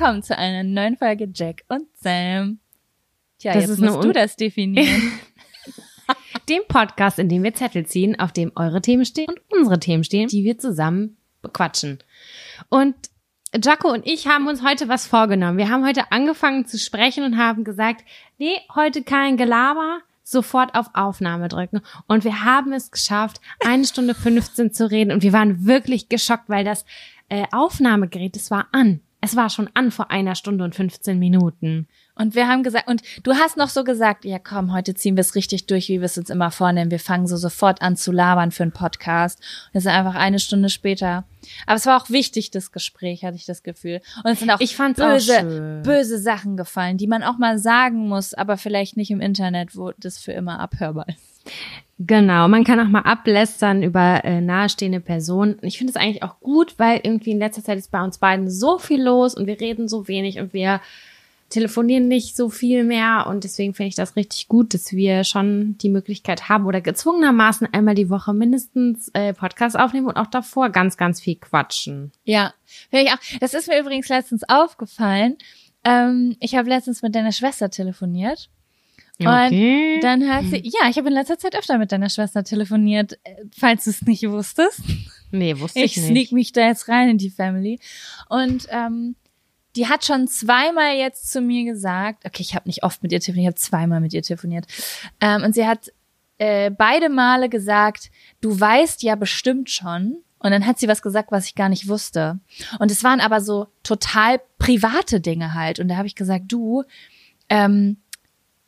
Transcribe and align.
willkommen 0.00 0.22
zu 0.22 0.38
einer 0.38 0.62
neuen 0.62 0.96
Folge 0.96 1.28
Jack 1.34 1.62
und 1.68 1.86
Sam. 1.92 2.58
Tja, 3.38 3.52
Das 3.52 3.64
jetzt 3.64 3.70
ist 3.72 3.80
musst 3.80 4.02
du 4.02 4.12
das 4.12 4.34
definieren. 4.34 5.12
Dem 6.48 6.62
Podcast, 6.66 7.18
in 7.18 7.28
dem 7.28 7.42
wir 7.42 7.52
Zettel 7.52 7.84
ziehen, 7.84 8.18
auf 8.18 8.32
dem 8.32 8.50
eure 8.56 8.80
Themen 8.80 9.04
stehen 9.04 9.28
und 9.28 9.58
unsere 9.58 9.78
Themen 9.78 10.02
stehen, 10.02 10.28
die 10.28 10.42
wir 10.42 10.56
zusammen 10.56 11.18
bequatschen. 11.42 11.98
Und 12.70 12.94
Jaco 13.62 13.92
und 13.92 14.06
ich 14.06 14.26
haben 14.26 14.46
uns 14.46 14.64
heute 14.64 14.88
was 14.88 15.06
vorgenommen. 15.06 15.58
Wir 15.58 15.68
haben 15.68 15.86
heute 15.86 16.10
angefangen 16.10 16.64
zu 16.64 16.78
sprechen 16.78 17.22
und 17.22 17.36
haben 17.36 17.62
gesagt, 17.62 18.02
nee, 18.38 18.56
heute 18.74 19.02
kein 19.02 19.36
Gelaber, 19.36 19.98
sofort 20.22 20.74
auf 20.74 20.86
Aufnahme 20.94 21.48
drücken. 21.48 21.82
Und 22.06 22.24
wir 22.24 22.42
haben 22.42 22.72
es 22.72 22.90
geschafft, 22.90 23.42
eine 23.62 23.84
Stunde 23.84 24.14
15 24.14 24.72
zu 24.72 24.90
reden. 24.90 25.12
Und 25.12 25.22
wir 25.22 25.34
waren 25.34 25.66
wirklich 25.66 26.08
geschockt, 26.08 26.48
weil 26.48 26.64
das 26.64 26.86
äh, 27.28 27.44
Aufnahmegerät, 27.52 28.34
es 28.34 28.50
war 28.50 28.68
an. 28.72 29.02
Es 29.20 29.36
war 29.36 29.50
schon 29.50 29.68
an 29.74 29.90
vor 29.90 30.10
einer 30.10 30.34
Stunde 30.34 30.64
und 30.64 30.74
15 30.74 31.18
Minuten. 31.18 31.86
Und 32.14 32.34
wir 32.34 32.48
haben 32.48 32.62
gesagt, 32.62 32.88
und 32.88 33.02
du 33.22 33.34
hast 33.34 33.56
noch 33.56 33.68
so 33.68 33.84
gesagt, 33.84 34.24
ja 34.24 34.38
komm, 34.38 34.72
heute 34.72 34.94
ziehen 34.94 35.16
wir 35.16 35.20
es 35.20 35.34
richtig 35.34 35.66
durch, 35.66 35.88
wie 35.88 36.00
wir 36.00 36.06
es 36.06 36.16
uns 36.16 36.30
immer 36.30 36.50
vornehmen. 36.50 36.90
Wir 36.90 37.00
fangen 37.00 37.26
so 37.26 37.36
sofort 37.36 37.82
an 37.82 37.96
zu 37.96 38.12
labern 38.12 38.50
für 38.50 38.62
einen 38.62 38.72
Podcast. 38.72 39.38
Und 39.72 39.78
es 39.78 39.84
ist 39.84 39.90
einfach 39.90 40.14
eine 40.14 40.38
Stunde 40.38 40.70
später. 40.70 41.24
Aber 41.66 41.76
es 41.76 41.86
war 41.86 42.00
auch 42.00 42.10
wichtig, 42.10 42.50
das 42.50 42.72
Gespräch, 42.72 43.24
hatte 43.24 43.36
ich 43.36 43.46
das 43.46 43.62
Gefühl. 43.62 44.00
Und 44.24 44.30
es 44.32 44.40
sind 44.40 44.50
auch 44.50 44.60
Ich 44.60 44.76
fand's 44.76 45.00
auch 45.00 45.08
böse, 45.08 45.40
schön. 45.40 45.82
böse 45.82 46.18
Sachen 46.18 46.56
gefallen, 46.56 46.96
die 46.96 47.06
man 47.06 47.22
auch 47.22 47.38
mal 47.38 47.58
sagen 47.58 48.08
muss, 48.08 48.34
aber 48.34 48.56
vielleicht 48.56 48.96
nicht 48.96 49.10
im 49.10 49.20
Internet, 49.20 49.76
wo 49.76 49.92
das 49.98 50.18
für 50.18 50.32
immer 50.32 50.60
abhörbar 50.60 51.08
ist. 51.08 51.29
Genau, 51.98 52.48
man 52.48 52.64
kann 52.64 52.80
auch 52.80 52.88
mal 52.88 53.02
ablästern 53.02 53.82
über 53.82 54.24
äh, 54.24 54.40
nahestehende 54.40 55.00
Personen. 55.00 55.58
Ich 55.60 55.76
finde 55.76 55.90
es 55.90 55.96
eigentlich 55.96 56.22
auch 56.22 56.40
gut, 56.40 56.78
weil 56.78 57.00
irgendwie 57.02 57.32
in 57.32 57.38
letzter 57.38 57.62
Zeit 57.62 57.76
ist 57.76 57.90
bei 57.90 58.02
uns 58.02 58.16
beiden 58.16 58.50
so 58.50 58.78
viel 58.78 59.02
los 59.02 59.34
und 59.34 59.46
wir 59.46 59.60
reden 59.60 59.86
so 59.86 60.08
wenig 60.08 60.38
und 60.38 60.54
wir 60.54 60.80
telefonieren 61.50 62.08
nicht 62.08 62.36
so 62.36 62.48
viel 62.48 62.84
mehr. 62.84 63.26
Und 63.28 63.44
deswegen 63.44 63.74
finde 63.74 63.88
ich 63.88 63.96
das 63.96 64.16
richtig 64.16 64.48
gut, 64.48 64.72
dass 64.72 64.92
wir 64.92 65.24
schon 65.24 65.76
die 65.78 65.90
Möglichkeit 65.90 66.48
haben 66.48 66.64
oder 66.64 66.80
gezwungenermaßen 66.80 67.68
einmal 67.72 67.94
die 67.94 68.08
Woche 68.08 68.32
mindestens 68.32 69.10
äh, 69.12 69.34
Podcast 69.34 69.78
aufnehmen 69.78 70.06
und 70.06 70.16
auch 70.16 70.28
davor 70.28 70.70
ganz, 70.70 70.96
ganz 70.96 71.20
viel 71.20 71.36
quatschen. 71.36 72.12
Ja, 72.24 72.54
finde 72.88 73.04
ich 73.04 73.12
auch. 73.12 73.40
Das 73.40 73.52
ist 73.52 73.68
mir 73.68 73.78
übrigens 73.78 74.08
letztens 74.08 74.48
aufgefallen. 74.48 75.36
Ähm, 75.84 76.36
ich 76.40 76.54
habe 76.54 76.68
letztens 76.68 77.02
mit 77.02 77.14
deiner 77.14 77.32
Schwester 77.32 77.68
telefoniert. 77.68 78.48
Okay. 79.26 79.94
Und 79.96 80.00
dann 80.04 80.28
hat 80.28 80.44
sie, 80.46 80.62
ja, 80.64 80.88
ich 80.88 80.96
habe 80.96 81.08
in 81.08 81.14
letzter 81.14 81.38
Zeit 81.38 81.56
öfter 81.56 81.78
mit 81.78 81.92
deiner 81.92 82.08
Schwester 82.08 82.44
telefoniert, 82.44 83.18
äh, 83.24 83.34
falls 83.56 83.84
du 83.84 83.90
es 83.90 84.02
nicht 84.02 84.28
wusstest. 84.28 84.80
nee, 85.30 85.58
wusste 85.58 85.80
Ich 85.80 85.96
ich, 85.96 86.02
sneak 86.02 86.14
nicht. 86.14 86.32
mich 86.32 86.52
da 86.52 86.66
jetzt 86.66 86.88
rein 86.88 87.08
in 87.10 87.18
die 87.18 87.30
Family. 87.30 87.78
Und 88.28 88.66
ähm, 88.70 89.16
die 89.76 89.88
hat 89.88 90.04
schon 90.04 90.26
zweimal 90.26 90.96
jetzt 90.96 91.30
zu 91.30 91.40
mir 91.40 91.64
gesagt, 91.64 92.24
okay, 92.24 92.42
ich 92.42 92.54
habe 92.54 92.68
nicht 92.68 92.82
oft 92.82 93.02
mit 93.02 93.12
ihr 93.12 93.20
telefoniert, 93.20 93.54
ich 93.54 93.54
habe 93.54 93.68
zweimal 93.70 94.00
mit 94.00 94.12
ihr 94.12 94.22
telefoniert. 94.22 94.66
Ähm, 95.20 95.42
und 95.44 95.54
sie 95.54 95.66
hat 95.66 95.92
äh, 96.38 96.70
beide 96.70 97.08
Male 97.08 97.48
gesagt, 97.48 98.10
du 98.40 98.58
weißt 98.58 99.02
ja 99.02 99.14
bestimmt 99.14 99.70
schon. 99.70 100.16
Und 100.42 100.52
dann 100.52 100.64
hat 100.66 100.78
sie 100.78 100.88
was 100.88 101.02
gesagt, 101.02 101.30
was 101.32 101.44
ich 101.44 101.54
gar 101.54 101.68
nicht 101.68 101.86
wusste. 101.86 102.40
Und 102.78 102.90
es 102.90 103.04
waren 103.04 103.20
aber 103.20 103.42
so 103.42 103.66
total 103.82 104.40
private 104.58 105.20
Dinge 105.20 105.52
halt. 105.52 105.78
Und 105.78 105.88
da 105.88 105.96
habe 105.96 106.06
ich 106.06 106.14
gesagt, 106.14 106.44
du, 106.48 106.82
ähm, 107.50 107.98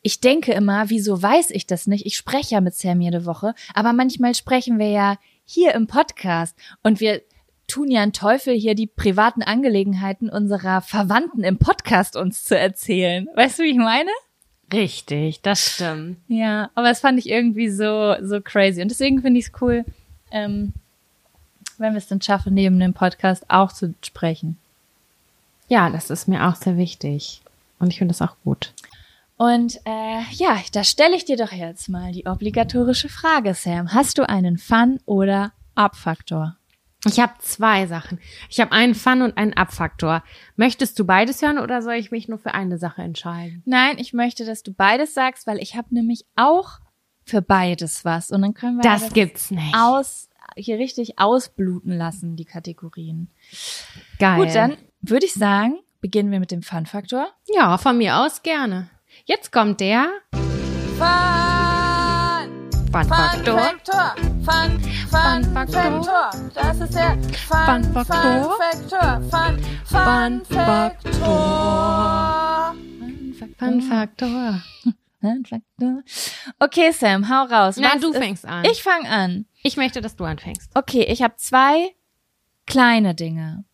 ich 0.03 0.21
denke 0.21 0.53
immer, 0.53 0.91
wieso 0.91 1.23
weiß 1.23 1.51
ich 1.51 1.67
das 1.67 1.87
nicht? 1.87 2.07
Ich 2.07 2.17
spreche 2.17 2.57
ja 2.57 2.61
mit 2.61 2.75
Sam 2.75 3.01
jede 3.01 3.25
Woche, 3.25 3.55
aber 3.73 3.93
manchmal 3.93 4.35
sprechen 4.35 4.79
wir 4.79 4.91
ja 4.91 5.17
hier 5.45 5.75
im 5.75 5.87
Podcast 5.87 6.57
und 6.83 7.01
wir 7.01 7.23
tun 7.69 7.91
ja 7.91 8.03
einen 8.03 8.13
Teufel, 8.13 8.55
hier 8.55 8.75
die 8.75 8.87
privaten 8.87 9.43
Angelegenheiten 9.43 10.29
unserer 10.29 10.83
Verwandten 10.83 11.45
im 11.45 11.59
Podcast 11.59 12.17
uns 12.17 12.45
zu 12.45 12.59
erzählen. 12.59 13.29
Weißt 13.35 13.59
du, 13.59 13.63
wie 13.63 13.71
ich 13.71 13.77
meine? 13.77 14.11
Richtig, 14.73 15.41
das 15.43 15.75
stimmt. 15.75 16.19
Ja, 16.29 16.71
aber 16.75 16.89
das 16.89 17.01
fand 17.01 17.19
ich 17.19 17.29
irgendwie 17.29 17.71
so, 17.71 18.17
so 18.23 18.41
crazy. 18.41 18.83
Und 18.83 18.91
deswegen 18.91 19.23
finde 19.23 19.39
ich 19.39 19.47
es 19.47 19.53
cool, 19.61 19.85
ähm, 20.31 20.73
wenn 21.79 21.93
wir 21.93 21.99
es 21.99 22.09
dann 22.09 22.23
schaffen, 22.23 22.55
neben 22.55 22.79
dem 22.81 22.95
Podcast 22.95 23.45
auch 23.49 23.73
zu 23.73 23.95
sprechen. 24.03 24.57
Ja, 25.69 25.91
das 25.91 26.11
ist 26.11 26.29
mir 26.29 26.49
auch 26.49 26.57
sehr 26.57 26.77
wichtig. 26.77 27.41
Und 27.79 27.89
ich 27.89 27.99
finde 27.99 28.13
das 28.13 28.23
auch 28.23 28.37
gut. 28.45 28.73
Und 29.43 29.77
äh, 29.85 30.21
ja, 30.33 30.61
da 30.73 30.85
stelle 30.85 31.17
ich 31.17 31.25
dir 31.25 31.37
doch 31.37 31.51
jetzt 31.51 31.89
mal 31.89 32.13
die 32.13 32.27
obligatorische 32.27 33.09
Frage, 33.09 33.55
Sam. 33.55 33.93
Hast 33.93 34.19
du 34.19 34.29
einen 34.29 34.57
Fun- 34.57 35.01
oder 35.05 35.53
Up-Faktor? 35.75 36.57
Ich 37.05 37.19
habe 37.19 37.33
zwei 37.41 37.89
Sachen. 37.89 38.21
Ich 38.49 38.61
habe 38.61 38.71
einen 38.71 38.95
Fun- 38.95 39.23
und 39.23 39.37
einen 39.37 39.55
Abfaktor. 39.55 40.23
Möchtest 40.55 40.97
du 40.99 41.05
beides 41.05 41.43
hören 41.43 41.59
oder 41.59 41.83
soll 41.83 41.95
ich 41.95 42.13
mich 42.13 42.29
nur 42.29 42.39
für 42.39 42.55
eine 42.55 42.79
Sache 42.79 43.03
entscheiden? 43.03 43.63
Nein, 43.67 43.97
ich 43.99 44.13
möchte, 44.13 44.45
dass 44.45 44.63
du 44.63 44.73
beides 44.73 45.13
sagst, 45.13 45.49
weil 45.49 45.59
ich 45.59 45.75
habe 45.77 45.93
nämlich 45.93 46.25
auch 46.37 46.79
für 47.25 47.43
beides 47.43 48.05
was. 48.05 48.31
Und 48.31 48.43
dann 48.43 48.55
können 48.55 48.77
wir 48.77 48.83
Das 48.83 49.13
gibt's 49.13 49.51
nicht. 49.51 49.75
aus 49.77 50.29
hier 50.55 50.79
richtig 50.79 51.19
ausbluten 51.19 51.97
lassen, 51.99 52.37
die 52.37 52.45
Kategorien. 52.45 53.29
Geil. 54.21 54.37
Gut, 54.37 54.55
dann 54.55 54.77
würde 55.01 55.27
ich 55.27 55.35
sagen, 55.35 55.81
beginnen 56.01 56.31
wir 56.31 56.39
mit 56.39 56.53
dem 56.53 56.63
Fun-Faktor. 56.63 57.27
Ja, 57.53 57.79
von 57.79 57.99
mir 57.99 58.19
aus 58.19 58.43
gerne. 58.45 58.89
Jetzt 59.25 59.53
kommt 59.53 59.79
der 59.81 60.09
Fun! 60.33 61.07
Fun-Faktor. 62.93 63.59
Faktor. 63.59 64.15
Fun, 64.45 64.81
Fun 65.09 65.45
Faktor. 65.55 66.31
Das 66.55 66.81
ist 66.81 66.95
der 66.95 67.17
Fun 67.49 67.85
Faktor. 67.95 68.57
Faktor. 68.59 69.23
Fun, 69.31 69.59
Fun 69.85 70.43
Faktor. 70.45 72.75
Fun-Faktor. 73.59 74.63
Fun 75.21 75.45
Faktor. 75.47 76.03
Okay, 76.59 76.91
Sam, 76.91 77.29
hau 77.31 77.45
raus. 77.45 77.77
Na, 77.79 77.95
du 77.97 78.13
fängst 78.13 78.45
an. 78.45 78.65
Ich 78.65 78.83
fange 78.83 79.09
an. 79.09 79.47
Ich 79.63 79.77
möchte, 79.77 80.01
dass 80.01 80.17
du 80.17 80.25
anfängst. 80.25 80.73
Okay, 80.75 81.05
ich 81.05 81.23
habe 81.23 81.37
zwei 81.37 81.95
kleine 82.67 83.15
Dinge. 83.15 83.65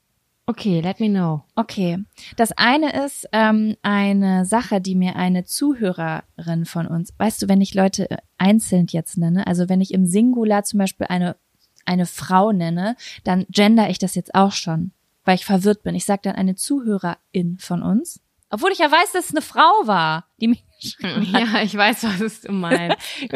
Okay, 0.49 0.81
let 0.81 0.99
me 0.99 1.11
know. 1.11 1.45
Okay, 1.57 1.99
das 2.37 2.53
eine 2.53 3.05
ist 3.05 3.29
ähm, 3.33 3.77
eine 3.83 4.47
Sache, 4.47 4.81
die 4.81 4.95
mir 4.95 5.15
eine 5.17 5.45
Zuhörerin 5.45 6.65
von 6.65 6.87
uns, 6.87 7.13
weißt 7.19 7.43
du, 7.43 7.49
wenn 7.49 7.61
ich 7.61 7.75
Leute 7.75 8.11
äh, 8.11 8.17
einzeln 8.39 8.87
jetzt 8.89 9.19
nenne, 9.19 9.47
also 9.47 9.69
wenn 9.69 9.83
ich 9.83 9.93
im 9.93 10.07
Singular 10.07 10.65
zum 10.65 10.79
Beispiel 10.79 11.07
eine 11.09 11.37
eine 11.85 12.07
Frau 12.07 12.53
nenne, 12.53 12.97
dann 13.25 13.45
gender 13.51 13.91
ich 13.91 13.99
das 13.99 14.15
jetzt 14.15 14.35
auch 14.35 14.53
schon, 14.53 14.93
weil 15.25 15.35
ich 15.35 15.45
verwirrt 15.45 15.83
bin. 15.83 15.95
Ich 15.95 16.07
sage 16.07 16.23
dann 16.25 16.35
eine 16.35 16.55
Zuhörerin 16.55 17.59
von 17.59 17.83
uns, 17.83 18.23
obwohl 18.51 18.73
ich 18.73 18.79
ja 18.79 18.91
weiß, 18.91 19.13
dass 19.13 19.27
es 19.27 19.31
eine 19.33 19.43
Frau 19.43 19.87
war, 19.87 20.27
die 20.41 20.49
mich. 20.49 20.65
Ja, 21.01 21.63
ich 21.63 21.77
weiß, 21.77 22.05
was 22.21 22.41
du 22.41 22.53
meinst. 22.53 22.97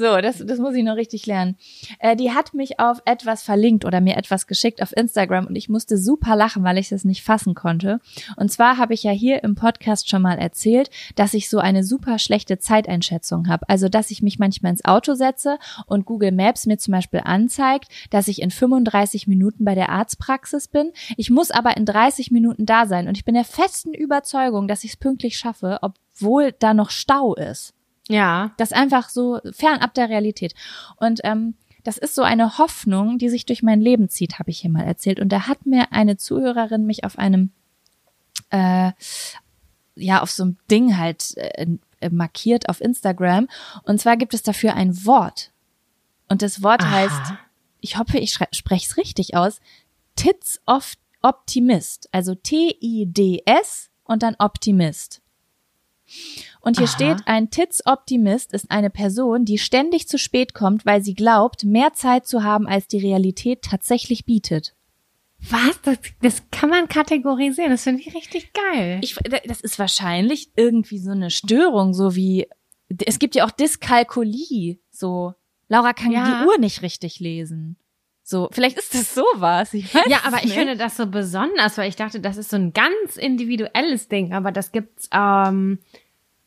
So, 0.00 0.18
das, 0.22 0.38
das 0.38 0.58
muss 0.58 0.74
ich 0.74 0.82
noch 0.82 0.96
richtig 0.96 1.26
lernen. 1.26 1.58
Äh, 1.98 2.16
die 2.16 2.32
hat 2.32 2.54
mich 2.54 2.80
auf 2.80 3.02
etwas 3.04 3.42
verlinkt 3.42 3.84
oder 3.84 4.00
mir 4.00 4.16
etwas 4.16 4.46
geschickt 4.46 4.80
auf 4.80 4.96
Instagram 4.96 5.46
und 5.46 5.56
ich 5.56 5.68
musste 5.68 5.98
super 5.98 6.36
lachen, 6.36 6.64
weil 6.64 6.78
ich 6.78 6.88
das 6.88 7.04
nicht 7.04 7.22
fassen 7.22 7.54
konnte. 7.54 8.00
Und 8.36 8.50
zwar 8.50 8.78
habe 8.78 8.94
ich 8.94 9.02
ja 9.02 9.10
hier 9.10 9.44
im 9.44 9.56
Podcast 9.56 10.08
schon 10.08 10.22
mal 10.22 10.38
erzählt, 10.38 10.88
dass 11.16 11.34
ich 11.34 11.50
so 11.50 11.58
eine 11.58 11.84
super 11.84 12.18
schlechte 12.18 12.58
Zeiteinschätzung 12.58 13.46
habe. 13.48 13.68
Also, 13.68 13.90
dass 13.90 14.10
ich 14.10 14.22
mich 14.22 14.38
manchmal 14.38 14.72
ins 14.72 14.86
Auto 14.86 15.12
setze 15.12 15.58
und 15.84 16.06
Google 16.06 16.32
Maps 16.32 16.64
mir 16.64 16.78
zum 16.78 16.92
Beispiel 16.92 17.20
anzeigt, 17.22 17.88
dass 18.08 18.26
ich 18.26 18.40
in 18.40 18.50
35 18.50 19.26
Minuten 19.26 19.66
bei 19.66 19.74
der 19.74 19.90
Arztpraxis 19.90 20.68
bin. 20.68 20.92
Ich 21.18 21.28
muss 21.28 21.50
aber 21.50 21.76
in 21.76 21.84
30 21.84 22.30
Minuten 22.30 22.64
da 22.64 22.86
sein 22.86 23.06
und 23.06 23.18
ich 23.18 23.26
bin 23.26 23.34
der 23.34 23.44
festen 23.44 23.92
Überzeugung, 23.92 24.66
dass 24.66 24.82
ich 24.82 24.92
es 24.92 24.96
pünktlich 24.96 25.36
schaffe, 25.36 25.78
obwohl 25.82 26.52
da 26.58 26.72
noch 26.72 26.88
Stau 26.88 27.34
ist. 27.34 27.74
Ja. 28.10 28.52
Das 28.56 28.70
ist 28.70 28.76
einfach 28.76 29.08
so 29.08 29.40
fernab 29.52 29.94
der 29.94 30.08
Realität. 30.08 30.54
Und 30.96 31.20
ähm, 31.24 31.54
das 31.84 31.96
ist 31.96 32.14
so 32.14 32.22
eine 32.22 32.58
Hoffnung, 32.58 33.18
die 33.18 33.28
sich 33.28 33.46
durch 33.46 33.62
mein 33.62 33.80
Leben 33.80 34.08
zieht, 34.08 34.38
habe 34.38 34.50
ich 34.50 34.60
hier 34.60 34.70
mal 34.70 34.84
erzählt. 34.84 35.20
Und 35.20 35.30
da 35.30 35.46
hat 35.46 35.64
mir 35.64 35.92
eine 35.92 36.16
Zuhörerin 36.16 36.84
mich 36.84 37.04
auf 37.04 37.18
einem, 37.18 37.52
äh, 38.50 38.92
ja, 39.94 40.20
auf 40.20 40.30
so 40.30 40.42
einem 40.42 40.56
Ding 40.70 40.98
halt 40.98 41.36
äh, 41.36 41.66
äh, 42.00 42.10
markiert 42.10 42.68
auf 42.68 42.80
Instagram. 42.80 43.48
Und 43.84 44.00
zwar 44.00 44.16
gibt 44.16 44.34
es 44.34 44.42
dafür 44.42 44.74
ein 44.74 45.04
Wort. 45.06 45.52
Und 46.28 46.42
das 46.42 46.62
Wort 46.62 46.82
Aha. 46.82 46.90
heißt, 46.90 47.32
ich 47.80 47.98
hoffe, 47.98 48.18
ich 48.18 48.34
spreche 48.34 48.86
es 48.86 48.96
richtig 48.96 49.36
aus, 49.36 49.60
Tits 50.16 50.60
of 50.66 50.94
Optimist. 51.22 52.08
Also 52.12 52.34
T-I-D-S 52.34 53.90
und 54.04 54.22
dann 54.22 54.36
Optimist. 54.38 55.22
Und 56.60 56.76
hier 56.78 56.86
Aha. 56.86 56.94
steht, 56.94 57.16
ein 57.26 57.50
Tits-Optimist 57.50 58.52
ist 58.52 58.70
eine 58.70 58.90
Person, 58.90 59.44
die 59.44 59.58
ständig 59.58 60.08
zu 60.08 60.18
spät 60.18 60.52
kommt, 60.54 60.84
weil 60.84 61.02
sie 61.02 61.14
glaubt, 61.14 61.64
mehr 61.64 61.94
Zeit 61.94 62.26
zu 62.26 62.42
haben, 62.42 62.66
als 62.66 62.86
die 62.86 62.98
Realität 62.98 63.62
tatsächlich 63.62 64.24
bietet. 64.24 64.74
Was? 65.48 65.80
Das, 65.82 65.98
das 66.20 66.42
kann 66.50 66.68
man 66.68 66.88
kategorisieren. 66.88 67.70
Das 67.70 67.84
finde 67.84 68.02
ich 68.02 68.14
richtig 68.14 68.52
geil. 68.52 69.00
Ich, 69.02 69.14
das 69.46 69.62
ist 69.62 69.78
wahrscheinlich 69.78 70.50
irgendwie 70.54 70.98
so 70.98 71.12
eine 71.12 71.30
Störung, 71.30 71.94
so 71.94 72.14
wie, 72.14 72.46
es 73.06 73.18
gibt 73.18 73.34
ja 73.34 73.46
auch 73.46 73.50
Dyskalkulie, 73.50 74.78
so. 74.90 75.34
Laura 75.68 75.92
kann 75.92 76.10
Ja. 76.12 76.42
die 76.42 76.46
Uhr 76.48 76.58
nicht 76.58 76.82
richtig 76.82 77.20
lesen. 77.20 77.76
So, 78.30 78.48
vielleicht 78.52 78.78
ist 78.78 78.94
das 78.94 79.12
sowas. 79.14 79.74
Ich 79.74 79.92
weiß 79.92 80.04
Ja, 80.08 80.18
aber 80.24 80.36
es 80.36 80.44
ich 80.44 80.50
nicht. 80.50 80.58
finde 80.58 80.76
das 80.76 80.96
so 80.96 81.06
besonders, 81.06 81.76
weil 81.76 81.88
ich 81.88 81.96
dachte, 81.96 82.20
das 82.20 82.36
ist 82.36 82.50
so 82.50 82.56
ein 82.56 82.72
ganz 82.72 83.16
individuelles 83.16 84.06
Ding, 84.06 84.32
aber 84.32 84.52
das 84.52 84.70
gibt's 84.70 85.08
ähm, 85.12 85.80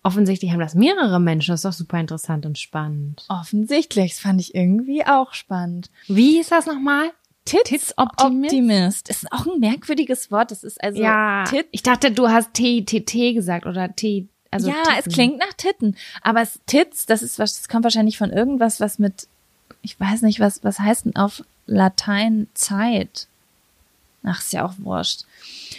offensichtlich 0.01 0.51
haben 0.51 0.59
das 0.62 0.75
mehrere 0.75 1.19
Menschen. 1.19 1.51
Das 1.51 1.59
ist 1.59 1.65
doch 1.65 1.74
super 1.74 2.00
interessant 2.00 2.45
und 2.45 2.57
spannend. 2.57 3.25
offensichtlich. 3.27 4.12
Das 4.13 4.19
fand 4.21 4.39
ich 4.39 4.56
irgendwie 4.56 5.06
auch 5.06 5.33
spannend. 5.33 5.89
Wie 6.07 6.38
hieß 6.38 6.50
das 6.50 6.65
nochmal? 6.68 7.12
Tits 7.45 7.97
Optimist? 7.97 8.53
Optimist. 8.53 9.09
Ist 9.09 9.31
auch 9.33 9.45
ein 9.45 9.59
merkwürdiges 9.59 10.31
Wort. 10.31 10.51
Das 10.51 10.63
ist 10.63 10.81
also 10.81 11.01
ja, 11.01 11.44
Tit 11.44 11.68
ich 11.71 11.83
dachte, 11.83 12.12
du 12.12 12.30
hast 12.30 12.53
T-T-T 12.53 13.33
gesagt 13.33 13.65
oder 13.65 13.94
T. 13.94 14.30
Also 14.51 14.69
ja, 14.69 14.75
Titten. 14.83 15.00
es 15.00 15.13
klingt 15.13 15.38
nach 15.39 15.53
Titten. 15.57 15.97
Aber 16.21 16.41
es, 16.41 16.62
Tits, 16.65 17.06
das 17.06 17.21
ist 17.21 17.39
was, 17.39 17.57
das 17.57 17.68
kommt 17.68 17.83
wahrscheinlich 17.83 18.18
von 18.18 18.30
irgendwas, 18.30 18.80
was 18.80 19.00
mit, 19.00 19.27
ich 19.83 20.00
weiß 20.00 20.24
nicht, 20.24 20.39
was, 20.39 20.63
was 20.63 20.80
heißt 20.80 21.06
denn 21.06 21.15
auf 21.15 21.44
Latein 21.68 22.47
Zeit? 22.56 23.27
Ach, 24.24 24.39
ist 24.39 24.53
ja 24.53 24.65
auch 24.65 24.74
wurscht. 24.77 25.25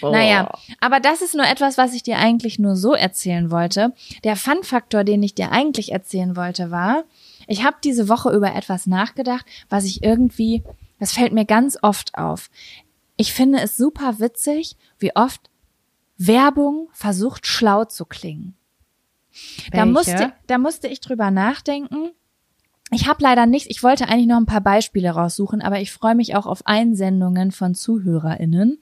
Oh. 0.02 0.10
Naja, 0.10 0.52
aber 0.80 1.00
das 1.00 1.22
ist 1.22 1.34
nur 1.34 1.46
etwas, 1.46 1.78
was 1.78 1.94
ich 1.94 2.02
dir 2.02 2.18
eigentlich 2.18 2.58
nur 2.58 2.76
so 2.76 2.92
erzählen 2.92 3.50
wollte. 3.50 3.92
Der 4.22 4.36
Fun-Faktor, 4.36 5.02
den 5.02 5.22
ich 5.22 5.34
dir 5.34 5.50
eigentlich 5.50 5.92
erzählen 5.92 6.36
wollte, 6.36 6.70
war, 6.70 7.04
ich 7.46 7.64
habe 7.64 7.76
diese 7.82 8.08
Woche 8.08 8.30
über 8.30 8.54
etwas 8.54 8.86
nachgedacht, 8.86 9.46
was 9.70 9.84
ich 9.84 10.02
irgendwie, 10.02 10.62
das 11.00 11.12
fällt 11.12 11.32
mir 11.32 11.46
ganz 11.46 11.78
oft 11.80 12.16
auf. 12.16 12.50
Ich 13.16 13.32
finde 13.32 13.60
es 13.60 13.76
super 13.76 14.18
witzig, 14.20 14.76
wie 14.98 15.16
oft 15.16 15.40
Werbung 16.18 16.88
versucht 16.92 17.46
schlau 17.46 17.86
zu 17.86 18.04
klingen. 18.04 18.54
Da 19.72 19.86
musste, 19.86 20.32
da 20.46 20.58
musste 20.58 20.88
ich 20.88 21.00
drüber 21.00 21.30
nachdenken. 21.30 22.10
Ich 22.94 23.08
habe 23.08 23.22
leider 23.24 23.46
nichts, 23.46 23.68
ich 23.68 23.82
wollte 23.82 24.08
eigentlich 24.08 24.28
noch 24.28 24.36
ein 24.36 24.46
paar 24.46 24.60
Beispiele 24.60 25.10
raussuchen, 25.10 25.62
aber 25.62 25.80
ich 25.80 25.90
freue 25.90 26.14
mich 26.14 26.36
auch 26.36 26.46
auf 26.46 26.64
Einsendungen 26.64 27.50
von 27.50 27.74
ZuhörerInnen. 27.74 28.78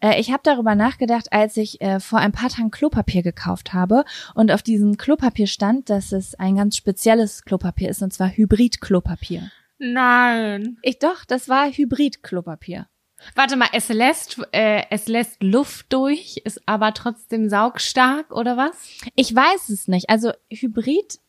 Äh, 0.00 0.18
ich 0.18 0.32
habe 0.32 0.40
darüber 0.42 0.74
nachgedacht, 0.74 1.32
als 1.34 1.58
ich 1.58 1.80
äh, 1.82 2.00
vor 2.00 2.18
ein 2.18 2.32
paar 2.32 2.48
Tagen 2.48 2.70
Klopapier 2.70 3.22
gekauft 3.22 3.74
habe 3.74 4.04
und 4.34 4.50
auf 4.50 4.62
diesem 4.62 4.96
Klopapier 4.96 5.46
stand, 5.46 5.90
dass 5.90 6.12
es 6.12 6.34
ein 6.34 6.56
ganz 6.56 6.78
spezielles 6.78 7.44
Klopapier 7.44 7.90
ist, 7.90 8.02
und 8.02 8.14
zwar 8.14 8.30
Hybrid-Klopapier. 8.30 9.50
Nein. 9.78 10.78
Ich 10.80 10.98
doch, 10.98 11.26
das 11.26 11.50
war 11.50 11.66
Hybrid-Klopapier. 11.66 12.86
Warte 13.34 13.56
mal, 13.56 13.68
es 13.72 13.88
lässt, 13.90 14.40
äh, 14.52 14.84
es 14.88 15.08
lässt 15.08 15.42
Luft 15.42 15.92
durch, 15.92 16.38
ist 16.44 16.62
aber 16.64 16.94
trotzdem 16.94 17.50
saugstark 17.50 18.32
oder 18.32 18.56
was? 18.56 18.88
Ich 19.14 19.34
weiß 19.34 19.68
es 19.68 19.88
nicht. 19.88 20.08
Also 20.08 20.32
Hybrid 20.50 21.20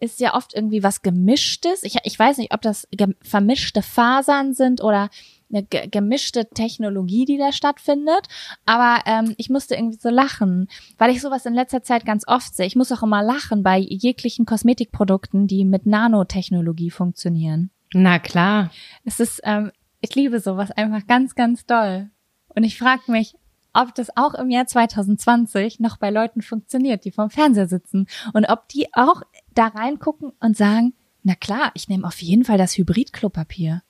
ist 0.00 0.20
ja 0.20 0.34
oft 0.34 0.54
irgendwie 0.54 0.82
was 0.82 1.02
Gemischtes. 1.02 1.82
Ich, 1.82 1.96
ich 2.02 2.18
weiß 2.18 2.38
nicht, 2.38 2.52
ob 2.52 2.62
das 2.62 2.86
vermischte 3.22 3.82
Fasern 3.82 4.52
sind 4.52 4.82
oder 4.82 5.08
eine 5.50 5.62
ge 5.62 5.88
gemischte 5.88 6.48
Technologie, 6.48 7.24
die 7.24 7.38
da 7.38 7.52
stattfindet. 7.52 8.28
Aber 8.66 9.02
ähm, 9.06 9.34
ich 9.38 9.50
musste 9.50 9.74
irgendwie 9.74 9.98
so 10.00 10.10
lachen, 10.10 10.68
weil 10.98 11.10
ich 11.10 11.20
sowas 11.20 11.46
in 11.46 11.54
letzter 11.54 11.82
Zeit 11.82 12.04
ganz 12.04 12.26
oft 12.26 12.54
sehe. 12.54 12.66
Ich 12.66 12.76
muss 12.76 12.92
auch 12.92 13.02
immer 13.02 13.22
lachen 13.22 13.62
bei 13.62 13.78
jeglichen 13.78 14.46
Kosmetikprodukten, 14.46 15.46
die 15.46 15.64
mit 15.64 15.86
Nanotechnologie 15.86 16.90
funktionieren. 16.90 17.70
Na 17.92 18.18
klar. 18.18 18.70
Es 19.04 19.20
ist, 19.20 19.40
ähm, 19.44 19.70
ich 20.00 20.14
liebe 20.14 20.40
sowas 20.40 20.70
einfach 20.72 21.06
ganz, 21.06 21.34
ganz 21.34 21.66
doll. 21.66 22.10
Und 22.48 22.64
ich 22.64 22.78
frage 22.78 23.10
mich, 23.10 23.34
ob 23.74 23.94
das 23.94 24.16
auch 24.16 24.34
im 24.34 24.50
Jahr 24.50 24.66
2020 24.66 25.80
noch 25.80 25.96
bei 25.96 26.10
Leuten 26.10 26.42
funktioniert, 26.42 27.04
die 27.04 27.10
vorm 27.10 27.30
Fernseher 27.30 27.66
sitzen. 27.66 28.06
Und 28.32 28.48
ob 28.48 28.68
die 28.68 28.86
auch 28.94 29.22
da 29.54 29.68
reingucken 29.68 30.32
und 30.40 30.56
sagen, 30.56 30.94
na 31.22 31.34
klar, 31.34 31.70
ich 31.74 31.88
nehme 31.88 32.06
auf 32.06 32.20
jeden 32.20 32.44
Fall 32.44 32.58
das 32.58 32.76
Hybrid-Klopapier. 32.76 33.82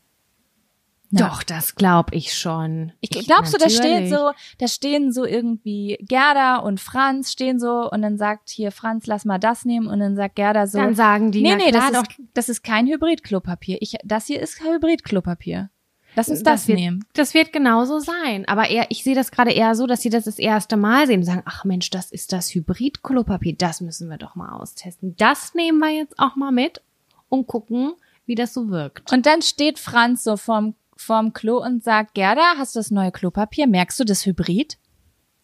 Na, 1.11 1.29
Doch, 1.29 1.43
das 1.43 1.77
glaube 1.77 2.15
ich 2.15 2.37
schon. 2.37 2.93
Ich 3.01 3.11
glaubst 3.11 3.55
du, 3.55 3.59
da 3.59 3.69
steht 3.69 4.11
natürlich. 4.11 4.11
so, 4.11 4.33
da 4.59 4.67
stehen 4.67 5.13
so 5.13 5.25
irgendwie 5.25 5.97
Gerda 6.01 6.57
und 6.57 6.81
Franz 6.81 7.31
stehen 7.31 7.61
so 7.61 7.89
und 7.89 8.03
dann 8.03 8.19
sagt 8.19 8.49
hier 8.51 8.73
Franz, 8.73 9.07
lass 9.07 9.25
mal 9.25 9.39
das 9.39 9.65
nehmen 9.65 9.87
und 9.87 10.01
dann 10.01 10.17
sagt 10.17 10.35
Gerda 10.35 10.67
so, 10.67 10.79
Dann 10.79 10.95
sagen 10.95 11.31
die, 11.31 11.43
nee, 11.43 11.55
nee, 11.55 11.71
klar, 11.71 11.93
das 11.93 12.03
ist, 12.03 12.21
das 12.35 12.49
ist 12.49 12.63
kein 12.65 12.87
Hybrid-Klopapier. 12.89 13.79
Ich, 13.81 13.95
das 14.03 14.27
hier 14.27 14.41
ist 14.41 14.61
Hybrid-Klopapier. 14.61 15.71
Lass 16.17 16.29
uns 16.29 16.43
das, 16.43 16.69
wird, 16.69 16.79
nehmen. 16.79 17.05
Das 17.15 17.35
wird 17.35 17.53
genauso 17.53 17.99
sein. 17.99 18.47
Aber 18.47 18.71
eher, 18.71 18.87
ich 18.91 19.03
sehe 19.03 19.15
das 19.15 19.31
gerade 19.31 19.53
eher 19.53 19.75
so, 19.75 19.87
dass 19.87 20.03
sie 20.03 20.11
das 20.11 20.25
das 20.25 20.39
erste 20.39 20.77
Mal 20.77 21.07
sehen 21.07 21.21
und 21.21 21.27
sagen, 21.27 21.43
ach 21.45 21.65
Mensch, 21.65 21.91
das 21.91 22.11
ist 22.11 22.33
das 22.33 22.55
Hybrid-Klopapier, 22.55 23.57
das 23.57 23.81
müssen 23.81 24.09
wir 24.09 24.19
doch 24.19 24.35
mal 24.35 24.53
austesten. 24.53 25.17
Das 25.17 25.55
nehmen 25.55 25.79
wir 25.79 25.91
jetzt 25.91 26.19
auch 26.19 26.37
mal 26.37 26.53
mit 26.53 26.81
und 27.29 27.47
gucken, 27.47 27.95
wie 28.27 28.35
das 28.35 28.55
so 28.55 28.69
wirkt. 28.69 29.13
Und 29.13 29.27
dann 29.27 29.43
steht 29.43 29.79
Franz 29.79 30.25
so 30.25 30.37
vorm, 30.37 30.75
vorm 30.97 31.33
Klo 31.33 31.63
und 31.63 31.83
sagt, 31.83 32.15
Gerda, 32.15 32.55
hast 32.59 32.75
du 32.75 32.79
das 32.79 32.91
neue 32.91 33.13
Klopapier? 33.13 33.67
Merkst 33.67 33.99
du 33.99 34.05
das 34.05 34.25
Hybrid? 34.25 34.79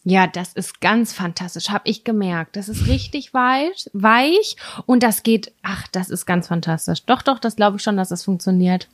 Ja, 0.02 0.26
das 0.26 0.54
ist 0.54 0.80
ganz 0.80 1.12
fantastisch, 1.12 1.68
habe 1.68 1.88
ich 1.88 2.04
gemerkt. 2.04 2.56
Das 2.56 2.70
ist 2.70 2.86
richtig 2.86 3.34
weich, 3.34 3.90
weich 3.92 4.56
und 4.86 5.02
das 5.02 5.22
geht, 5.22 5.52
ach, 5.62 5.86
das 5.88 6.08
ist 6.08 6.24
ganz 6.24 6.48
fantastisch. 6.48 7.04
Doch, 7.04 7.20
doch, 7.20 7.38
das 7.38 7.56
glaube 7.56 7.76
ich 7.76 7.82
schon, 7.82 7.98
dass 7.98 8.08
das 8.08 8.24
funktioniert. 8.24 8.88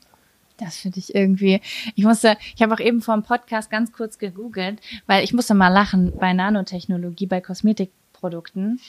Das 0.58 0.76
finde 0.78 0.98
ich 0.98 1.14
irgendwie. 1.14 1.60
Ich 1.94 2.04
musste, 2.04 2.36
ich 2.54 2.62
habe 2.62 2.72
auch 2.74 2.80
eben 2.80 3.02
vor 3.02 3.14
dem 3.14 3.22
Podcast 3.22 3.70
ganz 3.70 3.92
kurz 3.92 4.18
gegoogelt, 4.18 4.80
weil 5.06 5.22
ich 5.22 5.32
musste 5.34 5.54
mal 5.54 5.68
lachen 5.68 6.12
bei 6.18 6.32
Nanotechnologie, 6.32 7.26
bei 7.26 7.40
Kosmetikprodukten. 7.40 8.80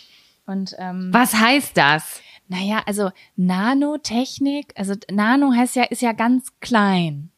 Und 0.45 0.75
ähm, 0.79 1.09
Was 1.11 1.33
heißt 1.33 1.75
das? 1.75 2.21
naja, 2.49 2.81
also 2.85 3.11
Nanotechnik, 3.35 4.73
also 4.77 4.93
Nano 5.11 5.51
heißt 5.53 5.75
ja, 5.75 5.83
ist 5.83 6.01
ja 6.01 6.13
ganz 6.13 6.53
klein. 6.61 7.29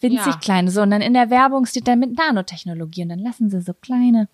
Winzig 0.00 0.26
Ja. 0.34 0.40
klein. 0.40 0.68
So, 0.68 0.82
und 0.82 0.90
dann 0.90 1.02
in 1.02 1.14
der 1.14 1.30
Werbung 1.30 1.66
steht 1.66 1.86
dann 1.86 1.98
mit 1.98 2.16
Nanotechnologie 2.16 3.02
und 3.02 3.10
dann 3.10 3.18
lassen 3.18 3.50
sie 3.50 3.60
so 3.60 3.74
kleine 3.74 4.28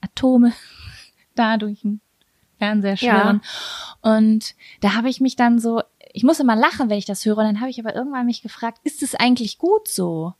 Atome 0.00 0.52
da 1.34 1.56
durch 1.58 1.82
den 1.82 2.00
Fernseher 2.58 2.96
schwirren. 2.96 3.42
Und 4.00 4.54
da 4.80 4.94
habe 4.94 5.10
ich 5.10 5.20
mich 5.20 5.36
dann 5.36 5.58
so, 5.58 5.82
ich 6.16 6.22
muss 6.22 6.40
immer 6.40 6.56
lachen, 6.56 6.88
wenn 6.88 6.96
ich 6.96 7.04
das 7.04 7.26
höre, 7.26 7.36
und 7.36 7.44
dann 7.44 7.60
habe 7.60 7.68
ich 7.68 7.78
aber 7.78 7.94
irgendwann 7.94 8.24
mich 8.24 8.40
gefragt, 8.40 8.80
ist 8.84 9.02
es 9.02 9.14
eigentlich 9.14 9.58
gut 9.58 9.86
so? 9.86 10.32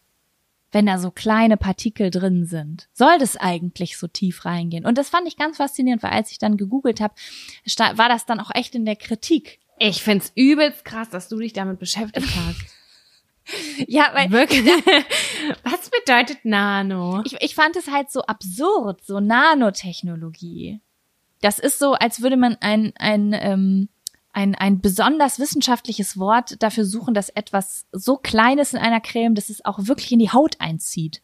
Wenn 0.73 0.87
da 0.87 0.99
so 0.99 1.11
kleine 1.11 1.59
Partikel 1.59 2.11
drin 2.11 2.47
sind. 2.47 2.88
Soll 2.95 3.18
das 3.18 3.37
eigentlich 3.37 3.99
so 3.99 4.09
tief 4.09 4.47
reingehen? 4.47 4.87
Und 4.87 4.97
das 4.97 5.11
fand 5.11 5.28
ich 5.28 5.37
ganz 5.37 5.59
faszinierend, 5.59 6.02
weil 6.02 6.12
als 6.12 6.33
ich 6.33 6.38
dann 6.38 6.56
gegoogelt 6.56 7.02
habe, 7.02 7.14
war 7.95 8.09
das 8.09 8.25
dann 8.25 8.40
auch 8.40 8.50
echt 8.54 8.75
in 8.75 8.87
der 8.87 8.97
Kritik. 8.97 9.61
Ich 9.78 10.02
find's 10.02 10.33
übelst 10.35 10.83
krass, 10.87 11.11
dass 11.11 11.28
du 11.28 11.37
dich 11.37 11.52
damit 11.52 11.78
beschäftigt 11.78 12.35
hast. 12.35 12.61
Ja, 13.87 14.11
weil 14.12 14.33
Wirklich? 14.33 14.64
Was 15.62 15.88
bedeutet 15.88 16.45
Nano? 16.45 17.23
ich, 17.25 17.37
ich 17.40 17.54
fand 17.54 17.76
es 17.76 17.87
halt 17.87 18.11
so 18.11 18.23
absurd, 18.23 19.04
so 19.04 19.21
Nanotechnologie. 19.21 20.80
Das 21.42 21.61
ist 21.61 21.78
so, 21.78 21.92
als 21.92 22.23
würde 22.23 22.37
man 22.37 22.56
ein, 22.61 22.92
ein, 22.97 23.33
ähm, 23.38 23.88
ein, 24.37 24.55
ein 24.55 24.83
besonders 24.83 25.38
wissenschaftliches 25.38 26.19
Wort 26.19 26.62
dafür 26.62 26.85
suchen, 26.85 27.14
dass 27.14 27.31
etwas 27.31 27.87
so 27.90 28.19
klein 28.19 28.59
ist 28.59 28.75
in 28.75 28.81
einer 28.81 29.00
Creme, 29.00 29.35
dass 29.35 29.49
es 29.49 29.64
auch 29.64 29.78
wirklich 29.87 30.12
in 30.12 30.19
die 30.19 30.31
Haut 30.31 30.61
einzieht. 30.61 31.23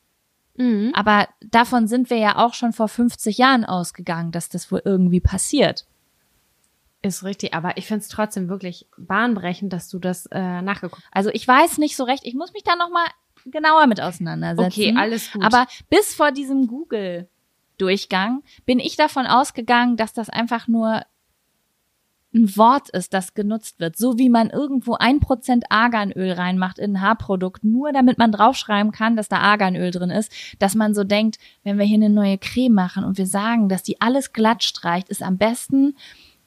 Mhm. 0.56 0.92
Aber 0.94 1.28
davon 1.42 1.88
sind 1.88 2.08
wir 2.08 2.16
ja 2.16 2.38
auch 2.38 2.54
schon 2.54 2.72
vor 2.72 2.88
50 2.88 3.36
Jahren 3.36 3.66
ausgegangen, 3.66 4.32
dass 4.32 4.48
das 4.48 4.72
wohl 4.72 4.80
irgendwie 4.86 5.20
passiert. 5.20 5.84
Ist 7.02 7.22
richtig, 7.22 7.52
aber 7.52 7.76
ich 7.76 7.86
find's 7.86 8.08
trotzdem 8.08 8.48
wirklich 8.48 8.86
bahnbrechend, 8.96 9.74
dass 9.74 9.90
du 9.90 9.98
das 9.98 10.24
äh, 10.32 10.62
nachgeguckt 10.62 11.02
hast. 11.02 11.14
Also 11.14 11.28
ich 11.34 11.46
weiß 11.46 11.76
nicht 11.76 11.96
so 11.96 12.04
recht, 12.04 12.24
ich 12.24 12.34
muss 12.34 12.54
mich 12.54 12.64
da 12.64 12.76
noch 12.76 12.88
mal 12.88 13.06
genauer 13.44 13.88
mit 13.88 14.00
auseinandersetzen. 14.00 14.80
Okay, 14.80 14.94
alles 14.96 15.30
gut. 15.30 15.44
Aber 15.44 15.66
bis 15.90 16.14
vor 16.14 16.32
diesem 16.32 16.66
Google-Durchgang 16.66 18.42
bin 18.64 18.78
ich 18.78 18.96
davon 18.96 19.26
ausgegangen, 19.26 19.98
dass 19.98 20.14
das 20.14 20.30
einfach 20.30 20.66
nur 20.66 21.02
ein 22.34 22.56
Wort 22.56 22.88
ist, 22.90 23.12
das 23.12 23.34
genutzt 23.34 23.78
wird. 23.78 23.96
So 23.96 24.18
wie 24.18 24.28
man 24.28 24.50
irgendwo 24.50 24.94
ein 24.94 25.20
Prozent 25.20 25.64
Arganöl 25.70 26.32
reinmacht 26.32 26.78
in 26.78 26.96
ein 26.96 27.00
Haarprodukt, 27.00 27.64
nur 27.64 27.92
damit 27.92 28.18
man 28.18 28.32
draufschreiben 28.32 28.92
kann, 28.92 29.16
dass 29.16 29.28
da 29.28 29.38
Arganöl 29.38 29.90
drin 29.90 30.10
ist, 30.10 30.32
dass 30.58 30.74
man 30.74 30.94
so 30.94 31.04
denkt, 31.04 31.38
wenn 31.62 31.78
wir 31.78 31.84
hier 31.84 31.96
eine 31.96 32.10
neue 32.10 32.38
Creme 32.38 32.72
machen 32.72 33.04
und 33.04 33.18
wir 33.18 33.26
sagen, 33.26 33.68
dass 33.68 33.82
die 33.82 34.00
alles 34.00 34.32
glatt 34.32 34.62
streicht, 34.62 35.08
ist 35.08 35.22
am 35.22 35.36
besten, 35.36 35.96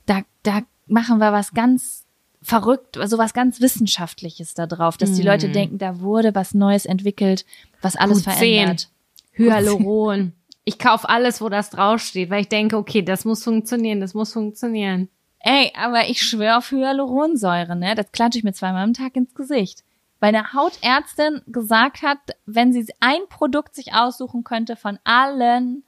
da, 0.05 0.21
da 0.43 0.61
machen 0.87 1.19
wir 1.19 1.31
was 1.31 1.53
ganz 1.53 2.05
verrückt, 2.41 2.97
so 3.05 3.17
was 3.17 3.33
ganz 3.33 3.59
Wissenschaftliches 3.59 4.53
da 4.53 4.67
drauf, 4.67 4.97
dass 4.97 5.13
die 5.13 5.23
Leute 5.23 5.49
denken, 5.49 5.79
da 5.79 5.99
wurde 5.99 6.35
was 6.35 6.53
Neues 6.53 6.85
entwickelt, 6.85 7.45
was 7.81 7.95
alles 7.95 8.23
Gut 8.23 8.33
verändert. 8.33 8.89
Hyaluron. 9.33 10.33
Ich 10.63 10.79
kauf 10.79 11.07
alles, 11.07 11.41
wo 11.41 11.49
das 11.49 11.69
draufsteht, 11.69 12.29
weil 12.29 12.41
ich 12.41 12.49
denke, 12.49 12.77
okay, 12.77 13.01
das 13.01 13.25
muss 13.25 13.43
funktionieren, 13.43 13.99
das 13.99 14.13
muss 14.13 14.33
funktionieren. 14.33 15.09
Ey, 15.47 15.71
aber 15.75 16.09
ich 16.09 16.23
schwöre 16.23 16.57
auf 16.57 16.71
Hyaluronsäure, 16.71 17.75
ne? 17.75 17.93
Das 17.93 18.11
klatsche 18.11 18.39
ich 18.39 18.43
mir 18.43 18.53
zweimal 18.53 18.83
am 18.83 18.93
Tag 18.93 19.15
ins 19.15 19.35
Gesicht. 19.35 19.83
Weil 20.19 20.33
eine 20.33 20.53
Hautärztin 20.53 21.41
gesagt 21.45 22.01
hat, 22.01 22.17
wenn 22.47 22.73
sie 22.73 22.87
ein 22.99 23.19
Produkt 23.29 23.75
sich 23.75 23.93
aussuchen 23.93 24.43
könnte 24.43 24.75
von 24.75 24.97
allen, 25.03 25.83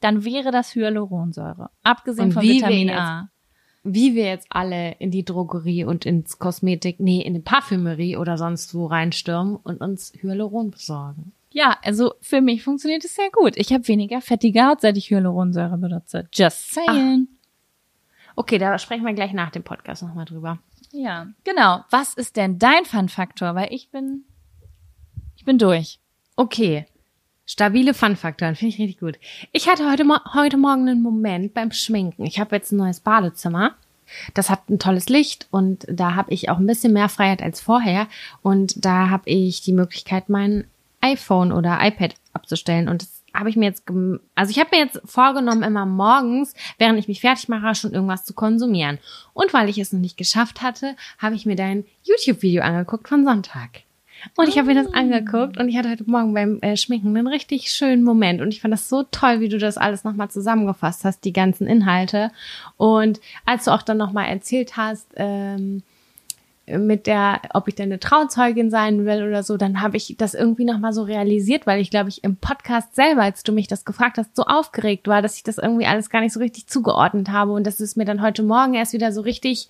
dann 0.00 0.24
wäre 0.24 0.50
das 0.52 0.74
Hyaluronsäure. 0.74 1.68
Abgesehen 1.82 2.26
Und 2.28 2.32
von 2.32 2.42
Vitamin 2.44 2.88
jetzt- 2.88 2.98
A. 2.98 3.28
wie 3.82 4.14
wir 4.14 4.24
jetzt 4.24 4.46
alle 4.48 4.92
in 4.92 5.10
die 5.10 5.24
Drogerie 5.24 5.84
und 5.84 6.06
ins 6.06 6.38
Kosmetik, 6.38 6.98
nee, 6.98 7.20
in 7.20 7.34
die 7.34 7.40
Parfümerie 7.40 8.16
oder 8.16 8.38
sonst 8.38 8.74
wo 8.74 8.86
reinstürmen 8.86 9.56
und 9.56 9.82
uns 9.82 10.14
Hyaluron 10.18 10.70
besorgen. 10.70 11.32
Ja, 11.52 11.76
also 11.82 12.14
für 12.22 12.40
mich 12.40 12.62
funktioniert 12.62 13.04
es 13.04 13.14
sehr 13.14 13.28
gut. 13.30 13.52
Ich 13.56 13.70
habe 13.70 13.86
weniger 13.86 14.22
fettige 14.22 14.64
Haut, 14.66 14.80
seit 14.80 14.96
ich 14.96 15.10
Hyaluronsäure 15.10 15.76
benutze. 15.76 16.26
Just 16.32 16.72
saying. 16.72 17.28
Okay, 18.36 18.58
da 18.58 18.78
sprechen 18.78 19.04
wir 19.04 19.12
gleich 19.12 19.32
nach 19.32 19.50
dem 19.50 19.62
Podcast 19.62 20.02
nochmal 20.02 20.24
drüber. 20.24 20.58
Ja, 20.92 21.28
genau. 21.44 21.84
Was 21.90 22.14
ist 22.14 22.36
denn 22.36 22.58
dein 22.58 22.84
Fun-Faktor? 22.84 23.54
Weil 23.54 23.72
ich 23.72 23.90
bin, 23.90 24.24
ich 25.36 25.44
bin 25.44 25.58
durch. 25.58 25.98
Okay. 26.36 26.86
Stabile 27.46 27.92
Fun-Faktoren, 27.92 28.56
finde 28.56 28.74
ich 28.74 28.80
richtig 28.80 29.00
gut. 29.00 29.18
Ich 29.52 29.68
hatte 29.68 29.90
heute, 29.90 30.04
heute 30.32 30.56
Morgen 30.56 30.88
einen 30.88 31.02
Moment 31.02 31.52
beim 31.52 31.72
Schminken. 31.72 32.24
Ich 32.24 32.40
habe 32.40 32.56
jetzt 32.56 32.72
ein 32.72 32.78
neues 32.78 33.00
Badezimmer. 33.00 33.74
Das 34.34 34.50
hat 34.50 34.68
ein 34.68 34.78
tolles 34.78 35.08
Licht 35.08 35.46
und 35.50 35.86
da 35.90 36.14
habe 36.14 36.32
ich 36.32 36.48
auch 36.48 36.58
ein 36.58 36.66
bisschen 36.66 36.92
mehr 36.92 37.08
Freiheit 37.08 37.42
als 37.42 37.60
vorher. 37.60 38.06
Und 38.42 38.84
da 38.84 39.10
habe 39.10 39.28
ich 39.28 39.60
die 39.62 39.72
Möglichkeit, 39.72 40.28
mein 40.28 40.64
iPhone 41.00 41.52
oder 41.52 41.78
iPad 41.80 42.14
abzustellen. 42.32 42.88
Und 42.88 43.02
das 43.02 43.13
habe 43.34 43.50
ich 43.50 43.56
mir 43.56 43.66
jetzt, 43.66 43.84
also 44.34 44.50
ich 44.50 44.58
habe 44.58 44.70
mir 44.72 44.84
jetzt 44.84 45.00
vorgenommen, 45.04 45.62
immer 45.62 45.86
morgens, 45.86 46.54
während 46.78 46.98
ich 46.98 47.08
mich 47.08 47.20
fertig 47.20 47.48
mache, 47.48 47.74
schon 47.74 47.92
irgendwas 47.92 48.24
zu 48.24 48.32
konsumieren. 48.32 48.98
Und 49.32 49.52
weil 49.52 49.68
ich 49.68 49.78
es 49.78 49.92
noch 49.92 50.00
nicht 50.00 50.16
geschafft 50.16 50.62
hatte, 50.62 50.96
habe 51.18 51.34
ich 51.34 51.44
mir 51.44 51.56
dein 51.56 51.84
YouTube-Video 52.04 52.62
angeguckt 52.62 53.08
von 53.08 53.24
Sonntag. 53.24 53.82
Und 54.36 54.48
ich 54.48 54.56
habe 54.56 54.68
mir 54.68 54.82
das 54.82 54.92
angeguckt 54.94 55.58
und 55.58 55.68
ich 55.68 55.76
hatte 55.76 55.90
heute 55.90 56.08
Morgen 56.08 56.32
beim 56.32 56.58
äh, 56.60 56.76
Schminken 56.76 57.16
einen 57.16 57.26
richtig 57.26 57.70
schönen 57.70 58.02
Moment 58.02 58.40
und 58.40 58.48
ich 58.48 58.60
fand 58.62 58.72
das 58.72 58.88
so 58.88 59.02
toll, 59.02 59.40
wie 59.40 59.48
du 59.48 59.58
das 59.58 59.76
alles 59.76 60.04
nochmal 60.04 60.30
zusammengefasst 60.30 61.04
hast, 61.04 61.24
die 61.24 61.32
ganzen 61.32 61.66
Inhalte. 61.66 62.30
Und 62.76 63.20
als 63.44 63.64
du 63.64 63.72
auch 63.72 63.82
dann 63.82 63.98
nochmal 63.98 64.26
erzählt 64.26 64.76
hast, 64.76 65.08
ähm, 65.16 65.82
mit 66.66 67.06
der, 67.06 67.42
ob 67.52 67.68
ich 67.68 67.74
denn 67.74 67.90
eine 67.90 68.00
Trauzeugin 68.00 68.70
sein 68.70 69.04
will 69.04 69.22
oder 69.22 69.42
so, 69.42 69.56
dann 69.58 69.80
habe 69.82 69.96
ich 69.98 70.14
das 70.18 70.32
irgendwie 70.34 70.64
nochmal 70.64 70.92
so 70.94 71.02
realisiert, 71.02 71.66
weil 71.66 71.80
ich 71.80 71.90
glaube 71.90 72.08
ich 72.08 72.24
im 72.24 72.36
Podcast 72.36 72.94
selber, 72.94 73.22
als 73.22 73.42
du 73.42 73.52
mich 73.52 73.66
das 73.68 73.84
gefragt 73.84 74.16
hast, 74.16 74.34
so 74.34 74.44
aufgeregt 74.44 75.06
war, 75.06 75.20
dass 75.20 75.36
ich 75.36 75.42
das 75.42 75.58
irgendwie 75.58 75.84
alles 75.86 76.08
gar 76.08 76.20
nicht 76.20 76.32
so 76.32 76.40
richtig 76.40 76.66
zugeordnet 76.66 77.28
habe 77.28 77.52
und 77.52 77.66
das 77.66 77.80
ist 77.80 77.96
mir 77.96 78.06
dann 78.06 78.22
heute 78.22 78.42
Morgen 78.42 78.72
erst 78.74 78.94
wieder 78.94 79.12
so 79.12 79.20
richtig 79.20 79.68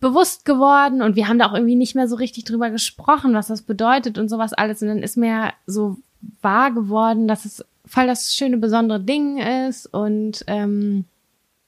bewusst 0.00 0.44
geworden 0.44 1.02
und 1.02 1.16
wir 1.16 1.28
haben 1.28 1.38
da 1.38 1.46
auch 1.46 1.54
irgendwie 1.54 1.74
nicht 1.76 1.94
mehr 1.94 2.08
so 2.08 2.16
richtig 2.16 2.44
drüber 2.44 2.70
gesprochen, 2.70 3.34
was 3.34 3.48
das 3.48 3.62
bedeutet 3.62 4.18
und 4.18 4.28
sowas 4.28 4.52
alles 4.52 4.82
und 4.82 4.88
dann 4.88 5.02
ist 5.02 5.16
mir 5.16 5.52
so 5.66 5.96
wahr 6.42 6.72
geworden, 6.72 7.26
dass 7.28 7.44
es 7.44 7.64
voll 7.86 8.06
das 8.06 8.34
schöne 8.34 8.58
besondere 8.58 9.00
Ding 9.00 9.38
ist 9.38 9.86
und 9.86 10.44
ähm, 10.46 11.04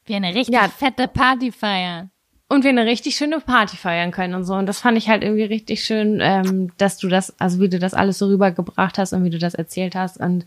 Wie 0.07 0.14
eine 0.14 0.35
richtig 0.35 0.55
Ja. 0.55 0.69
fette 0.69 1.09
Party 1.09 1.50
feiern. 1.50 2.11
Und 2.50 2.64
wir 2.64 2.71
eine 2.71 2.85
richtig 2.85 3.14
schöne 3.16 3.40
Party 3.40 3.76
feiern 3.78 4.11
können 4.11 4.35
und 4.35 4.45
so. 4.45 4.54
Und 4.54 4.66
das 4.66 4.80
fand 4.80 4.99
ich 4.99 5.09
halt 5.09 5.23
irgendwie 5.23 5.45
richtig 5.45 5.83
schön, 5.85 6.19
ähm, 6.21 6.73
dass 6.76 6.99
du 6.99 7.09
das, 7.09 7.35
also 7.40 7.61
wie 7.61 7.69
du 7.71 7.78
das 7.78 7.95
alles 7.95 8.19
so 8.19 8.26
rübergebracht 8.26 8.99
hast 8.99 9.12
und 9.14 9.25
wie 9.25 9.30
du 9.30 9.38
das 9.38 9.54
erzählt 9.54 9.95
hast. 9.95 10.19
Und 10.19 10.45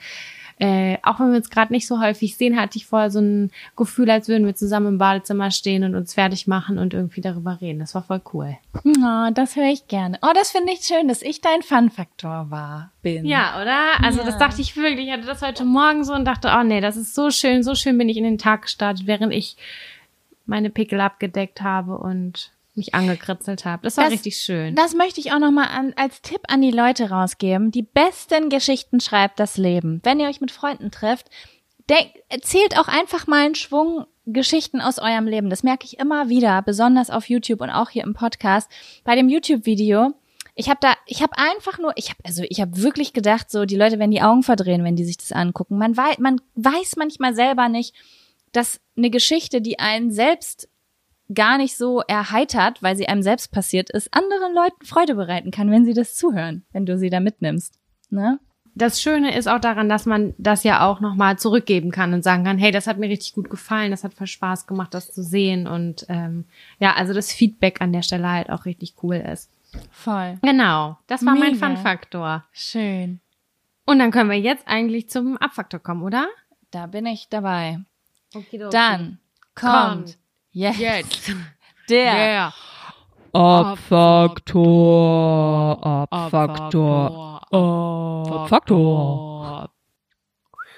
äh, 0.60 0.98
auch 1.01 1.19
wenn 1.19 1.31
wir 1.31 1.38
uns 1.38 1.50
gerade 1.50 1.74
nicht 1.74 1.88
so 1.88 2.00
häufig 2.00 2.38
sehen, 2.38 2.60
hatte 2.60 2.77
ich 2.77 2.86
vorher 2.86 3.10
so 3.10 3.19
ein 3.19 3.51
Gefühl, 3.75 4.12
als 4.12 4.27
würden 4.27 4.45
wir 4.45 4.53
zusammen 4.53 4.88
im 4.88 4.98
Badezimmer 5.00 5.50
stehen 5.50 5.83
und 5.83 5.95
uns 5.95 6.13
fertig 6.13 6.45
machen 6.45 6.77
und 6.77 6.93
irgendwie 6.93 7.22
darüber 7.22 7.60
reden. 7.60 7.79
Das 7.79 7.95
war 7.95 8.03
voll 8.03 8.22
cool. 8.33 8.55
Oh, 8.86 9.29
das 9.33 9.55
höre 9.55 9.72
ich 9.72 9.88
gerne. 9.88 10.19
Oh, 10.22 10.31
das 10.36 10.51
finde 10.51 10.74
ich 10.74 10.81
schön, 10.81 11.07
dass 11.07 11.22
ich 11.24 11.41
dein 11.41 11.63
Fun-Faktor 11.63 12.48
war, 12.51 12.91
bin. 13.01 13.25
Ja, 13.25 13.60
oder? 13.62 14.05
Also 14.05 14.19
Ja. 14.19 14.25
das 14.25 14.38
dachte 14.38 14.62
ich 14.62 14.77
wirklich. 14.77 15.07
Ich 15.07 15.12
hatte 15.13 15.25
das 15.25 15.41
heute 15.41 15.65
Morgen 15.65 16.03
so 16.03 16.13
und 16.13 16.25
dachte, 16.25 16.51
oh 16.55 16.63
nee, 16.63 16.81
das 16.81 16.98
ist 16.98 17.15
so 17.15 17.31
schön, 17.31 17.63
so 17.63 17.74
schön 17.75 17.98
bin 17.98 18.07
ich 18.10 18.17
in 18.17 18.24
den 18.25 18.38
Tag 18.38 18.63
gestartet, 18.63 19.07
während 19.07 19.33
ich 19.33 19.57
meine 20.45 20.69
Pickel 20.69 21.00
abgedeckt 21.01 21.62
habe 21.62 21.97
und 21.97 22.51
mich 22.75 22.95
angekritzelt 22.95 23.65
habe. 23.65 23.83
Das 23.83 23.97
war 23.97 24.05
Das- 24.05 24.13
richtig 24.13 24.38
schön. 24.38 24.75
Das 24.75 24.95
möchte 24.95 25.19
ich 25.19 25.31
auch 25.31 25.39
nochmal 25.39 25.93
als 25.95 26.21
Tipp 26.21 26.41
an 26.47 26.62
die 26.62 26.71
Leute 26.71 27.09
rausgeben. 27.09 27.69
Die 27.71 27.83
besten 27.83 28.50
Geschichten 28.50 29.00
schreibt 29.00 29.39
das 29.39 29.57
Leben. 29.57 30.00
Wenn 30.03 30.19
ihr 30.19 30.27
euch 30.27 30.41
mit 30.41 30.50
Freunden 30.51 30.89
trefft, 30.89 31.27
denk, 31.89 32.09
erzählt 32.29 32.77
auch 32.79 32.88
einfach 32.88 33.27
mal 33.27 33.45
einen 33.45 33.55
Schwung 33.55 34.05
Geschichten 34.25 34.79
aus 34.81 35.00
eurem 35.00 35.27
Leben. 35.27 35.50
Das 35.50 35.63
merke 35.63 35.85
ich 35.85 36.00
immer 36.00 36.29
wieder, 36.29 36.62
besonders 36.62 37.09
auf 37.09 37.29
YouTube 37.29 37.59
und 37.62 37.69
auch 37.69 37.89
hier 37.89 38.03
im 38.03 38.13
Podcast. 38.13 38.71
Bei 39.03 39.15
dem 39.15 39.27
YouTube-Video, 39.29 40.13
ich 40.55 40.69
habe 40.69 40.79
da, 40.81 40.93
ich 41.05 41.21
habe 41.21 41.38
einfach 41.38 41.77
nur, 41.77 41.91
ich 41.97 42.09
habe, 42.09 42.19
also 42.23 42.43
ich 42.47 42.62
habe 42.62 42.77
wirklich 42.81 43.12
gedacht, 43.12 43.51
so 43.51 43.65
die 43.65 43.75
Leute 43.75 44.00
werden 44.00 44.12
die 44.12 44.21
Augen 44.21 44.41
verdrehen, 44.43 44.83
wenn 44.85 44.95
die 44.95 45.03
sich 45.03 45.17
das 45.17 45.33
angucken. 45.33 45.77
Man 45.77 45.97
weiß, 45.97 46.19
man 46.19 46.39
weiß 46.55 46.95
manchmal 46.95 47.35
selber 47.35 47.67
nicht, 47.67 47.93
dass 48.53 48.79
eine 48.95 49.10
Geschichte, 49.10 49.62
die 49.62 49.79
einen 49.79 50.12
selbst 50.12 50.69
gar 51.33 51.57
nicht 51.57 51.75
so 51.75 52.01
erheitert, 52.01 52.81
weil 52.81 52.95
sie 52.95 53.07
einem 53.07 53.24
selbst 53.24 53.51
passiert 53.51 53.89
ist, 53.89 54.13
anderen 54.13 54.53
Leuten 54.53 54.86
Freude 54.86 55.15
bereiten 55.15 55.51
kann, 55.51 55.72
wenn 55.72 55.86
sie 55.86 55.93
das 55.93 56.15
zuhören, 56.15 56.63
wenn 56.72 56.86
du 56.86 56.98
sie 56.98 57.10
da 57.10 57.19
mitnimmst. 57.19 57.79
Ne? 58.10 58.39
das 58.75 59.01
Schöne 59.01 59.38
ist 59.38 59.48
auch 59.48 59.60
daran, 59.60 59.88
dass 59.88 60.05
man 60.05 60.33
das 60.38 60.63
ja 60.63 60.88
auch 60.88 61.00
nochmal 61.00 61.38
zurückgeben 61.38 61.91
kann 61.91 62.13
und 62.13 62.24
sagen 62.24 62.43
kann, 62.43 62.57
hey, 62.57 62.72
das 62.72 62.88
hat 62.88 62.98
mir 62.98 63.10
richtig 63.10 63.33
gut 63.33 63.50
gefallen, 63.50 63.91
das 63.91 64.03
hat 64.03 64.13
voll 64.13 64.27
Spaß 64.27 64.67
gemacht, 64.67 64.93
das 64.93 65.12
zu 65.12 65.22
sehen. 65.24 65.67
Und 65.67 66.05
ähm, 66.10 66.45
ja, 66.79 66.93
also 66.95 67.13
das 67.13 67.31
Feedback 67.31 67.81
an 67.81 67.93
der 67.93 68.01
Stelle 68.01 68.29
halt 68.29 68.50
auch 68.50 68.65
richtig 68.65 68.95
cool 69.03 69.15
ist. 69.15 69.51
Voll. 69.91 70.38
Genau, 70.41 70.98
das 71.07 71.25
war 71.25 71.36
mein 71.36 71.53
Mega. 71.53 71.67
Fun-Faktor. 71.67 72.43
Schön. 72.51 73.19
Und 73.86 74.00
dann 74.00 74.12
können 74.12 74.29
wir 74.29 74.39
jetzt 74.39 74.67
eigentlich 74.67 75.10
zum 75.10 75.38
Abfaktor 75.38 75.79
kommen, 75.79 76.03
oder? 76.03 76.27
Da 76.72 76.88
bin 76.88 77.05
ich 77.05 77.27
dabei. 77.29 77.79
Okay, 78.35 78.57
Dann 78.71 79.19
kommt, 79.55 79.73
Kommt 79.73 80.17
jetzt, 80.51 80.79
jetzt 80.79 81.31
der 81.89 82.15
der 82.15 82.53
Abfaktor, 83.33 84.07
Abfaktor, 86.11 87.41
Abfaktor. 87.51 89.69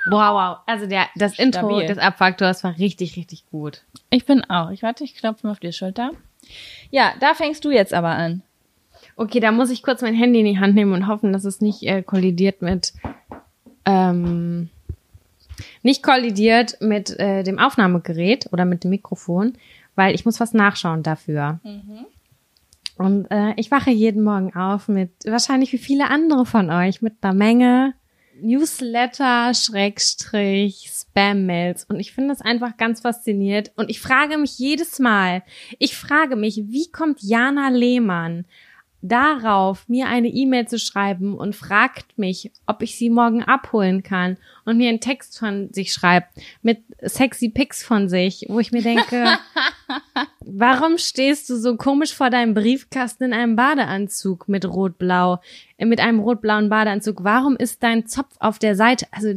Wow, 0.07 0.33
wow. 0.33 0.57
Also 0.65 0.85
der, 0.85 1.07
das 1.15 1.39
Intro 1.39 1.69
Stabil. 1.69 1.87
des 1.87 1.97
Abfaktors 1.97 2.63
war 2.63 2.77
richtig, 2.77 3.17
richtig 3.17 3.45
gut. 3.47 3.83
Ich 4.09 4.25
bin 4.25 4.43
auch. 4.49 4.69
Ich 4.69 4.83
warte, 4.83 5.03
ich 5.03 5.15
klopfe 5.15 5.47
mal 5.47 5.53
auf 5.53 5.59
die 5.59 5.73
Schulter. 5.73 6.11
Ja, 6.91 7.13
da 7.19 7.33
fängst 7.33 7.65
du 7.65 7.71
jetzt 7.71 7.93
aber 7.93 8.09
an. 8.09 8.43
Okay, 9.15 9.39
da 9.39 9.51
muss 9.51 9.71
ich 9.71 9.81
kurz 9.81 10.01
mein 10.01 10.13
Handy 10.13 10.41
in 10.41 10.45
die 10.45 10.59
Hand 10.59 10.75
nehmen 10.75 10.93
und 10.93 11.07
hoffen, 11.07 11.33
dass 11.33 11.45
es 11.45 11.61
nicht 11.61 11.83
äh, 11.83 12.03
kollidiert 12.03 12.61
mit 12.61 12.93
ähm, 13.85 14.69
nicht 15.85 16.01
kollidiert 16.01 16.77
mit 16.81 17.17
äh, 17.19 17.43
dem 17.43 17.59
Aufnahmegerät 17.59 18.51
oder 18.51 18.65
mit 18.65 18.83
dem 18.83 18.89
Mikrofon, 18.89 19.53
weil 19.93 20.15
ich 20.15 20.25
muss 20.25 20.39
was 20.39 20.51
nachschauen 20.51 21.03
dafür. 21.03 21.59
Und 22.97 23.27
äh, 23.29 23.53
ich 23.55 23.69
wache 23.69 23.91
jeden 23.91 24.23
Morgen 24.23 24.55
auf 24.55 24.87
mit 24.87 25.11
wahrscheinlich 25.27 25.71
wie 25.73 25.77
viele 25.77 26.09
andere 26.09 26.47
von 26.47 26.71
euch 26.71 27.03
mit 27.03 27.13
einer 27.21 27.35
Menge 27.35 27.93
Newsletter, 28.41 29.53
Schrägstrich, 29.53 30.89
Spam-Mails. 30.91 31.85
Und 31.85 31.99
ich 31.99 32.13
finde 32.13 32.29
das 32.29 32.41
einfach 32.41 32.77
ganz 32.77 33.01
faszinierend. 33.01 33.71
Und 33.75 33.91
ich 33.91 34.01
frage 34.01 34.39
mich 34.39 34.57
jedes 34.57 34.97
Mal, 34.97 35.43
ich 35.77 35.95
frage 35.95 36.35
mich, 36.35 36.63
wie 36.65 36.89
kommt 36.91 37.21
Jana 37.21 37.69
Lehmann 37.69 38.45
darauf, 39.07 39.87
mir 39.87 40.07
eine 40.07 40.27
E-Mail 40.27 40.67
zu 40.67 40.79
schreiben 40.79 41.37
und 41.37 41.55
fragt 41.55 42.17
mich, 42.17 42.51
ob 42.65 42.81
ich 42.81 42.97
sie 42.97 43.09
morgen 43.09 43.43
abholen 43.43 44.03
kann 44.03 44.37
und 44.65 44.77
mir 44.77 44.89
einen 44.89 44.99
Text 44.99 45.37
von 45.37 45.71
sich 45.71 45.93
schreibt 45.93 46.29
mit 46.61 46.83
sexy 47.01 47.49
Pics 47.49 47.83
von 47.83 48.09
sich, 48.09 48.45
wo 48.49 48.59
ich 48.59 48.71
mir 48.71 48.81
denke, 48.81 49.37
warum 50.39 50.97
stehst 50.97 51.49
du 51.49 51.57
so 51.57 51.75
komisch 51.77 52.13
vor 52.13 52.29
deinem 52.29 52.53
Briefkasten 52.53 53.25
in 53.25 53.33
einem 53.33 53.55
Badeanzug 53.55 54.47
mit 54.47 54.65
rot-blau, 54.65 55.39
äh, 55.77 55.85
mit 55.85 55.99
einem 55.99 56.19
rot-blauen 56.19 56.69
Badeanzug? 56.69 57.23
Warum 57.23 57.55
ist 57.55 57.83
dein 57.83 58.07
Zopf 58.07 58.35
auf 58.39 58.59
der 58.59 58.75
Seite? 58.75 59.07
Also, 59.11 59.33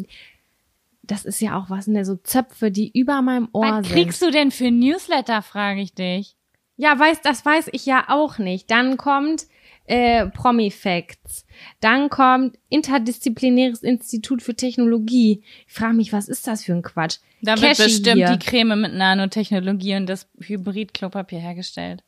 das 1.02 1.24
ist 1.24 1.40
ja 1.40 1.58
auch 1.58 1.70
was, 1.70 1.86
ne, 1.86 2.04
so 2.04 2.16
Zöpfe, 2.16 2.70
die 2.70 2.90
über 2.98 3.22
meinem 3.22 3.48
Ohr 3.52 3.64
Was 3.64 3.86
sind. 3.86 3.94
kriegst 3.94 4.22
du 4.22 4.30
denn 4.30 4.50
für 4.50 4.70
Newsletter, 4.70 5.42
frage 5.42 5.80
ich 5.80 5.94
dich. 5.94 6.36
Ja, 6.76 6.96
weiß, 6.96 7.22
das 7.22 7.44
weiß 7.44 7.70
ich 7.72 7.86
ja 7.86 8.04
auch 8.08 8.38
nicht. 8.38 8.70
Dann 8.70 8.96
kommt 8.96 9.46
äh, 9.88 10.26
Promi-Facts. 10.26 11.46
Dann 11.80 12.10
kommt 12.10 12.58
Interdisziplinäres 12.68 13.82
Institut 13.82 14.42
für 14.42 14.54
Technologie. 14.54 15.42
Ich 15.66 15.72
frage 15.72 15.94
mich, 15.94 16.12
was 16.12 16.28
ist 16.28 16.46
das 16.46 16.64
für 16.64 16.74
ein 16.74 16.82
Quatsch? 16.82 17.18
Da 17.40 17.52
wird 17.52 17.76
Cashy 17.76 17.82
bestimmt 17.84 18.16
hier. 18.16 18.36
die 18.36 18.38
Creme 18.38 18.80
mit 18.80 18.94
Nanotechnologie 18.94 19.96
und 19.96 20.06
das 20.06 20.28
Hybrid-Klopapier 20.40 21.38
hergestellt. 21.38 22.04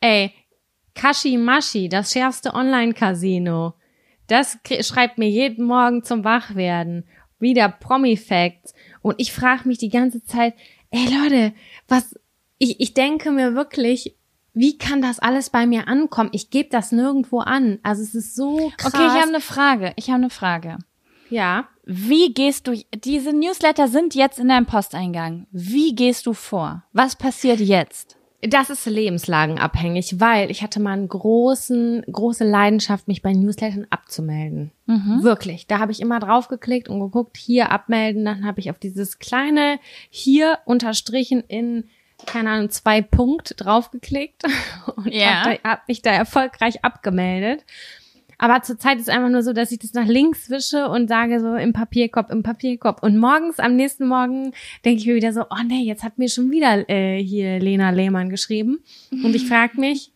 Ey, 0.00 0.32
Kashimashi, 0.94 1.88
das 1.88 2.12
schärfste 2.12 2.54
Online-Casino. 2.54 3.74
Das 4.26 4.58
schreibt 4.80 5.18
mir 5.18 5.28
jeden 5.28 5.64
Morgen 5.64 6.04
zum 6.04 6.24
Wachwerden. 6.24 7.06
Wieder 7.38 7.68
Promi-Facts. 7.68 8.74
Und 9.00 9.14
ich 9.18 9.32
frage 9.32 9.66
mich 9.66 9.78
die 9.78 9.90
ganze 9.90 10.22
Zeit, 10.24 10.54
ey 10.90 11.06
Leute, 11.06 11.54
was, 11.88 12.14
ich, 12.58 12.80
ich 12.80 12.94
denke 12.94 13.30
mir 13.30 13.54
wirklich, 13.54 14.16
wie 14.54 14.78
kann 14.78 15.02
das 15.02 15.18
alles 15.18 15.50
bei 15.50 15.66
mir 15.66 15.88
ankommen? 15.88 16.30
Ich 16.32 16.50
gebe 16.50 16.68
das 16.70 16.92
nirgendwo 16.92 17.40
an. 17.40 17.80
Also 17.82 18.02
es 18.02 18.14
ist 18.14 18.36
so 18.36 18.72
krass. 18.76 18.94
Okay, 18.94 19.06
ich 19.06 19.12
habe 19.12 19.28
eine 19.28 19.40
Frage. 19.40 19.92
Ich 19.96 20.08
habe 20.08 20.18
eine 20.18 20.30
Frage. 20.30 20.78
Ja. 21.28 21.68
Wie 21.84 22.32
gehst 22.32 22.66
du, 22.66 22.72
diese 22.94 23.32
Newsletter 23.32 23.88
sind 23.88 24.14
jetzt 24.14 24.38
in 24.38 24.48
deinem 24.48 24.66
Posteingang. 24.66 25.46
Wie 25.50 25.94
gehst 25.94 26.26
du 26.26 26.32
vor? 26.32 26.84
Was 26.92 27.16
passiert 27.16 27.60
jetzt? 27.60 28.16
Das 28.46 28.68
ist 28.68 28.84
lebenslagenabhängig, 28.84 30.20
weil 30.20 30.50
ich 30.50 30.62
hatte 30.62 30.78
mal 30.78 30.92
einen 30.92 31.08
großen, 31.08 32.02
große 32.10 32.44
Leidenschaft, 32.44 33.08
mich 33.08 33.22
bei 33.22 33.32
Newslettern 33.32 33.86
abzumelden. 33.88 34.70
Wirklich. 34.86 35.66
Da 35.66 35.78
habe 35.78 35.92
ich 35.92 36.00
immer 36.00 36.20
draufgeklickt 36.20 36.90
und 36.90 37.00
geguckt, 37.00 37.38
hier 37.38 37.70
abmelden. 37.70 38.24
Dann 38.24 38.44
habe 38.44 38.60
ich 38.60 38.70
auf 38.70 38.78
dieses 38.78 39.18
kleine 39.18 39.78
hier 40.10 40.58
unterstrichen 40.66 41.42
in, 41.48 41.88
keine 42.26 42.50
Ahnung, 42.50 42.70
zwei 42.70 43.02
Punkt 43.02 43.54
draufgeklickt 43.58 44.42
und 44.96 45.12
Ja. 45.12 45.44
habe 45.44 45.58
hab 45.64 45.88
mich 45.88 46.02
da 46.02 46.10
erfolgreich 46.10 46.84
abgemeldet. 46.84 47.64
Aber 48.36 48.62
zurzeit 48.62 48.98
ist 48.98 49.08
einfach 49.08 49.28
nur 49.30 49.42
so, 49.42 49.52
dass 49.52 49.70
ich 49.70 49.78
das 49.78 49.92
nach 49.94 50.06
links 50.06 50.50
wische 50.50 50.88
und 50.88 51.08
sage 51.08 51.38
so 51.40 51.54
im 51.54 51.72
Papierkorb, 51.72 52.30
im 52.30 52.42
Papierkorb. 52.42 53.02
Und 53.02 53.16
morgens, 53.16 53.60
am 53.60 53.76
nächsten 53.76 54.08
Morgen, 54.08 54.52
denke 54.84 55.00
ich 55.00 55.06
mir 55.06 55.14
wieder 55.14 55.32
so, 55.32 55.42
oh 55.42 55.62
nee, 55.64 55.84
jetzt 55.84 56.02
hat 56.02 56.18
mir 56.18 56.28
schon 56.28 56.50
wieder 56.50 56.88
äh, 56.90 57.22
hier 57.22 57.60
Lena 57.60 57.90
Lehmann 57.90 58.30
geschrieben. 58.30 58.82
Und 59.12 59.36
ich 59.36 59.46
frage 59.46 59.78
mich, 59.80 60.10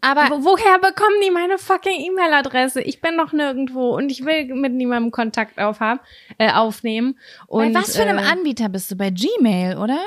Aber 0.00 0.22
wo, 0.28 0.44
woher 0.44 0.78
bekommen 0.80 1.14
die 1.24 1.30
meine 1.30 1.56
fucking 1.56 1.98
E-Mail-Adresse? 2.04 2.82
Ich 2.82 3.00
bin 3.00 3.16
doch 3.16 3.32
nirgendwo 3.32 3.94
und 3.96 4.10
ich 4.10 4.24
will 4.24 4.52
mit 4.52 4.72
niemandem 4.72 5.12
Kontakt 5.12 5.58
aufhaben, 5.60 6.00
äh, 6.38 6.50
aufnehmen. 6.50 7.16
Und, 7.46 7.72
bei 7.72 7.80
was 7.80 7.96
für 7.96 8.02
einem 8.02 8.18
äh, 8.18 8.22
Anbieter 8.22 8.68
bist 8.68 8.90
du? 8.90 8.96
Bei 8.96 9.10
Gmail, 9.10 9.78
oder? 9.78 10.00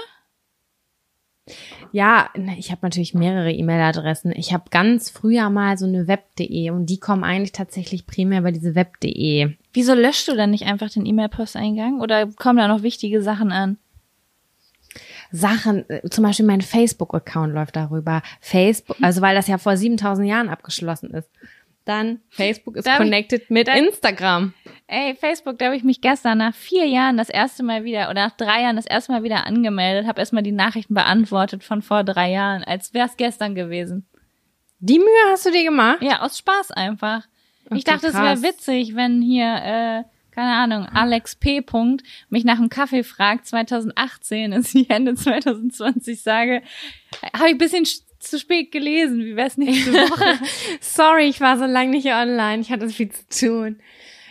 Ja, 1.91 2.29
na, 2.35 2.53
ich 2.57 2.71
habe 2.71 2.79
natürlich 2.83 3.13
mehrere 3.13 3.51
E-Mail-Adressen. 3.51 4.33
Ich 4.35 4.53
habe 4.53 4.65
ganz 4.69 5.09
früher 5.09 5.49
mal 5.49 5.77
so 5.77 5.85
eine 5.85 6.07
web.de 6.07 6.69
und 6.71 6.87
die 6.87 6.99
kommen 6.99 7.23
eigentlich 7.23 7.53
tatsächlich 7.53 8.05
primär 8.05 8.39
über 8.39 8.51
diese 8.51 8.75
web.de. 8.75 9.53
Wieso 9.73 9.93
löscht 9.93 10.27
du 10.27 10.35
dann 10.35 10.51
nicht 10.51 10.65
einfach 10.65 10.89
den 10.89 11.05
E-Mail-Posteingang? 11.05 12.01
Oder 12.01 12.27
kommen 12.27 12.57
da 12.57 12.67
noch 12.67 12.83
wichtige 12.83 13.21
Sachen 13.21 13.51
an? 13.51 13.77
Sachen, 15.31 15.89
äh, 15.89 16.09
zum 16.09 16.23
Beispiel 16.23 16.45
mein 16.45 16.61
Facebook-Account 16.61 17.53
läuft 17.53 17.75
darüber. 17.75 18.21
Facebook, 18.39 18.97
also 19.01 19.21
weil 19.21 19.35
das 19.35 19.47
ja 19.47 19.57
vor 19.57 19.75
7000 19.75 20.27
Jahren 20.27 20.49
abgeschlossen 20.49 21.11
ist. 21.11 21.29
Dann 21.87 22.19
Facebook 22.29 22.75
ist 22.75 22.85
Darf 22.85 22.95
ich- 22.99 23.05
connected 23.05 23.49
mit 23.49 23.67
Instagram. 23.69 24.53
Ey, 24.87 25.15
Facebook, 25.15 25.57
da 25.57 25.65
habe 25.65 25.75
ich 25.77 25.83
mich 25.83 26.01
gestern 26.01 26.37
nach 26.37 26.53
vier 26.53 26.85
Jahren 26.85 27.17
das 27.17 27.29
erste 27.29 27.63
Mal 27.63 27.83
wieder 27.83 28.09
oder 28.09 28.25
nach 28.27 28.35
drei 28.37 28.61
Jahren 28.63 28.75
das 28.75 28.85
erste 28.85 29.11
Mal 29.11 29.23
wieder 29.23 29.45
angemeldet, 29.47 30.05
habe 30.07 30.19
erstmal 30.19 30.43
die 30.43 30.51
Nachrichten 30.51 30.93
beantwortet 30.93 31.63
von 31.63 31.81
vor 31.81 32.03
drei 32.03 32.29
Jahren, 32.31 32.63
als 32.63 32.93
wäre 32.93 33.07
es 33.07 33.17
gestern 33.17 33.55
gewesen. 33.55 34.05
Die 34.79 34.99
Mühe 34.99 35.07
hast 35.31 35.45
du 35.45 35.51
dir 35.51 35.63
gemacht? 35.63 36.01
Ja, 36.01 36.21
aus 36.21 36.37
Spaß 36.37 36.71
einfach. 36.71 37.25
ich 37.65 37.71
Okay, 37.71 37.83
dachte, 37.85 38.07
es 38.07 38.13
wäre 38.13 38.41
witzig, 38.43 38.95
wenn 38.95 39.21
hier, 39.21 39.45
äh, 39.45 40.03
keine 40.31 40.51
Ahnung, 40.55 40.85
Alex 40.85 41.35
P. 41.35 41.61
Punkt 41.61 42.03
mich 42.29 42.43
nach 42.45 42.57
einem 42.59 42.69
Kaffee 42.69 43.03
fragt, 43.03 43.47
2018, 43.47 44.51
ist 44.53 44.73
die 44.73 44.89
Ende 44.89 45.15
2020 45.15 46.21
sage, 46.21 46.61
habe 47.33 47.47
ich 47.47 47.55
ein 47.55 47.57
bisschen 47.57 47.85
sch- 47.85 48.03
zu 48.29 48.39
spät 48.39 48.71
gelesen, 48.71 49.19
wie 49.25 49.35
wär's 49.35 49.57
nächste 49.57 49.93
Woche? 49.93 50.39
Sorry, 50.81 51.27
ich 51.27 51.41
war 51.41 51.57
so 51.57 51.65
lange 51.65 51.91
nicht 51.91 52.07
online. 52.07 52.61
Ich 52.61 52.71
hatte 52.71 52.89
viel 52.89 53.09
zu 53.09 53.27
tun. 53.47 53.79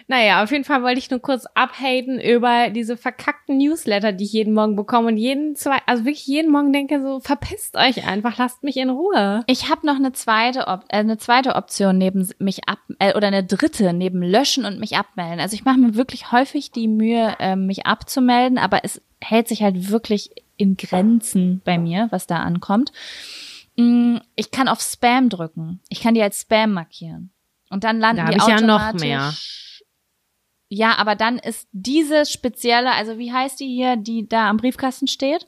Naja, 0.08 0.44
auf 0.44 0.52
jeden 0.52 0.62
Fall 0.62 0.82
wollte 0.84 0.98
ich 0.98 1.10
nur 1.10 1.18
kurz 1.18 1.46
abhaten 1.54 2.20
über 2.20 2.70
diese 2.70 2.96
verkackten 2.96 3.58
Newsletter, 3.58 4.12
die 4.12 4.24
ich 4.24 4.32
jeden 4.32 4.54
Morgen 4.54 4.76
bekomme 4.76 5.08
und 5.08 5.16
jeden 5.16 5.56
zwei, 5.56 5.78
also 5.86 6.04
wirklich 6.04 6.28
jeden 6.28 6.52
Morgen 6.52 6.72
denke 6.72 7.02
so, 7.02 7.18
verpisst 7.18 7.76
euch 7.76 8.06
einfach, 8.06 8.38
lasst 8.38 8.62
mich 8.62 8.76
in 8.76 8.90
Ruhe. 8.90 9.42
Ich 9.48 9.68
habe 9.68 9.84
noch 9.84 9.96
eine 9.96 10.12
zweite, 10.12 10.68
Op 10.68 10.84
äh, 10.88 10.98
eine 10.98 11.18
zweite 11.18 11.56
Option 11.56 11.98
neben 11.98 12.28
mich 12.38 12.68
ab 12.68 12.78
äh, 13.00 13.16
oder 13.16 13.26
eine 13.26 13.42
dritte 13.42 13.92
neben 13.92 14.22
löschen 14.22 14.64
und 14.64 14.78
mich 14.78 14.96
abmelden. 14.96 15.40
Also 15.40 15.54
ich 15.54 15.64
mache 15.64 15.78
mir 15.78 15.96
wirklich 15.96 16.30
häufig 16.30 16.70
die 16.70 16.86
Mühe, 16.86 17.34
äh, 17.40 17.56
mich 17.56 17.86
abzumelden, 17.86 18.58
aber 18.58 18.84
es 18.84 19.02
hält 19.20 19.48
sich 19.48 19.62
halt 19.62 19.90
wirklich 19.90 20.30
in 20.56 20.76
Grenzen 20.76 21.62
bei 21.64 21.78
mir, 21.78 22.06
was 22.10 22.28
da 22.28 22.36
ankommt. 22.36 22.92
Mm, 23.76 24.18
Ich 24.36 24.50
kann 24.50 24.68
auf 24.68 24.80
Spam 24.80 25.28
drücken. 25.28 25.80
Ich 25.88 26.00
kann 26.00 26.14
die 26.14 26.22
als 26.22 26.40
Spam 26.42 26.72
markieren. 26.72 27.32
Und 27.70 27.84
dann 27.84 27.98
landen 28.00 28.24
Da 28.26 28.30
die 28.30 28.36
ich 28.38 28.46
ja 28.46 28.60
noch 28.60 28.80
automatisch. 28.80 29.00
mehr. 29.02 29.34
Ja, 30.68 30.96
aber 30.98 31.14
dann 31.14 31.38
ist 31.38 31.68
diese 31.72 32.26
spezielle, 32.26 32.92
also 32.92 33.18
wie 33.18 33.32
heißt 33.32 33.60
die 33.60 33.68
hier, 33.68 33.96
die 33.96 34.28
da 34.28 34.48
am 34.50 34.56
Briefkasten 34.56 35.06
steht? 35.06 35.46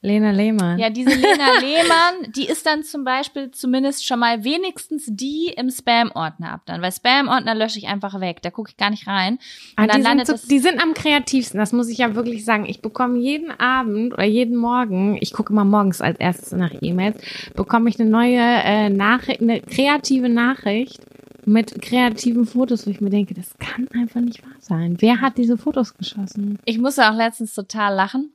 Lena 0.00 0.30
Lehmann. 0.30 0.78
Ja, 0.78 0.90
diese 0.90 1.10
Lena 1.10 1.58
Lehmann, 1.60 2.32
die 2.36 2.46
ist 2.46 2.64
dann 2.66 2.84
zum 2.84 3.02
Beispiel 3.02 3.50
zumindest 3.50 4.06
schon 4.06 4.20
mal 4.20 4.44
wenigstens 4.44 5.06
die 5.08 5.52
im 5.56 5.70
Spam-Ordner 5.70 6.52
ab 6.52 6.62
dann, 6.66 6.80
weil 6.82 6.92
Spam-Ordner 6.92 7.54
lösche 7.56 7.78
ich 7.78 7.88
einfach 7.88 8.20
weg, 8.20 8.40
da 8.42 8.50
gucke 8.50 8.70
ich 8.70 8.76
gar 8.76 8.90
nicht 8.90 9.08
rein. 9.08 9.38
Ah, 9.74 9.82
Und 9.82 9.88
dann 9.88 9.88
die, 9.88 9.92
sind 9.94 10.02
landet 10.04 10.26
so, 10.28 10.32
das, 10.34 10.42
die 10.46 10.58
sind 10.60 10.80
am 10.80 10.94
kreativsten, 10.94 11.58
das 11.58 11.72
muss 11.72 11.88
ich 11.88 11.98
ja 11.98 12.14
wirklich 12.14 12.44
sagen. 12.44 12.64
Ich 12.66 12.80
bekomme 12.80 13.18
jeden 13.18 13.50
Abend 13.50 14.12
oder 14.12 14.24
jeden 14.24 14.56
Morgen, 14.56 15.18
ich 15.20 15.32
gucke 15.32 15.52
immer 15.52 15.64
morgens 15.64 16.00
als 16.00 16.20
erstes 16.20 16.52
nach 16.52 16.72
E-Mails, 16.80 17.20
bekomme 17.56 17.90
ich 17.90 17.98
eine 17.98 18.08
neue 18.08 18.38
äh, 18.38 18.90
Nachricht, 18.90 19.40
eine 19.40 19.60
kreative 19.60 20.28
Nachricht 20.28 21.00
mit 21.44 21.80
kreativen 21.82 22.46
Fotos, 22.46 22.86
wo 22.86 22.90
ich 22.90 23.00
mir 23.00 23.10
denke, 23.10 23.34
das 23.34 23.56
kann 23.58 23.88
einfach 23.94 24.20
nicht 24.20 24.44
wahr 24.44 24.54
sein. 24.60 24.96
Wer 25.00 25.20
hat 25.20 25.38
diese 25.38 25.56
Fotos 25.56 25.94
geschossen? 25.94 26.58
ich 26.64 26.78
musste 26.78 27.10
auch 27.10 27.16
letztens 27.16 27.54
total 27.54 27.94
lachen, 27.94 28.30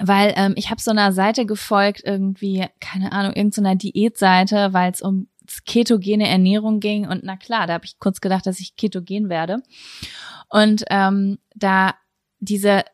weil 0.00 0.32
ähm, 0.36 0.54
ich 0.56 0.70
habe 0.70 0.80
so 0.80 0.90
einer 0.90 1.12
Seite 1.12 1.46
gefolgt, 1.46 2.02
irgendwie, 2.04 2.66
keine 2.80 3.12
Ahnung, 3.12 3.34
irgendeiner 3.34 3.76
Diätseite, 3.76 4.72
weil 4.72 4.92
es 4.92 5.02
um 5.02 5.28
ketogene 5.64 6.28
Ernährung 6.28 6.80
ging 6.80 7.06
und 7.06 7.22
na 7.22 7.36
klar, 7.36 7.66
da 7.66 7.74
habe 7.74 7.84
ich 7.84 7.98
kurz 7.98 8.20
gedacht, 8.20 8.46
dass 8.46 8.60
ich 8.60 8.76
ketogen 8.76 9.28
werde. 9.28 9.62
Und 10.48 10.84
ähm, 10.90 11.38
da 11.54 11.94
diese 12.40 12.84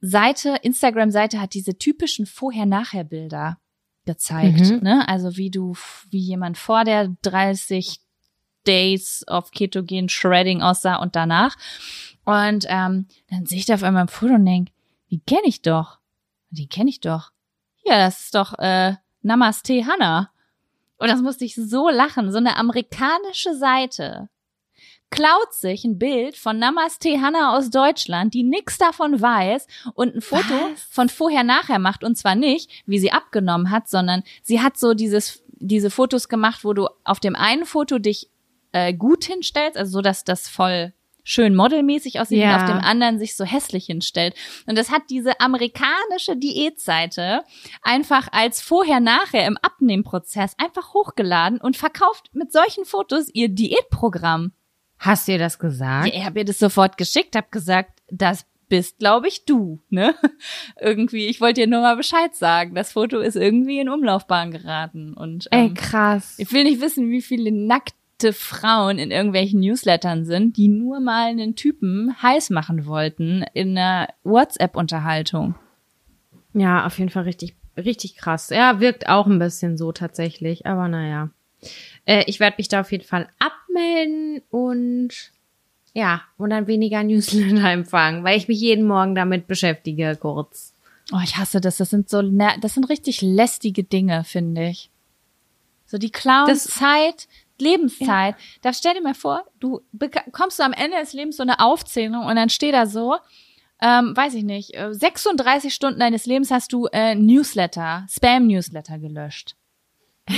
Seite, 0.00 0.56
Instagram-Seite 0.62 1.40
hat 1.40 1.54
diese 1.54 1.78
typischen 1.78 2.26
Vorher-Nachher-Bilder 2.26 3.58
gezeigt. 4.04 4.70
Mhm. 4.70 4.80
Ne? 4.82 5.08
Also 5.08 5.36
wie 5.36 5.50
du, 5.50 5.74
wie 6.10 6.18
jemand 6.18 6.58
vor 6.58 6.84
der 6.84 7.08
30 7.22 8.00
Days 8.66 9.24
of 9.28 9.50
Ketogen 9.50 10.08
Shredding 10.08 10.62
aussah 10.62 10.96
und 10.96 11.16
danach. 11.16 11.56
Und 12.24 12.66
ähm, 12.68 13.06
dann 13.28 13.46
sehe 13.46 13.58
ich 13.58 13.66
da 13.66 13.74
auf 13.74 13.82
einmal 13.82 14.02
ein 14.02 14.08
Foto 14.08 14.34
und 14.34 14.44
denke, 14.44 14.72
die 15.10 15.20
kenne 15.20 15.46
ich 15.46 15.62
doch. 15.62 15.98
Die 16.54 16.68
kenne 16.68 16.90
ich 16.90 17.00
doch. 17.00 17.30
Ja, 17.84 17.98
das 17.98 18.20
ist 18.20 18.34
doch 18.34 18.58
äh, 18.58 18.94
Namaste 19.22 19.86
Hannah. 19.86 20.30
Und 20.98 21.08
das 21.08 21.20
musste 21.20 21.44
ich 21.44 21.54
so 21.54 21.88
lachen. 21.90 22.30
So 22.30 22.38
eine 22.38 22.56
amerikanische 22.56 23.54
Seite 23.54 24.28
klaut 25.10 25.52
sich 25.52 25.84
ein 25.84 25.98
Bild 25.98 26.36
von 26.36 26.58
Namaste 26.58 27.20
Hannah 27.20 27.56
aus 27.56 27.70
Deutschland, 27.70 28.34
die 28.34 28.42
nix 28.42 28.78
davon 28.78 29.20
weiß 29.20 29.66
und 29.94 30.14
ein 30.14 30.20
Foto 30.20 30.54
Was? 30.72 30.82
von 30.90 31.08
vorher-nachher 31.08 31.78
macht. 31.78 32.04
Und 32.04 32.16
zwar 32.16 32.34
nicht, 32.34 32.70
wie 32.86 32.98
sie 32.98 33.12
abgenommen 33.12 33.70
hat, 33.70 33.88
sondern 33.88 34.22
sie 34.42 34.60
hat 34.60 34.76
so 34.78 34.94
dieses, 34.94 35.42
diese 35.48 35.90
Fotos 35.90 36.28
gemacht, 36.28 36.64
wo 36.64 36.72
du 36.72 36.88
auf 37.04 37.20
dem 37.20 37.36
einen 37.36 37.66
Foto 37.66 37.98
dich 37.98 38.30
äh, 38.72 38.94
gut 38.94 39.24
hinstellst, 39.24 39.76
also 39.76 39.92
so, 39.92 40.00
dass 40.00 40.24
das 40.24 40.48
voll 40.48 40.92
schön 41.24 41.54
modelmäßig 41.56 42.20
aussieht 42.20 42.38
Ja. 42.38 42.54
und 42.56 42.62
auf 42.62 42.68
dem 42.70 42.78
anderen 42.78 43.18
sich 43.18 43.34
so 43.36 43.44
hässlich 43.44 43.86
hinstellt. 43.86 44.34
Und 44.66 44.76
das 44.78 44.90
hat 44.90 45.02
diese 45.10 45.40
amerikanische 45.40 46.36
Diätseite 46.36 47.42
einfach 47.82 48.28
als 48.30 48.60
vorher-nachher 48.60 49.46
im 49.46 49.56
Abnehmprozess 49.56 50.54
einfach 50.58 50.94
hochgeladen 50.94 51.60
und 51.60 51.76
verkauft 51.76 52.30
mit 52.34 52.52
solchen 52.52 52.84
Fotos 52.84 53.28
ihr 53.32 53.48
Diätprogramm. 53.48 54.52
Hast 54.98 55.26
du 55.26 55.32
dir 55.32 55.38
das 55.38 55.58
gesagt? 55.58 56.06
Ja, 56.08 56.14
ich 56.14 56.24
habe 56.24 56.38
ihr 56.40 56.44
das 56.44 56.58
sofort 56.58 56.96
geschickt, 56.96 57.34
habe 57.36 57.48
gesagt, 57.50 58.00
das 58.10 58.46
bist, 58.68 58.98
glaube 58.98 59.28
ich, 59.28 59.44
du, 59.44 59.82
ne? 59.90 60.14
irgendwie, 60.80 61.26
ich 61.26 61.40
wollte 61.40 61.60
dir 61.62 61.66
nur 61.66 61.80
mal 61.82 61.96
Bescheid 61.96 62.34
sagen. 62.34 62.74
Das 62.74 62.92
Foto 62.92 63.18
ist 63.20 63.36
irgendwie 63.36 63.78
in 63.78 63.88
Umlaufbahn 63.88 64.50
geraten 64.50 65.14
und 65.14 65.46
Ey, 65.50 65.66
ähm, 65.66 65.74
krass. 65.74 66.34
ich 66.38 66.50
will 66.52 66.64
nicht 66.64 66.80
wissen, 66.80 67.10
wie 67.10 67.22
viele 67.22 67.50
nackte 68.24 68.32
Frauen 68.32 68.98
in 68.98 69.10
irgendwelchen 69.10 69.60
Newslettern 69.60 70.24
sind, 70.24 70.56
die 70.56 70.68
nur 70.68 71.00
mal 71.00 71.28
einen 71.28 71.56
Typen 71.56 72.14
heiß 72.22 72.50
machen 72.50 72.86
wollten 72.86 73.44
in 73.52 73.76
einer 73.76 74.08
WhatsApp-Unterhaltung. 74.24 75.54
Ja, 76.54 76.86
auf 76.86 76.98
jeden 76.98 77.10
Fall 77.10 77.24
richtig, 77.24 77.54
richtig 77.76 78.16
krass. 78.16 78.48
Ja, 78.50 78.80
wirkt 78.80 79.08
auch 79.08 79.26
ein 79.26 79.38
bisschen 79.38 79.76
so 79.76 79.92
tatsächlich, 79.92 80.66
aber 80.66 80.88
naja. 80.88 81.30
Äh, 82.06 82.24
ich 82.26 82.40
werde 82.40 82.56
mich 82.58 82.68
da 82.68 82.80
auf 82.80 82.92
jeden 82.92 83.04
Fall 83.04 83.28
abmelden 83.38 84.40
und 84.50 85.10
ja, 85.92 86.22
und 86.38 86.50
dann 86.50 86.66
weniger 86.66 87.02
Newsletter 87.02 87.70
empfangen, 87.72 88.24
weil 88.24 88.36
ich 88.38 88.48
mich 88.48 88.60
jeden 88.60 88.86
Morgen 88.86 89.14
damit 89.14 89.46
beschäftige, 89.46 90.16
kurz. 90.20 90.72
Oh, 91.12 91.20
ich 91.22 91.36
hasse 91.36 91.60
das. 91.60 91.76
Das 91.76 91.90
sind 91.90 92.08
so, 92.08 92.22
das 92.22 92.74
sind 92.74 92.88
richtig 92.88 93.20
lästige 93.20 93.84
Dinge, 93.84 94.24
finde 94.24 94.68
ich. 94.68 94.90
So 95.86 95.98
die 95.98 96.10
klauen 96.10 96.48
Das- 96.48 96.64
Zeit, 96.64 97.28
Lebenszeit. 97.58 98.34
Da 98.62 98.72
stell 98.72 98.94
dir 98.94 99.02
mal 99.02 99.14
vor, 99.14 99.44
du 99.60 99.80
beka- 99.96 100.30
kommst 100.32 100.58
du 100.58 100.62
am 100.64 100.72
Ende 100.72 100.96
des 100.98 101.12
Lebens 101.12 101.36
so 101.36 101.42
eine 101.42 101.60
Aufzählung 101.60 102.24
und 102.26 102.36
dann 102.36 102.48
steht 102.50 102.74
da 102.74 102.86
so, 102.86 103.16
ähm, 103.82 104.16
weiß 104.16 104.34
ich 104.34 104.44
nicht, 104.44 104.74
äh, 104.74 104.92
36 104.94 105.74
Stunden 105.74 106.00
deines 106.00 106.26
Lebens 106.26 106.50
hast 106.50 106.72
du 106.72 106.86
äh, 106.92 107.14
Newsletter, 107.14 108.06
Spam-Newsletter 108.10 108.98
gelöscht. 108.98 109.56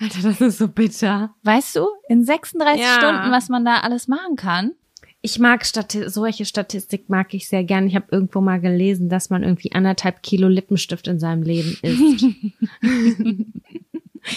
Alter, 0.00 0.22
das 0.22 0.40
ist 0.40 0.58
so 0.58 0.68
bitter. 0.68 1.34
Weißt 1.42 1.74
du, 1.76 1.88
in 2.08 2.24
36 2.24 2.80
Ja. 2.80 2.94
Stunden, 2.98 3.32
was 3.32 3.48
man 3.48 3.64
da 3.64 3.80
alles 3.80 4.06
machen 4.06 4.36
kann? 4.36 4.72
Ich 5.20 5.40
mag 5.40 5.66
Stati 5.66 6.08
solche 6.08 6.44
Statistik 6.44 7.08
mag 7.08 7.34
ich 7.34 7.48
sehr 7.48 7.64
gern. 7.64 7.88
Ich 7.88 7.96
habe 7.96 8.06
irgendwo 8.12 8.40
mal 8.40 8.60
gelesen, 8.60 9.08
dass 9.08 9.30
man 9.30 9.42
irgendwie 9.42 9.72
anderthalb 9.72 10.22
Kilo 10.22 10.46
Lippenstift 10.46 11.08
in 11.08 11.18
seinem 11.18 11.42
Leben 11.42 11.76
isst. 11.82 12.24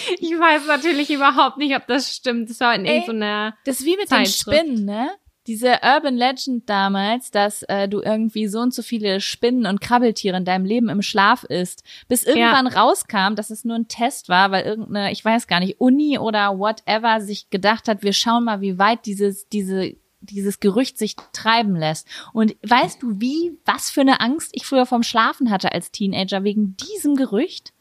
ich 0.18 0.30
weiß 0.30 0.66
natürlich 0.66 1.10
überhaupt 1.10 1.58
nicht, 1.58 1.74
ob 1.76 1.86
das 1.86 2.14
stimmt. 2.14 2.50
Das 2.50 2.60
war 2.60 2.74
in 2.74 2.84
Ey, 2.84 3.00
irgendeiner 3.00 3.54
Das 3.64 3.80
ist 3.80 3.86
wie 3.86 3.96
mit 3.96 4.08
Zeitschrift. 4.08 4.58
den 4.58 4.66
Spinnen, 4.66 4.84
ne? 4.84 5.10
Diese 5.48 5.80
Urban 5.82 6.14
Legend 6.14 6.70
damals, 6.70 7.32
dass 7.32 7.64
äh, 7.64 7.88
du 7.88 8.00
irgendwie 8.00 8.46
so 8.46 8.60
und 8.60 8.72
so 8.72 8.80
viele 8.82 9.20
Spinnen 9.20 9.66
und 9.66 9.80
Krabbeltiere 9.80 10.36
in 10.36 10.44
deinem 10.44 10.64
Leben 10.64 10.88
im 10.88 11.02
Schlaf 11.02 11.42
isst, 11.42 11.82
bis 12.06 12.22
irgendwann 12.22 12.68
rauskam, 12.68 13.34
dass 13.34 13.50
es 13.50 13.64
nur 13.64 13.74
ein 13.74 13.88
Test 13.88 14.28
war, 14.28 14.52
weil 14.52 14.64
irgendeine, 14.64 15.10
ich 15.10 15.24
weiß 15.24 15.48
gar 15.48 15.58
nicht, 15.58 15.80
Uni 15.80 16.16
oder 16.16 16.58
whatever 16.58 17.20
sich 17.20 17.50
gedacht 17.50 17.88
hat, 17.88 18.04
wir 18.04 18.12
schauen 18.12 18.44
mal, 18.44 18.60
wie 18.60 18.78
weit 18.78 19.04
dieses, 19.04 19.48
diese, 19.48 19.96
dieses 20.20 20.60
Gerücht 20.60 20.96
sich 20.96 21.16
treiben 21.32 21.74
lässt. 21.74 22.06
Und 22.32 22.54
weißt 22.62 23.02
du, 23.02 23.20
wie, 23.20 23.58
was 23.64 23.90
für 23.90 24.02
eine 24.02 24.20
Angst 24.20 24.52
ich 24.54 24.64
früher 24.64 24.86
vom 24.86 25.02
Schlafen 25.02 25.50
hatte 25.50 25.72
als 25.72 25.90
Teenager 25.90 26.44
wegen 26.44 26.76
diesem 26.76 27.16
Gerücht? 27.16 27.72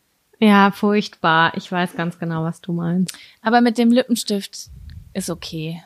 Ja, 0.42 0.72
furchtbar. 0.72 1.56
Ich 1.56 1.72
weiß 1.72 1.96
ganz 1.96 2.18
genau, 2.18 2.44
was 2.44 2.62
du 2.62 2.74
meinst. 2.74 3.16
Aber 3.42 3.62
mit 3.62 3.78
dem 3.78 3.92
Lippenstift 3.92 4.70
ist 5.14 5.30
okay. 5.30 5.84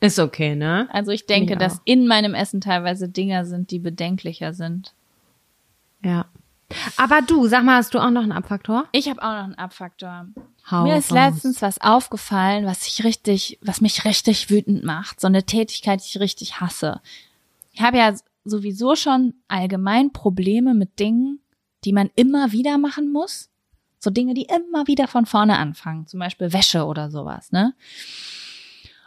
Ist 0.00 0.18
okay, 0.18 0.56
ne? 0.56 0.88
Also 0.90 1.12
ich 1.12 1.26
denke, 1.26 1.52
Ich 1.52 1.58
dass 1.58 1.80
in 1.84 2.08
meinem 2.08 2.34
Essen 2.34 2.60
teilweise 2.60 3.08
Dinger 3.08 3.44
sind, 3.44 3.70
die 3.70 3.78
bedenklicher 3.78 4.54
sind. 4.54 4.94
Ja. 6.02 6.26
Aber 6.96 7.20
du, 7.20 7.46
sag 7.46 7.62
mal, 7.62 7.76
hast 7.76 7.92
du 7.92 7.98
auch 7.98 8.10
noch 8.10 8.22
einen 8.22 8.32
Abfaktor? 8.32 8.86
Ich 8.92 9.08
habe 9.10 9.22
auch 9.22 9.32
noch 9.32 9.44
einen 9.44 9.54
Abfaktor. 9.54 10.26
Hau 10.70 10.84
Mir 10.84 10.96
ist 10.96 11.10
letztens 11.10 11.60
was 11.60 11.80
aufgefallen, 11.80 12.64
was 12.64 12.86
ich 12.86 13.04
richtig, 13.04 13.58
was 13.60 13.82
mich 13.82 14.06
richtig 14.06 14.48
wütend 14.48 14.82
macht. 14.82 15.20
So 15.20 15.26
eine 15.26 15.44
Tätigkeit, 15.44 16.00
die 16.00 16.08
ich 16.08 16.20
richtig 16.20 16.60
hasse. 16.60 17.00
Ich 17.72 17.82
habe 17.82 17.98
ja 17.98 18.14
sowieso 18.44 18.96
schon 18.96 19.34
allgemein 19.46 20.12
Probleme 20.12 20.72
mit 20.72 20.98
Dingen, 20.98 21.41
die 21.84 21.92
man 21.92 22.10
immer 22.14 22.52
wieder 22.52 22.78
machen 22.78 23.12
muss. 23.12 23.50
So 23.98 24.10
Dinge, 24.10 24.34
die 24.34 24.46
immer 24.46 24.86
wieder 24.86 25.06
von 25.06 25.26
vorne 25.26 25.58
anfangen. 25.58 26.06
Zum 26.06 26.20
Beispiel 26.20 26.52
Wäsche 26.52 26.84
oder 26.84 27.10
sowas, 27.10 27.52
ne? 27.52 27.74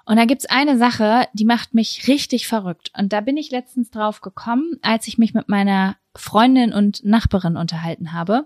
Und 0.05 0.17
da 0.17 0.25
gibt's 0.25 0.45
eine 0.45 0.77
Sache, 0.77 1.27
die 1.33 1.45
macht 1.45 1.73
mich 1.73 2.07
richtig 2.07 2.47
verrückt. 2.47 2.91
Und 2.95 3.11
da 3.11 3.21
bin 3.21 3.37
ich 3.37 3.49
letztens 3.49 3.89
drauf 3.89 4.21
gekommen, 4.21 4.77
als 4.83 5.07
ich 5.07 5.17
mich 5.17 5.33
mit 5.33 5.49
meiner 5.49 5.97
Freundin 6.15 6.73
und 6.73 7.03
Nachbarin 7.03 7.57
unterhalten 7.57 8.13
habe 8.13 8.45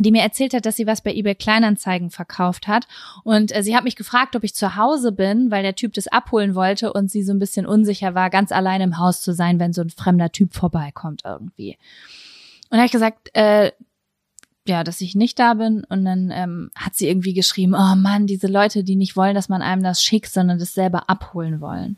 die 0.00 0.10
mir 0.10 0.22
erzählt 0.22 0.54
hat, 0.54 0.66
dass 0.66 0.76
sie 0.76 0.86
was 0.86 1.00
bei 1.00 1.12
eBay 1.12 1.34
Kleinanzeigen 1.34 2.10
verkauft 2.10 2.68
hat. 2.68 2.86
Und 3.24 3.54
äh, 3.54 3.62
sie 3.62 3.76
hat 3.76 3.84
mich 3.84 3.96
gefragt, 3.96 4.36
ob 4.36 4.44
ich 4.44 4.54
zu 4.54 4.76
Hause 4.76 5.12
bin, 5.12 5.50
weil 5.50 5.62
der 5.62 5.74
Typ 5.74 5.94
das 5.94 6.08
abholen 6.08 6.54
wollte 6.54 6.92
und 6.92 7.10
sie 7.10 7.22
so 7.22 7.32
ein 7.32 7.38
bisschen 7.38 7.66
unsicher 7.66 8.14
war, 8.14 8.30
ganz 8.30 8.52
allein 8.52 8.80
im 8.80 8.98
Haus 8.98 9.20
zu 9.20 9.32
sein, 9.32 9.58
wenn 9.58 9.72
so 9.72 9.82
ein 9.82 9.90
fremder 9.90 10.30
Typ 10.30 10.54
vorbeikommt 10.54 11.22
irgendwie. 11.24 11.78
Und 12.70 12.72
da 12.72 12.78
habe 12.78 12.86
ich 12.86 12.92
gesagt, 12.92 13.30
äh, 13.34 13.72
ja, 14.66 14.84
dass 14.84 15.00
ich 15.00 15.14
nicht 15.14 15.38
da 15.38 15.54
bin. 15.54 15.84
Und 15.88 16.04
dann 16.04 16.30
ähm, 16.30 16.70
hat 16.74 16.94
sie 16.94 17.08
irgendwie 17.08 17.32
geschrieben, 17.32 17.74
oh 17.74 17.94
Mann, 17.96 18.26
diese 18.26 18.46
Leute, 18.46 18.84
die 18.84 18.96
nicht 18.96 19.16
wollen, 19.16 19.34
dass 19.34 19.48
man 19.48 19.62
einem 19.62 19.82
das 19.82 20.02
schickt, 20.02 20.30
sondern 20.30 20.58
das 20.58 20.74
selber 20.74 21.08
abholen 21.08 21.60
wollen. 21.60 21.96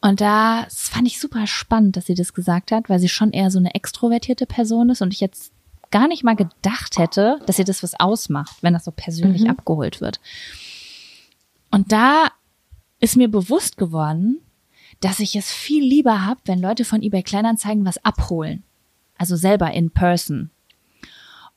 Und 0.00 0.22
da 0.22 0.64
das 0.64 0.88
fand 0.88 1.06
ich 1.06 1.20
super 1.20 1.46
spannend, 1.46 1.96
dass 1.96 2.06
sie 2.06 2.14
das 2.14 2.32
gesagt 2.32 2.72
hat, 2.72 2.88
weil 2.88 2.98
sie 2.98 3.10
schon 3.10 3.32
eher 3.32 3.50
so 3.50 3.58
eine 3.58 3.74
extrovertierte 3.74 4.46
Person 4.46 4.88
ist 4.88 5.02
und 5.02 5.12
ich 5.12 5.20
jetzt 5.20 5.52
gar 5.90 6.08
nicht 6.08 6.24
mal 6.24 6.36
gedacht 6.36 6.96
hätte, 6.96 7.38
dass 7.46 7.58
ihr 7.58 7.64
das 7.66 7.82
was 7.82 7.98
ausmacht, 7.98 8.62
wenn 8.62 8.72
das 8.72 8.84
so 8.84 8.92
persönlich 8.92 9.42
Mhm. 9.42 9.50
abgeholt 9.50 10.00
wird. 10.00 10.20
Und 11.70 11.92
da 11.92 12.28
ist 13.00 13.16
mir 13.16 13.28
bewusst 13.28 13.76
geworden, 13.76 14.38
dass 15.00 15.20
ich 15.20 15.36
es 15.36 15.50
viel 15.52 15.82
lieber 15.84 16.24
habe, 16.24 16.40
wenn 16.46 16.60
Leute 16.60 16.84
von 16.84 17.02
eBay 17.02 17.22
Kleinanzeigen 17.22 17.84
was 17.84 18.02
abholen. 18.04 18.62
Also 19.20 19.36
selber 19.36 19.70
in 19.70 19.90
person. 19.90 20.50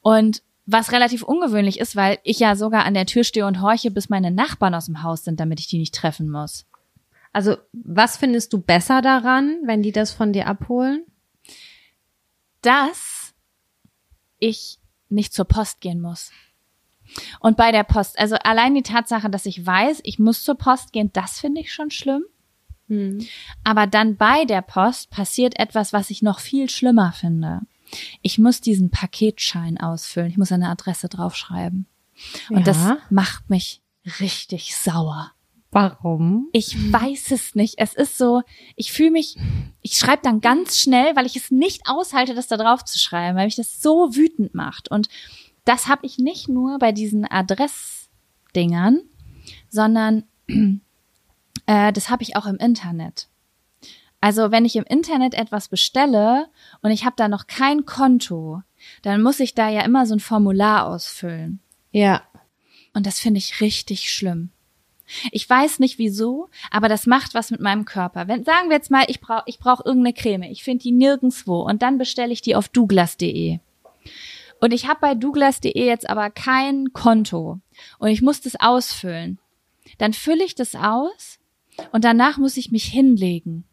Und 0.02 0.44
was 0.66 0.92
relativ 0.92 1.24
ungewöhnlich 1.24 1.80
ist, 1.80 1.96
weil 1.96 2.20
ich 2.24 2.40
ja 2.40 2.56
sogar 2.56 2.86
an 2.86 2.94
der 2.94 3.06
Tür 3.06 3.24
stehe 3.24 3.46
und 3.46 3.62
horche, 3.62 3.90
bis 3.90 4.10
meine 4.10 4.32
Nachbarn 4.32 4.76
aus 4.76 4.86
dem 4.86 5.02
Haus 5.02 5.24
sind, 5.24 5.40
damit 5.40 5.60
ich 5.60 5.68
die 5.68 5.80
nicht 5.80 5.96
treffen 5.96 6.30
muss. 6.30 6.66
Also, 7.32 7.58
was 7.72 8.18
findest 8.18 8.54
du 8.54 8.62
besser 8.62 9.02
daran, 9.02 9.58
wenn 9.66 9.82
die 9.82 9.92
das 9.92 10.12
von 10.12 10.34
dir 10.34 10.48
abholen? 10.48 11.06
dass 12.64 13.36
ich 14.40 14.80
nicht 15.10 15.34
zur 15.34 15.46
Post 15.46 15.80
gehen 15.82 16.02
muss. 16.02 16.32
Und 17.40 17.58
bei 17.58 17.72
der 17.72 17.84
Post, 17.84 18.18
also 18.18 18.36
allein 18.38 18.74
die 18.74 18.82
Tatsache, 18.82 19.30
dass 19.30 19.46
ich 19.46 19.64
weiß, 19.64 20.00
ich 20.04 20.18
muss 20.18 20.44
zur 20.44 20.56
Post 20.56 20.92
gehen, 20.92 21.12
das 21.14 21.40
finde 21.40 21.62
ich 21.62 21.72
schon 21.72 21.92
schlimm. 21.92 22.24
Aber 23.64 23.88
dann 23.88 24.18
bei 24.18 24.46
der 24.46 24.62
Post 24.62 25.10
passiert 25.10 25.60
etwas, 25.60 25.94
was 25.94 26.10
ich 26.10 26.22
noch 26.22 26.40
viel 26.40 26.70
schlimmer 26.70 27.12
finde. 27.14 27.62
Ich 28.22 28.40
muss 28.40 28.62
diesen 28.62 28.90
Paketschein 28.90 29.80
ausfüllen. 29.80 30.30
Ich 30.30 30.38
muss 30.38 30.52
eine 30.52 30.70
Adresse 30.70 31.10
draufschreiben. 31.10 31.86
Und 32.50 32.68
das 32.68 32.78
Ja. 32.78 32.98
macht 33.10 33.50
mich 33.50 33.82
richtig 34.20 34.76
sauer. 34.76 35.32
Warum? 35.72 36.50
Ich 36.54 36.76
weiß 36.94 37.32
es 37.32 37.56
nicht. 37.56 37.76
Es 37.80 37.94
ist 37.96 38.18
so, 38.18 38.44
ich 38.76 38.92
fühle 38.92 39.10
mich, 39.12 39.38
ich 39.82 39.94
schreibe 39.98 40.22
dann 40.24 40.40
ganz 40.40 40.80
schnell, 40.80 41.16
weil 41.16 41.26
ich 41.26 41.36
es 41.36 41.50
nicht 41.50 41.82
aushalte, 41.86 42.36
das 42.36 42.48
da 42.48 42.58
drauf 42.58 42.86
zu 42.86 43.00
schreiben, 43.00 43.36
weil 43.38 43.46
mich 43.46 43.56
das 43.56 43.82
so 43.82 44.16
wütend 44.16 44.54
macht. 44.54 44.90
Und 44.92 45.08
das 45.66 45.88
habe 45.88 46.06
ich 46.06 46.20
nicht 46.20 46.48
nur 46.48 46.78
bei 46.78 46.92
diesen 46.92 47.26
Adressdingern, 47.26 49.02
sondern 49.70 50.24
äh, 51.66 51.94
das 51.94 52.10
habe 52.10 52.24
ich 52.24 52.36
auch 52.36 52.46
im 52.46 52.58
Internet. 52.58 53.28
Also 54.22 54.52
wenn 54.52 54.64
ich 54.64 54.78
im 54.78 54.86
Internet 54.86 55.34
etwas 55.34 55.68
bestelle 55.68 56.48
und 56.82 56.92
ich 56.92 57.04
habe 57.04 57.16
da 57.18 57.28
noch 57.28 57.48
kein 57.48 57.86
Konto, 57.86 58.62
dann 59.02 59.22
muss 59.22 59.42
ich 59.42 59.54
da 59.54 59.68
ja 59.70 59.82
immer 59.82 60.06
so 60.06 60.16
ein 60.16 60.22
Formular 60.22 60.88
ausfüllen. 60.88 61.60
Ja. 61.92 62.24
Und 62.94 63.06
das 63.06 63.20
finde 63.20 63.40
ich 63.40 63.60
richtig 63.60 64.14
schlimm. 64.14 64.52
Ich 65.32 65.50
weiß 65.50 65.80
nicht 65.80 65.98
wieso, 65.98 66.50
aber 66.72 66.88
das 66.88 67.06
macht 67.06 67.34
was 67.34 67.52
mit 67.52 67.60
meinem 67.60 67.84
Körper. 67.84 68.30
Wenn 68.30 68.46
sagen 68.46 68.70
wir 68.70 68.78
jetzt 68.78 68.92
mal, 68.92 69.04
ich 69.08 69.20
brauche 69.20 69.44
ich 69.46 69.60
brauch 69.60 69.86
irgendeine 69.86 70.14
Creme, 70.14 70.44
ich 70.44 70.64
finde 70.64 70.84
die 70.84 70.92
nirgendswo 70.92 71.62
und 71.62 71.82
dann 71.82 71.98
bestelle 71.98 72.32
ich 72.32 72.42
die 72.42 72.56
auf 72.56 72.70
douglas.de. 72.70 73.60
Und 74.62 74.72
ich 74.72 74.88
habe 74.88 75.02
bei 75.02 75.16
douglas.de 75.16 75.86
jetzt 75.86 76.10
aber 76.10 76.30
kein 76.30 76.94
Konto 76.94 77.60
und 78.00 78.08
ich 78.08 78.22
muss 78.22 78.40
das 78.40 78.56
ausfüllen. 78.56 79.40
Dann 79.98 80.14
fülle 80.14 80.46
ich 80.46 80.56
das 80.56 80.76
aus 80.76 81.40
und 81.92 82.04
danach 82.04 82.38
muss 82.38 82.58
ich 82.58 82.72
mich 82.72 82.86
hinlegen. 82.86 83.66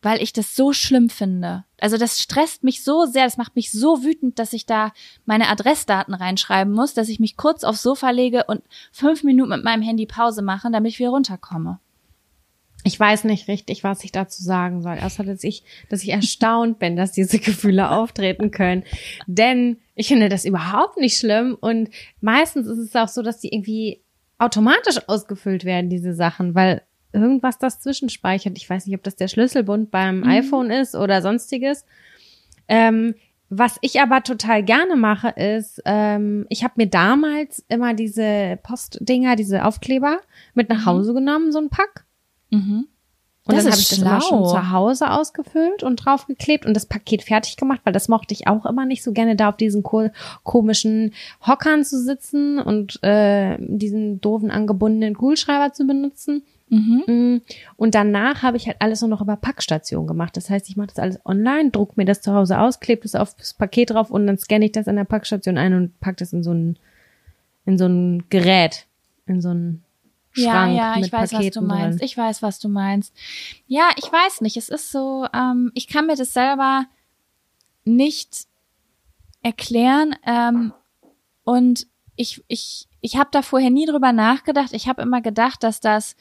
Weil 0.00 0.22
ich 0.22 0.32
das 0.32 0.54
so 0.54 0.72
schlimm 0.72 1.10
finde. 1.10 1.64
Also 1.80 1.96
das 1.96 2.20
stresst 2.20 2.62
mich 2.62 2.84
so 2.84 3.04
sehr, 3.04 3.24
das 3.24 3.36
macht 3.36 3.56
mich 3.56 3.72
so 3.72 4.04
wütend, 4.04 4.38
dass 4.38 4.52
ich 4.52 4.64
da 4.64 4.92
meine 5.24 5.48
Adressdaten 5.48 6.14
reinschreiben 6.14 6.72
muss, 6.72 6.94
dass 6.94 7.08
ich 7.08 7.18
mich 7.18 7.36
kurz 7.36 7.64
aufs 7.64 7.82
Sofa 7.82 8.10
lege 8.10 8.44
und 8.44 8.62
fünf 8.92 9.24
Minuten 9.24 9.50
mit 9.50 9.64
meinem 9.64 9.82
Handy 9.82 10.06
Pause 10.06 10.42
mache, 10.42 10.70
damit 10.70 10.92
ich 10.92 10.98
wieder 10.98 11.10
runterkomme. 11.10 11.80
Ich 12.84 12.98
weiß 12.98 13.24
nicht 13.24 13.48
richtig, 13.48 13.82
was 13.82 14.04
ich 14.04 14.12
dazu 14.12 14.42
sagen 14.42 14.82
soll, 14.82 14.98
außer 15.00 15.24
dass 15.24 15.42
ich, 15.42 15.64
dass 15.88 16.02
ich 16.02 16.10
erstaunt 16.10 16.78
bin, 16.78 16.96
dass 16.96 17.12
diese 17.12 17.38
Gefühle 17.38 17.90
auftreten 17.90 18.50
können. 18.50 18.84
Denn 19.26 19.78
ich 19.94 20.08
finde 20.08 20.28
das 20.28 20.44
überhaupt 20.44 20.96
nicht 20.96 21.18
schlimm 21.18 21.56
und 21.60 21.90
meistens 22.20 22.66
ist 22.66 22.78
es 22.78 22.96
auch 22.96 23.08
so, 23.08 23.22
dass 23.22 23.40
die 23.40 23.52
irgendwie 23.52 24.00
automatisch 24.38 25.08
ausgefüllt 25.08 25.64
werden, 25.64 25.90
diese 25.90 26.14
Sachen, 26.14 26.54
weil 26.54 26.82
irgendwas 27.12 27.58
das 27.58 27.80
zwischenspeichert. 27.80 28.56
Ich 28.56 28.68
weiß 28.68 28.86
nicht, 28.86 28.96
ob 28.96 29.02
das 29.02 29.16
der 29.16 29.28
Schlüsselbund 29.28 29.90
beim 29.90 30.24
iPhone 30.24 30.70
ist 30.70 30.94
oder 30.94 31.22
sonstiges. 31.22 31.84
Ähm, 32.68 33.14
was 33.50 33.78
ich 33.80 34.00
aber 34.00 34.22
total 34.22 34.62
gerne 34.62 34.94
mache, 34.94 35.28
ist, 35.28 35.80
ähm, 35.86 36.46
ich 36.50 36.64
habe 36.64 36.74
mir 36.76 36.86
damals 36.86 37.64
immer 37.68 37.94
diese 37.94 38.58
Postdinger, 38.62 39.36
diese 39.36 39.64
Aufkleber 39.64 40.20
mit 40.52 40.68
nach 40.68 40.84
Hause 40.84 41.14
genommen, 41.14 41.50
so 41.50 41.58
ein 41.58 41.70
Pack. 41.70 42.04
Mhm. 42.50 42.88
Und 43.48 43.56
Das 43.56 43.64
dann 43.64 43.72
habe 43.72 43.80
ich 43.80 43.88
das 43.88 43.98
immer 43.98 44.20
schon 44.20 44.46
zu 44.46 44.70
Hause 44.70 45.10
ausgefüllt 45.10 45.82
und 45.82 45.96
draufgeklebt 45.96 46.66
und 46.66 46.74
das 46.74 46.84
Paket 46.84 47.22
fertig 47.22 47.56
gemacht, 47.56 47.80
weil 47.84 47.94
das 47.94 48.06
mochte 48.08 48.34
ich 48.34 48.46
auch 48.46 48.66
immer 48.66 48.84
nicht 48.84 49.02
so 49.02 49.12
gerne, 49.12 49.36
da 49.36 49.48
auf 49.48 49.56
diesen 49.56 49.82
ko 49.82 50.10
komischen 50.44 51.14
Hockern 51.46 51.82
zu 51.82 51.98
sitzen 51.98 52.58
und 52.58 53.02
äh, 53.02 53.56
diesen 53.58 54.20
doofen 54.20 54.50
angebundenen 54.50 55.14
Kugelschreiber 55.16 55.72
zu 55.72 55.86
benutzen. 55.86 56.42
Mhm. 56.68 57.04
Mm, 57.06 57.42
Und 57.78 57.94
danach 57.94 58.42
habe 58.42 58.58
ich 58.58 58.66
halt 58.66 58.76
alles 58.80 59.00
nur 59.00 59.08
noch 59.08 59.22
über 59.22 59.36
Packstation 59.36 60.06
gemacht. 60.06 60.36
Das 60.36 60.50
heißt, 60.50 60.68
ich 60.68 60.76
mache 60.76 60.88
das 60.88 60.98
alles 60.98 61.18
online, 61.24 61.70
druck 61.70 61.96
mir 61.96 62.04
das 62.04 62.20
zu 62.20 62.34
Hause 62.34 62.58
aus, 62.58 62.80
klebe 62.80 63.04
das 63.04 63.14
auf 63.14 63.34
das 63.34 63.54
Paket 63.54 63.90
drauf 63.90 64.10
und 64.10 64.26
dann 64.26 64.36
scanne 64.36 64.66
ich 64.66 64.72
das 64.72 64.88
an 64.88 64.96
der 64.96 65.04
Packstation 65.04 65.56
ein 65.56 65.72
und 65.72 65.98
pack 66.00 66.18
das 66.18 66.34
in 66.34 66.42
so 66.42 66.52
ein 66.52 66.78
in 67.64 67.78
so 67.78 67.86
ein 67.86 68.24
Gerät, 68.28 68.84
in 69.26 69.40
so 69.40 69.48
ein 69.54 69.82
Schrank 70.42 70.76
ja, 70.76 70.96
mit 70.96 71.06
ich 71.06 71.12
weiß, 71.12 71.20
was 71.20 71.30
du 71.30 71.36
Paketen 71.36 71.66
meinst. 71.66 71.98
drin. 71.98 72.06
Ich 72.06 72.16
weiß, 72.16 72.42
was 72.42 72.58
du 72.58 72.68
meinst. 72.68 73.14
Ja, 73.66 73.90
ich 73.96 74.10
weiß 74.10 74.40
nicht. 74.40 74.56
Es 74.56 74.68
ist 74.68 74.90
so, 74.90 75.26
ähm, 75.32 75.70
ich 75.74 75.88
kann 75.88 76.06
mir 76.06 76.16
das 76.16 76.32
selber 76.32 76.86
nicht 77.84 78.46
erklären. 79.42 80.14
Ähm, 80.26 80.72
und 81.44 81.86
ich, 82.16 82.44
ich, 82.48 82.88
ich 83.00 83.16
habe 83.16 83.30
da 83.32 83.42
vorher 83.42 83.70
nie 83.70 83.86
drüber 83.86 84.12
nachgedacht. 84.12 84.72
Ich 84.72 84.88
habe 84.88 85.02
immer 85.02 85.20
gedacht, 85.20 85.62
dass 85.62 85.80
das 85.80 86.16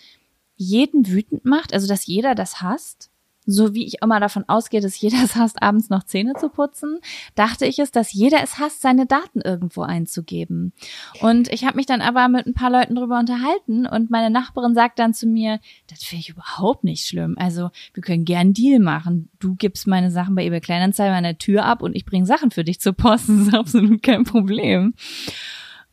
jeden 0.56 1.08
wütend 1.08 1.46
macht, 1.46 1.74
also 1.74 1.88
dass 1.88 2.06
jeder 2.06 2.36
das 2.36 2.62
hasst, 2.62 3.10
so 3.48 3.74
wie 3.74 3.86
ich 3.86 4.02
immer 4.04 4.20
davon 4.20 4.44
ausgehe, 4.48 4.82
dass 4.82 5.00
jeder 5.00 5.18
es 5.24 5.36
hasst, 5.36 5.64
abends 5.64 5.90
noch 5.90 6.04
Zähne 6.04 6.34
zu 6.34 6.50
putzen, 6.50 7.00
dachte 7.34 7.66
ich 7.66 7.80
es, 7.80 7.92
dass 7.92 8.14
jeder 8.14 8.44
es 8.44 8.60
hasst, 8.60 8.82
seine 8.82 9.08
Daten 9.08 9.42
irgendwo 9.42 9.82
einzugeben. 9.82 10.74
Und 11.22 11.52
ich 11.52 11.66
habe 11.66 11.78
mich 11.78 11.88
dann 11.88 12.02
aber 12.02 12.28
mit 12.28 12.46
ein 12.46 12.54
paar 12.54 12.70
Leuten 12.70 12.96
drüber 12.96 13.18
unterhalten 13.18 13.88
und 13.88 14.12
meine 14.12 14.30
Nachbarin 14.30 14.76
sagt 14.76 15.00
dann 15.00 15.14
zu 15.14 15.26
mir, 15.26 15.60
das 15.88 16.04
finde 16.04 16.22
ich 16.22 16.30
überhaupt 16.30 16.84
nicht 16.84 17.08
schlimm. 17.08 17.36
Also 17.40 17.72
wir 17.94 18.04
können 18.04 18.26
gern 18.26 18.54
Deal 18.54 18.80
machen. 18.80 19.30
Du 19.40 19.56
gibst 19.56 19.88
meine 19.88 20.12
Sachen 20.12 20.36
bei 20.36 20.46
eBay 20.46 20.62
Kleinanzeigen 20.62 21.16
an 21.16 21.24
der 21.24 21.38
Tür 21.38 21.66
ab 21.66 21.82
und 21.82 21.96
ich 21.96 22.06
bringe 22.06 22.26
Sachen 22.26 22.52
für 22.52 22.64
dich 22.64 22.80
zur 22.80 22.94
Post. 22.94 23.08
Das 23.38 23.48
ist 23.48 23.54
absolut 23.54 24.04
kein 24.04 24.24
Problem. 24.24 24.94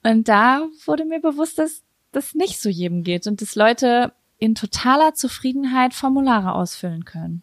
Und 0.02 0.28
da 0.28 0.66
wurde 0.86 1.04
mir 1.04 1.20
bewusst, 1.20 1.58
dass 1.58 1.82
das 2.12 2.34
nicht 2.34 2.60
so 2.60 2.68
jedem 2.68 3.02
geht 3.02 3.26
und 3.26 3.40
dass 3.40 3.54
Leute 3.54 4.12
in 4.44 4.54
totaler 4.54 5.14
Zufriedenheit 5.14 5.94
Formulare 5.94 6.54
ausfüllen 6.54 7.06
können. 7.06 7.42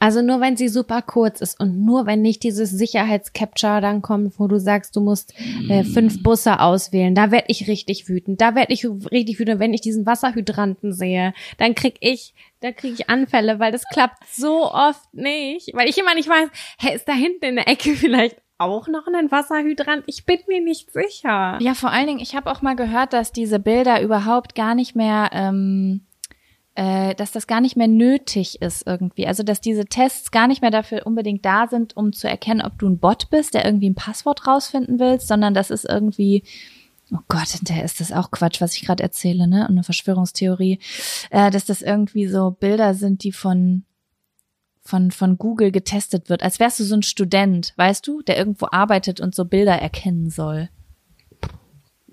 Also 0.00 0.20
nur 0.20 0.40
wenn 0.40 0.56
sie 0.56 0.68
super 0.68 1.00
kurz 1.00 1.40
ist 1.40 1.60
und 1.60 1.84
nur 1.84 2.06
wenn 2.06 2.22
nicht 2.22 2.42
dieses 2.42 2.70
Sicherheitscapture 2.70 3.80
dann 3.80 4.02
kommt, 4.02 4.38
wo 4.40 4.48
du 4.48 4.58
sagst, 4.58 4.96
du 4.96 5.00
musst 5.00 5.32
äh, 5.68 5.84
fünf 5.84 6.24
Busse 6.24 6.58
auswählen, 6.58 7.14
da 7.14 7.30
werd 7.30 7.44
ich 7.46 7.68
richtig 7.68 8.08
wütend. 8.08 8.40
Da 8.40 8.56
werd 8.56 8.70
ich 8.70 8.84
richtig 8.84 9.38
wütend, 9.38 9.60
wenn 9.60 9.72
ich 9.72 9.80
diesen 9.80 10.04
Wasserhydranten 10.06 10.92
sehe. 10.92 11.32
Dann 11.56 11.76
krieg 11.76 11.96
ich, 12.00 12.34
da 12.60 12.72
krieg 12.72 12.94
ich 12.94 13.08
Anfälle, 13.08 13.60
weil 13.60 13.70
das 13.70 13.84
klappt 13.84 14.24
so 14.28 14.72
oft 14.72 15.14
nicht. 15.14 15.70
Weil 15.72 15.88
ich 15.88 15.96
immer 15.96 16.16
nicht 16.16 16.28
weiß, 16.28 16.50
hä, 16.80 16.96
ist 16.96 17.08
da 17.08 17.12
hinten 17.12 17.44
in 17.44 17.54
der 17.54 17.68
Ecke 17.68 17.94
vielleicht 17.94 18.42
auch 18.58 18.88
noch 18.88 19.06
ein 19.06 19.30
Wasserhydrant? 19.30 20.02
Ich 20.06 20.26
bin 20.26 20.40
mir 20.48 20.60
nicht 20.60 20.90
sicher. 20.92 21.58
Ja, 21.60 21.74
vor 21.74 21.92
allen 21.92 22.08
Dingen, 22.08 22.20
ich 22.20 22.34
habe 22.34 22.50
auch 22.50 22.60
mal 22.60 22.76
gehört, 22.76 23.12
dass 23.12 23.32
diese 23.32 23.60
Bilder 23.60 24.02
überhaupt 24.02 24.54
gar 24.54 24.74
nicht 24.74 24.96
mehr 24.96 25.30
ähm, 25.32 26.02
äh, 26.76 27.14
dass 27.14 27.30
das 27.32 27.46
gar 27.46 27.60
nicht 27.60 27.76
mehr 27.76 27.88
nötig 27.88 28.60
ist 28.60 28.86
irgendwie. 28.86 29.26
Also 29.26 29.42
dass 29.42 29.60
diese 29.60 29.84
Tests 29.84 30.30
gar 30.30 30.48
nicht 30.48 30.60
mehr 30.62 30.70
dafür 30.72 31.06
unbedingt 31.06 31.44
da 31.44 31.66
sind, 31.68 31.96
um 31.96 32.12
zu 32.12 32.28
erkennen, 32.28 32.62
ob 32.62 32.78
du 32.78 32.88
ein 32.88 32.98
Bot 32.98 33.30
bist, 33.30 33.54
der 33.54 33.64
irgendwie 33.64 33.90
ein 33.90 33.94
Passwort 33.94 34.46
rausfinden 34.46 34.98
willst, 34.98 35.28
sondern 35.28 35.54
das 35.54 35.70
ist 35.70 35.84
irgendwie 35.88 36.42
Oh 37.12 37.18
Gott, 37.28 37.48
hinterher 37.48 37.84
ist 37.84 38.00
das 38.00 38.12
auch 38.12 38.30
Quatsch, 38.30 38.62
was 38.62 38.74
ich 38.74 38.86
gerade 38.86 39.02
erzähle, 39.02 39.46
ne? 39.46 39.64
Und 39.68 39.74
eine 39.74 39.82
Verschwörungstheorie, 39.84 40.78
äh, 41.30 41.50
dass 41.50 41.66
das 41.66 41.82
irgendwie 41.82 42.26
so 42.26 42.50
Bilder 42.52 42.94
sind, 42.94 43.24
die 43.24 43.32
von 43.32 43.84
von 44.80 45.10
von 45.10 45.36
Google 45.36 45.70
getestet 45.70 46.28
wird, 46.30 46.42
als 46.42 46.60
wärst 46.60 46.80
du 46.80 46.84
so 46.84 46.94
ein 46.96 47.02
Student, 47.02 47.74
weißt 47.76 48.06
du, 48.06 48.22
der 48.22 48.38
irgendwo 48.38 48.68
arbeitet 48.70 49.20
und 49.20 49.34
so 49.34 49.44
Bilder 49.44 49.74
erkennen 49.74 50.30
soll. 50.30 50.70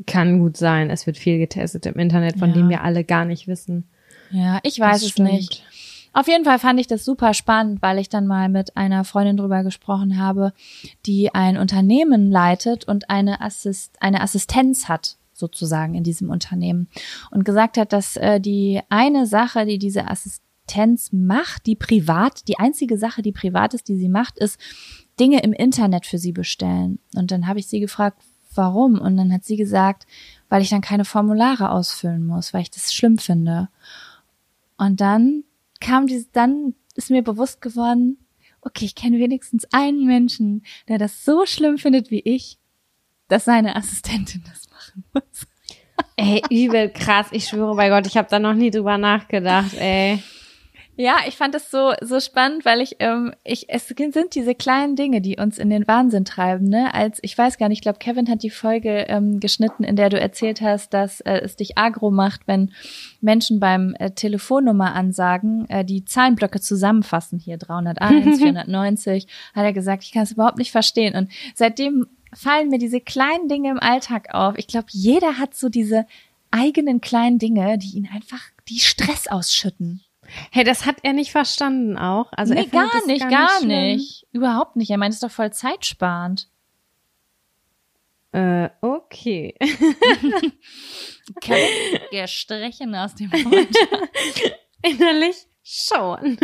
Kann 0.07 0.39
gut 0.39 0.57
sein. 0.57 0.89
Es 0.89 1.05
wird 1.07 1.17
viel 1.17 1.37
getestet 1.37 1.85
im 1.85 1.95
Internet, 1.95 2.37
von 2.37 2.49
Ja. 2.49 2.55
dem 2.55 2.69
wir 2.69 2.83
alle 2.83 3.03
gar 3.03 3.23
nicht 3.25 3.47
wissen. 3.47 3.85
Ja, 4.31 4.59
ich 4.63 4.79
weiß 4.79 4.97
Das 4.97 5.03
es 5.03 5.09
stimmt. 5.11 5.31
nicht. 5.31 5.63
Auf 6.13 6.27
jeden 6.27 6.43
Fall 6.43 6.59
fand 6.59 6.79
ich 6.79 6.87
das 6.87 7.05
super 7.05 7.33
spannend, 7.33 7.81
weil 7.81 7.97
ich 7.97 8.09
dann 8.09 8.27
mal 8.27 8.49
mit 8.49 8.75
einer 8.75 9.05
Freundin 9.05 9.37
drüber 9.37 9.63
gesprochen 9.63 10.19
habe, 10.19 10.51
die 11.05 11.33
ein 11.33 11.57
Unternehmen 11.57 12.29
leitet 12.29 12.85
und 12.85 13.09
eine, 13.09 13.39
Assist 13.39 14.01
eine 14.01 14.21
Assistenz 14.21 14.89
hat 14.89 15.17
sozusagen 15.33 15.95
in 15.95 16.03
diesem 16.03 16.29
Unternehmen 16.29 16.87
und 17.31 17.45
gesagt 17.45 17.77
hat, 17.77 17.93
dass 17.93 18.17
äh, 18.17 18.39
die 18.41 18.81
eine 18.89 19.25
Sache, 19.25 19.65
die 19.65 19.79
diese 19.79 20.07
Assistenz 20.09 21.11
macht, 21.13 21.65
die 21.65 21.75
privat, 21.75 22.47
die 22.49 22.59
einzige 22.59 22.97
Sache, 22.97 23.21
die 23.21 23.31
privat 23.31 23.73
ist, 23.73 23.87
die 23.87 23.97
sie 23.97 24.09
macht, 24.09 24.37
ist 24.37 24.59
Dinge 25.19 25.41
im 25.41 25.53
Internet 25.53 26.05
für 26.05 26.17
sie 26.17 26.33
bestellen. 26.33 26.99
Und 27.15 27.31
dann 27.31 27.47
habe 27.47 27.59
ich 27.59 27.67
sie 27.67 27.79
gefragt, 27.79 28.21
warum? 28.53 28.99
Und 28.99 29.17
dann 29.17 29.31
hat 29.31 29.45
sie 29.45 29.55
gesagt, 29.55 30.05
weil 30.49 30.61
ich 30.61 30.69
dann 30.69 30.81
keine 30.81 31.05
Formulare 31.05 31.71
ausfüllen 31.71 32.25
muss, 32.25 32.53
weil 32.53 32.61
ich 32.61 32.71
das 32.71 32.93
schlimm 32.93 33.17
finde. 33.17 33.69
Und 34.81 34.99
dann 34.99 35.43
kam 35.79 36.07
dieses, 36.07 36.31
dann 36.31 36.73
ist 36.95 37.11
mir 37.11 37.21
bewusst 37.21 37.61
geworden, 37.61 38.17
okay, 38.61 38.85
ich 38.85 38.95
kenne 38.95 39.19
wenigstens 39.19 39.67
einen 39.71 40.07
Menschen, 40.07 40.63
der 40.87 40.97
das 40.97 41.23
so 41.23 41.45
schlimm 41.45 41.77
findet 41.77 42.09
wie 42.09 42.21
ich, 42.21 42.57
dass 43.27 43.45
seine 43.45 43.75
Assistentin 43.75 44.43
das 44.49 44.71
machen 44.71 45.03
muss. 45.13 45.47
Ey, 46.15 46.41
übel 46.49 46.89
krass. 46.89 47.27
Ich 47.29 47.47
schwöre 47.47 47.75
bei 47.75 47.89
Gott, 47.89 48.07
ich 48.07 48.17
habe 48.17 48.27
da 48.31 48.39
noch 48.39 48.55
nie 48.55 48.71
drüber 48.71 48.97
nachgedacht, 48.97 49.75
ey. 49.75 50.23
Ja, 50.97 51.19
ich 51.25 51.37
fand 51.37 51.55
das 51.55 51.71
so 51.71 51.93
so 52.01 52.19
spannend, 52.19 52.65
weil 52.65 52.81
ich 52.81 52.97
ähm, 52.99 53.33
ich 53.45 53.69
es 53.69 53.87
sind 53.87 54.35
diese 54.35 54.53
kleinen 54.53 54.95
Dinge, 54.95 55.21
die 55.21 55.37
uns 55.37 55.57
in 55.57 55.69
den 55.69 55.87
Wahnsinn 55.87 56.25
treiben, 56.25 56.67
ne? 56.67 56.93
Als 56.93 57.19
ich 57.21 57.37
weiß 57.37 57.57
gar 57.57 57.69
nicht, 57.69 57.77
ich 57.77 57.81
glaube 57.81 57.99
Kevin 57.99 58.29
hat 58.29 58.43
die 58.43 58.49
Folge 58.49 59.05
ähm, 59.07 59.39
geschnitten, 59.39 59.85
in 59.85 59.95
der 59.95 60.09
du 60.09 60.19
erzählt 60.19 60.61
hast, 60.61 60.93
dass 60.93 61.21
äh, 61.21 61.39
es 61.39 61.55
dich 61.55 61.77
agro 61.77 62.11
macht, 62.11 62.41
wenn 62.45 62.73
Menschen 63.21 63.59
beim 63.61 63.95
äh, 63.99 64.11
Telefonnummer 64.11 64.93
ansagen, 64.93 65.67
äh, 65.69 65.85
die 65.85 66.03
Zahlenblöcke 66.03 66.59
zusammenfassen 66.59 67.39
hier 67.39 67.57
301, 67.57 68.39
490, 68.39 69.27
hat 69.55 69.63
er 69.63 69.73
gesagt, 69.73 70.03
ich 70.03 70.11
kann 70.11 70.23
es 70.23 70.33
überhaupt 70.33 70.57
nicht 70.57 70.71
verstehen 70.71 71.15
und 71.15 71.31
seitdem 71.55 72.05
fallen 72.33 72.69
mir 72.69 72.79
diese 72.79 72.99
kleinen 72.99 73.47
Dinge 73.47 73.71
im 73.71 73.79
Alltag 73.79 74.33
auf. 74.33 74.57
Ich 74.57 74.67
glaube, 74.67 74.87
jeder 74.91 75.37
hat 75.37 75.55
so 75.55 75.69
diese 75.69 76.05
eigenen 76.51 77.01
kleinen 77.01 77.39
Dinge, 77.39 77.77
die 77.77 77.97
ihn 77.97 78.09
einfach 78.13 78.41
die 78.67 78.79
Stress 78.79 79.27
ausschütten. 79.27 80.01
Hey, 80.51 80.63
das 80.63 80.85
hat 80.85 80.97
er 81.03 81.13
nicht 81.13 81.31
verstanden 81.31 81.97
auch. 81.97 82.31
Also 82.33 82.53
er 82.53 82.63
nee, 82.63 82.69
findet 82.69 82.91
gar 82.91 83.05
nicht, 83.07 83.29
gar 83.29 83.57
schlimm. 83.59 83.67
nicht. 83.67 84.27
Überhaupt 84.31 84.75
nicht. 84.75 84.89
Er 84.89 84.97
meint 84.97 85.11
es 85.11 85.17
ist 85.17 85.23
doch 85.23 85.31
voll 85.31 85.51
zeitsparend. 85.51 86.47
Äh, 88.33 88.69
okay. 88.79 89.55
Gestrichen 92.11 92.95
aus 92.95 93.15
dem 93.15 93.29
Mund. 93.29 93.77
Innerlich 94.81 95.47
schon. 95.63 96.37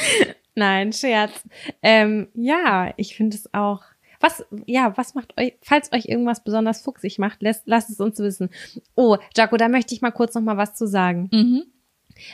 Nein, 0.54 0.92
Scherz. 0.92 1.44
Ähm, 1.82 2.28
ja, 2.34 2.92
ich 2.96 3.16
finde 3.16 3.36
es 3.36 3.52
auch. 3.54 3.82
Was, 4.20 4.44
ja, 4.66 4.96
was 4.96 5.14
macht 5.14 5.38
euch, 5.38 5.54
falls 5.62 5.92
euch 5.92 6.06
irgendwas 6.06 6.42
besonders 6.42 6.82
fuchsig 6.82 7.20
macht, 7.20 7.40
lasst, 7.40 7.62
lasst 7.66 7.88
es 7.88 8.00
uns 8.00 8.18
wissen. 8.18 8.50
Oh, 8.96 9.16
Jaco, 9.36 9.56
da 9.56 9.68
möchte 9.68 9.94
ich 9.94 10.02
mal 10.02 10.10
kurz 10.10 10.34
noch 10.34 10.42
mal 10.42 10.56
was 10.56 10.74
zu 10.74 10.88
sagen. 10.88 11.28
mhm. 11.32 11.62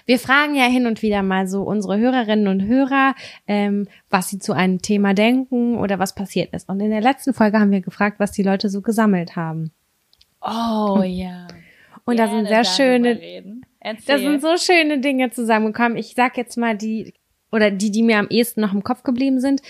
Wir 0.07 0.19
fragen 0.19 0.55
ja 0.55 0.65
hin 0.65 0.87
und 0.87 1.03
wieder 1.03 1.23
mal 1.23 1.47
so 1.47 1.63
unsere 1.63 1.99
Hörerinnen 1.99 2.49
und 2.49 2.67
Hörer, 2.67 3.15
ähm, 3.47 3.87
was 4.11 4.29
sie 4.29 4.39
zu 4.39 4.53
einem 4.53 4.83
Thema 4.83 5.15
denken 5.15 5.77
oder 5.77 5.99
was 5.99 6.15
passiert 6.15 6.53
ist. 6.53 6.69
Und 6.69 6.81
in 6.81 6.91
der 6.91 7.01
letzten 7.01 7.35
Folge 7.35 7.59
haben 7.59 7.71
wir 7.71 7.81
gefragt, 7.81 8.21
was 8.21 8.33
die 8.33 8.43
Leute 8.43 8.69
so 8.69 8.81
gesammelt 8.81 9.37
haben. 9.37 9.73
Oh 10.41 11.03
ja. 11.05 11.49
Und 12.05 12.19
da 12.19 12.29
sind 12.29 12.49
sehr 12.49 12.65
schöne. 12.65 13.19
Da 14.07 14.19
sind 14.19 14.41
so 14.41 14.57
schöne 14.57 14.99
Dinge 14.99 15.31
zusammengekommen. 15.31 15.97
Ich 15.97 16.15
sag 16.15 16.37
jetzt 16.37 16.57
mal 16.57 16.77
die, 16.77 17.15
oder 17.53 17.71
die, 17.71 17.91
die 17.91 18.03
mir 18.03 18.19
am 18.19 18.29
ehesten 18.29 18.61
noch 18.61 18.73
im 18.73 18.83
Kopf 18.83 19.03
geblieben 19.03 19.41
sind. 19.41 19.63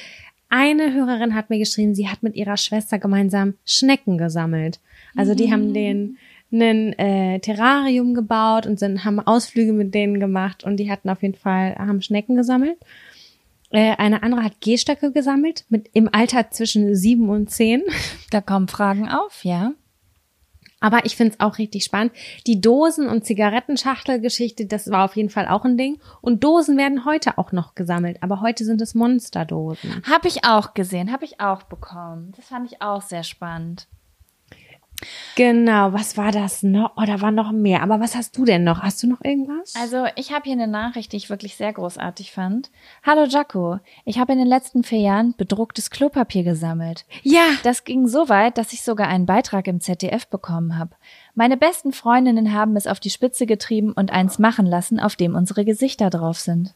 Eine 0.49 0.93
Hörerin 0.93 1.35
hat 1.35 1.51
mir 1.51 1.59
geschrieben, 1.59 1.95
sie 1.95 2.09
hat 2.09 2.23
mit 2.23 2.37
ihrer 2.37 2.57
Schwester 2.57 2.99
gemeinsam 2.99 3.55
Schnecken 3.65 4.19
gesammelt. 4.19 4.79
Also 5.17 5.35
die 5.35 5.53
haben 5.53 5.75
den 5.75 6.19
ein 6.55 6.93
äh, 6.99 7.41
Terrarium 7.41 8.15
gebaut 8.15 8.67
und 8.67 8.79
sind, 8.79 9.05
haben 9.05 9.21
Ausflüge 9.21 9.73
mit 9.73 9.95
denen 9.95 10.21
gemacht 10.21 10.65
und 10.65 10.79
die 10.79 10.91
hatten 10.91 11.11
auf 11.11 11.23
jeden 11.23 11.35
Fall, 11.35 11.75
haben 11.77 12.01
Schnecken 12.01 12.37
gesammelt. 12.37 12.79
Äh, 13.71 13.97
eine 13.97 14.23
andere 14.23 14.45
hat 14.45 14.61
Gehstöcke 14.61 15.11
gesammelt, 15.11 15.65
mit 15.69 15.91
im 15.95 16.09
Alter 16.13 16.51
zwischen 16.51 16.95
sieben 16.95 17.29
und 17.29 17.51
zehn. 17.51 17.83
da 18.31 18.41
kommen 18.41 18.69
Fragen 18.69 19.09
auf, 19.09 19.45
ja. 19.45 19.73
Aber 20.81 21.07
ich 21.07 21.17
finde 21.17 21.33
es 21.33 21.41
auch 21.41 21.57
richtig 21.59 21.83
spannend. 21.83 22.13
Die 22.47 22.61
Dosen- 22.61 23.09
und 23.09 23.25
Zigarettenschachtelgeschichte, 23.25 24.67
das 24.67 24.91
war 24.91 25.07
auf 25.07 25.17
jeden 25.17 25.31
Fall 25.31 25.49
auch 25.49 25.65
ein 25.65 25.79
Ding. 25.79 25.99
Und 26.21 26.45
Dosen 26.45 26.77
werden 26.77 27.07
heute 27.07 27.39
auch 27.39 27.53
noch 27.53 27.75
gesammelt, 27.75 28.19
aber 28.23 28.43
heute 28.43 28.67
sind 28.67 28.83
es 28.83 28.95
Monsterdosen. 28.95 30.03
Habe 30.09 30.29
ich 30.29 30.45
auch 30.45 30.75
gesehen, 30.75 31.11
habe 31.11 31.25
ich 31.25 31.41
auch 31.41 31.63
bekommen. 31.63 32.33
Das 32.37 32.49
fand 32.49 32.71
ich 32.71 32.83
auch 32.83 33.01
sehr 33.01 33.23
spannend. 33.25 33.89
Genau, 35.37 35.93
was 35.93 36.17
war 36.17 36.31
das 36.33 36.63
noch? 36.63 36.93
Oh, 36.97 37.05
da 37.07 37.21
war 37.21 37.31
noch 37.31 37.53
mehr. 37.53 37.83
Aber 37.83 38.01
was 38.01 38.15
hast 38.15 38.37
du 38.37 38.45
denn 38.45 38.65
noch? 38.65 38.83
Hast 38.83 39.03
du 39.03 39.07
noch 39.07 39.23
irgendwas? 39.23 39.75
Also, 39.81 40.07
ich 40.17 40.33
habe 40.33 40.45
hier 40.45 40.53
eine 40.53 40.67
Nachricht, 40.69 41.13
die 41.13 41.17
ich 41.17 41.31
wirklich 41.31 41.57
sehr 41.57 41.73
großartig 41.73 42.33
fand. 42.33 42.71
Hallo 43.03 43.25
Jaco, 43.25 43.79
ich 44.05 44.19
habe 44.19 44.33
in 44.33 44.39
den 44.39 44.47
letzten 44.47 44.85
vier 44.85 45.01
Jahren 45.01 45.35
bedrucktes 45.37 45.91
Klopapier 45.91 46.45
gesammelt. 46.45 47.05
ja, 47.23 47.45
Das 47.63 47.85
ging 47.85 48.07
so 48.07 48.29
weit, 48.29 48.59
dass 48.59 48.73
ich 48.73 48.83
sogar 48.83 49.09
einen 49.09 49.27
Beitrag 49.27 49.67
im 49.67 49.81
ZDF 49.81 50.27
bekommen 50.29 50.79
habe. 50.79 50.91
Meine 51.35 51.57
besten 51.57 51.93
Freundinnen 51.93 52.53
haben 52.53 52.77
es 52.77 52.87
auf 52.87 53.01
die 53.01 53.11
Spitze 53.11 53.47
getrieben 53.47 53.93
und 53.93 54.13
eins 54.13 54.39
machen 54.39 54.67
lassen, 54.67 55.01
auf 55.01 55.17
dem 55.17 55.35
unsere 55.35 55.65
Gesichter 55.65 56.11
drauf 56.11 56.39
sind. 56.39 56.75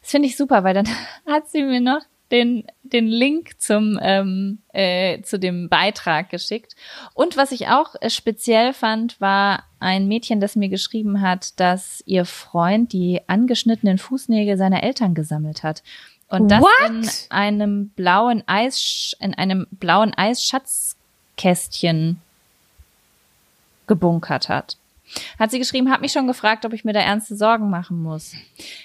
Das 0.00 0.10
finde 0.10 0.28
ich 0.28 0.36
super, 0.36 0.64
weil 0.64 0.74
dann 0.74 0.88
hat 1.26 1.48
sie 1.48 1.62
mir 1.62 1.80
noch 1.80 2.00
den, 2.30 2.64
den 2.82 3.06
Link 3.06 3.60
zum, 3.60 3.98
ähm, 4.02 4.58
äh, 4.72 5.22
zu 5.22 5.38
dem 5.38 5.68
Beitrag 5.68 6.30
geschickt. 6.30 6.74
Und 7.12 7.36
was 7.36 7.52
ich 7.52 7.68
auch 7.68 7.94
äh, 8.00 8.10
speziell 8.10 8.72
fand, 8.72 9.20
war 9.20 9.64
ein 9.78 10.08
Mädchen, 10.08 10.40
das 10.40 10.56
mir 10.56 10.68
geschrieben 10.68 11.20
hat, 11.20 11.60
dass 11.60 12.02
ihr 12.06 12.24
Freund 12.24 12.92
die 12.92 13.20
angeschnittenen 13.26 13.98
Fußnägel 13.98 14.56
seiner 14.56 14.82
Eltern 14.82 15.14
gesammelt 15.14 15.62
hat. 15.62 15.82
Und 16.28 16.48
das 16.48 16.62
What? 16.62 16.88
in 16.88 17.08
einem 17.30 17.90
blauen 17.90 18.42
Eis, 18.46 19.14
in 19.20 19.34
einem 19.34 19.66
blauen 19.70 20.14
Eisschatzkästchen 20.14 22.20
gebunkert 23.86 24.48
hat. 24.48 24.78
Hat 25.38 25.50
sie 25.50 25.58
geschrieben, 25.58 25.90
hat 25.90 26.00
mich 26.00 26.12
schon 26.12 26.26
gefragt, 26.26 26.64
ob 26.64 26.72
ich 26.72 26.84
mir 26.84 26.92
da 26.92 27.00
ernste 27.00 27.36
Sorgen 27.36 27.70
machen 27.70 28.02
muss. 28.02 28.34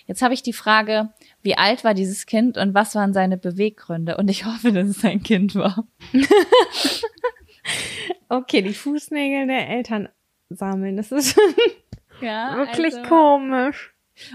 Jetzt 0.05 0.21
habe 0.21 0.33
ich 0.33 0.43
die 0.43 0.53
Frage, 0.53 1.09
wie 1.41 1.57
alt 1.57 1.83
war 1.83 1.93
dieses 1.93 2.25
Kind 2.25 2.57
und 2.57 2.73
was 2.73 2.95
waren 2.95 3.13
seine 3.13 3.37
Beweggründe? 3.37 4.17
Und 4.17 4.29
ich 4.29 4.45
hoffe, 4.45 4.71
dass 4.71 4.87
es 4.87 5.03
ein 5.05 5.23
Kind 5.23 5.55
war. 5.55 5.85
Okay, 8.29 8.61
die 8.61 8.73
Fußnägel 8.73 9.47
der 9.47 9.69
Eltern 9.69 10.09
sammeln. 10.49 10.97
Das 10.97 11.11
ist 11.11 11.35
Ja, 12.21 12.55
wirklich 12.57 12.95
also- 12.95 13.09
komisch. 13.09 13.93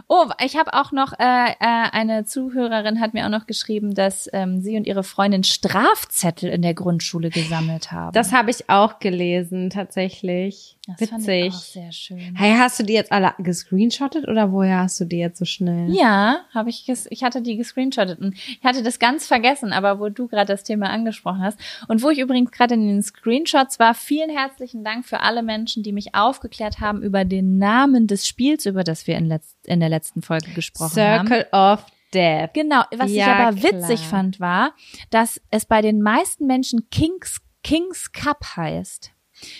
Oh, 0.08 0.26
ich 0.44 0.56
habe 0.56 0.74
auch 0.74 0.92
noch, 0.92 1.12
äh, 1.18 1.50
äh, 1.50 1.54
eine 1.60 2.24
Zuhörerin 2.24 3.00
hat 3.00 3.14
mir 3.14 3.26
auch 3.26 3.30
noch 3.30 3.46
geschrieben, 3.46 3.94
dass 3.94 4.28
ähm, 4.32 4.60
sie 4.60 4.76
und 4.76 4.86
ihre 4.86 5.04
Freundin 5.04 5.44
Strafzettel 5.44 6.50
in 6.50 6.62
der 6.62 6.74
Grundschule 6.74 7.30
gesammelt 7.30 7.92
haben. 7.92 8.12
Das 8.12 8.32
habe 8.32 8.50
ich 8.50 8.68
auch 8.68 8.98
gelesen, 8.98 9.70
tatsächlich. 9.70 10.76
Das 10.86 11.08
fand 11.08 11.26
ich 11.26 11.44
auch 11.44 11.46
Witzig. 11.46 11.54
sehr 11.54 11.92
schön. 11.92 12.36
Hey, 12.36 12.54
hast 12.58 12.78
du 12.78 12.82
die 12.82 12.92
jetzt 12.92 13.10
alle 13.10 13.32
gescreenshottet 13.38 14.28
oder 14.28 14.52
woher 14.52 14.80
hast 14.80 15.00
du 15.00 15.06
die 15.06 15.18
jetzt 15.18 15.38
so 15.38 15.46
schnell? 15.46 15.90
Ja, 15.90 16.40
habe 16.52 16.68
ich 16.68 16.84
ges 16.84 17.06
ich 17.10 17.24
hatte 17.24 17.40
die 17.40 17.56
gescreenshottet 17.56 18.18
und 18.18 18.34
ich 18.34 18.60
hatte 18.62 18.82
das 18.82 18.98
ganz 18.98 19.26
vergessen, 19.26 19.72
aber 19.72 19.98
wo 19.98 20.10
du 20.10 20.28
gerade 20.28 20.52
das 20.52 20.62
Thema 20.62 20.90
angesprochen 20.90 21.42
hast 21.42 21.58
und 21.88 22.02
wo 22.02 22.10
ich 22.10 22.18
übrigens 22.18 22.50
gerade 22.50 22.74
in 22.74 22.86
den 22.86 23.02
Screenshots 23.02 23.78
war, 23.78 23.94
vielen 23.94 24.30
herzlichen 24.30 24.84
Dank 24.84 25.06
für 25.06 25.20
alle 25.20 25.42
Menschen, 25.42 25.82
die 25.82 25.92
mich 25.92 26.14
aufgeklärt 26.14 26.80
haben 26.80 27.02
über 27.02 27.24
den 27.24 27.56
Namen 27.56 28.06
des 28.06 28.26
Spiels, 28.26 28.66
über 28.66 28.84
das 28.84 29.06
wir 29.06 29.16
in, 29.16 29.26
letz 29.26 29.56
in 29.74 29.80
der 29.80 29.88
letzten 29.90 30.22
Folge 30.22 30.50
gesprochen 30.52 31.00
haben. 31.02 31.28
Circle 31.28 31.46
of 31.52 31.84
Death. 32.14 32.54
Genau, 32.54 32.82
was 32.96 33.10
Ja, 33.10 33.26
ich 33.26 33.32
aber 33.32 33.62
witzig 33.62 34.00
klar. 34.00 34.10
fand, 34.10 34.40
war, 34.40 34.74
dass 35.10 35.40
es 35.50 35.66
bei 35.66 35.82
den 35.82 36.00
meisten 36.00 36.46
Menschen 36.46 36.88
Kings, 36.90 37.40
Kings 37.62 38.12
Cup 38.12 38.56
heißt. 38.56 39.10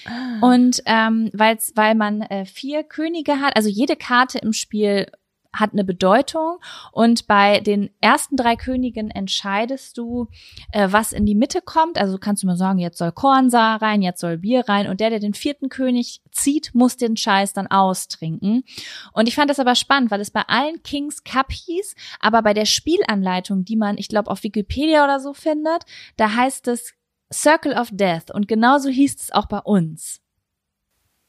Ah. 0.06 0.38
Und 0.40 0.82
ähm, 0.86 1.30
weil's, 1.34 1.72
weil 1.74 1.94
man 1.94 2.22
äh, 2.22 2.46
vier 2.46 2.84
Könige 2.84 3.40
hat, 3.40 3.56
also 3.56 3.68
jede 3.68 3.96
Karte 3.96 4.38
im 4.38 4.52
Spiel 4.52 5.10
hat 5.54 5.72
eine 5.72 5.84
Bedeutung 5.84 6.58
und 6.92 7.26
bei 7.26 7.60
den 7.60 7.90
ersten 8.00 8.36
drei 8.36 8.56
Königen 8.56 9.10
entscheidest 9.10 9.98
du, 9.98 10.28
äh, 10.72 10.88
was 10.90 11.12
in 11.12 11.26
die 11.26 11.34
Mitte 11.34 11.60
kommt. 11.62 11.98
Also 11.98 12.18
kannst 12.18 12.42
du 12.42 12.46
mal 12.46 12.56
sagen, 12.56 12.78
jetzt 12.78 12.98
soll 12.98 13.12
Kornsa 13.12 13.76
rein, 13.76 14.02
jetzt 14.02 14.20
soll 14.20 14.38
Bier 14.38 14.68
rein 14.68 14.88
und 14.88 15.00
der, 15.00 15.10
der 15.10 15.20
den 15.20 15.34
vierten 15.34 15.68
König 15.68 16.20
zieht, 16.30 16.74
muss 16.74 16.96
den 16.96 17.16
Scheiß 17.16 17.52
dann 17.52 17.66
austrinken. 17.66 18.64
Und 19.12 19.28
ich 19.28 19.34
fand 19.34 19.50
das 19.50 19.60
aber 19.60 19.74
spannend, 19.74 20.10
weil 20.10 20.20
es 20.20 20.30
bei 20.30 20.42
allen 20.42 20.82
Kings 20.82 21.24
Cup 21.24 21.52
hieß, 21.52 21.94
aber 22.20 22.42
bei 22.42 22.54
der 22.54 22.66
Spielanleitung, 22.66 23.64
die 23.64 23.76
man, 23.76 23.98
ich 23.98 24.08
glaube, 24.08 24.30
auf 24.30 24.42
Wikipedia 24.42 25.04
oder 25.04 25.20
so 25.20 25.32
findet, 25.32 25.84
da 26.16 26.34
heißt 26.34 26.68
es 26.68 26.92
Circle 27.32 27.74
of 27.74 27.88
Death 27.92 28.30
und 28.30 28.48
genauso 28.48 28.88
hieß 28.88 29.16
es 29.20 29.32
auch 29.32 29.46
bei 29.46 29.58
uns. 29.58 30.23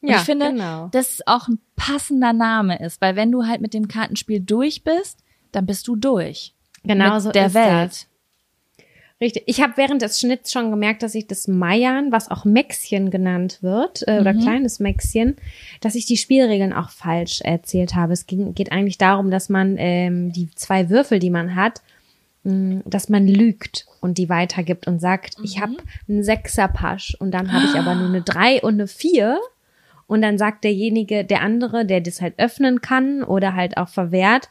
Und 0.02 0.10
Ja, 0.10 0.18
ich 0.18 0.24
finde, 0.24 0.48
genau. 0.52 0.88
dass 0.92 1.10
es 1.16 1.28
auch 1.28 1.48
ein 1.48 1.60
passender 1.76 2.34
Name 2.34 2.80
ist, 2.80 3.02
weil 3.02 3.16
wenn 3.16 3.32
du 3.32 3.46
halt 3.46 3.62
mit 3.62 3.74
dem 3.74 3.88
Kartenspiel 3.88 4.40
durch 4.40 4.84
bist, 4.84 5.20
dann 5.52 5.66
bist 5.66 5.88
du 5.88 5.96
durch. 5.96 6.54
Genau 6.84 7.14
mit 7.16 7.24
so 7.24 7.32
der 7.32 7.48
ist 7.48 7.54
Welt. 7.56 7.90
das. 7.92 8.08
Richtig. 9.22 9.44
Ich 9.46 9.62
habe 9.62 9.78
während 9.78 10.02
des 10.02 10.20
Schnitts 10.20 10.52
schon 10.52 10.72
gemerkt, 10.72 11.02
dass 11.02 11.16
ich 11.16 11.26
das 11.26 11.48
Meiern, 11.48 12.12
was 12.12 12.30
auch 12.30 12.44
Mäxchen 12.44 13.12
genannt 13.12 13.60
wird, 13.62 14.06
äh, 14.08 14.20
oder 14.20 14.34
Mhm. 14.34 14.42
kleines 14.42 14.80
Mäxchen, 14.82 15.38
dass 15.80 15.96
ich 15.96 16.06
die 16.06 16.18
Spielregeln 16.18 16.74
auch 16.74 16.90
falsch 16.90 17.40
erzählt 17.42 17.96
habe. 17.96 18.12
Es 18.12 18.26
ging, 18.28 18.54
geht 18.54 18.74
eigentlich 18.74 18.98
darum, 18.98 19.32
dass 19.32 19.48
man 19.48 19.78
ähm, 19.78 20.34
die 20.34 20.50
zwei 20.56 20.90
Würfel, 20.90 21.20
die 21.20 21.30
man 21.30 21.56
hat, 21.56 21.82
mh, 22.44 22.82
dass 22.86 23.08
man 23.08 23.26
lügt 23.26 23.86
und 24.02 24.18
die 24.18 24.28
weitergibt 24.28 24.86
und 24.86 25.00
sagt, 25.00 25.38
ich 25.44 25.62
habe 25.62 25.78
einen 26.10 26.24
Sechserpasch 26.24 27.16
und 27.18 27.32
dann 27.32 27.54
habe 27.54 27.66
ich 27.66 27.80
aber 27.80 27.96
nur 27.96 28.10
eine 28.10 28.22
drei 28.22 28.62
und 28.62 28.74
eine 28.74 28.88
vier. 28.88 29.40
Und 30.08 30.22
dann 30.22 30.38
sagt 30.38 30.64
derjenige, 30.64 31.26
der 31.26 31.42
andere, 31.42 31.86
der 31.86 32.02
das 32.02 32.22
halt 32.22 32.38
öffnen 32.38 32.82
kann 32.82 33.24
oder 33.24 33.56
halt 33.56 33.78
auch 33.78 33.90
verwehrt, 33.90 34.50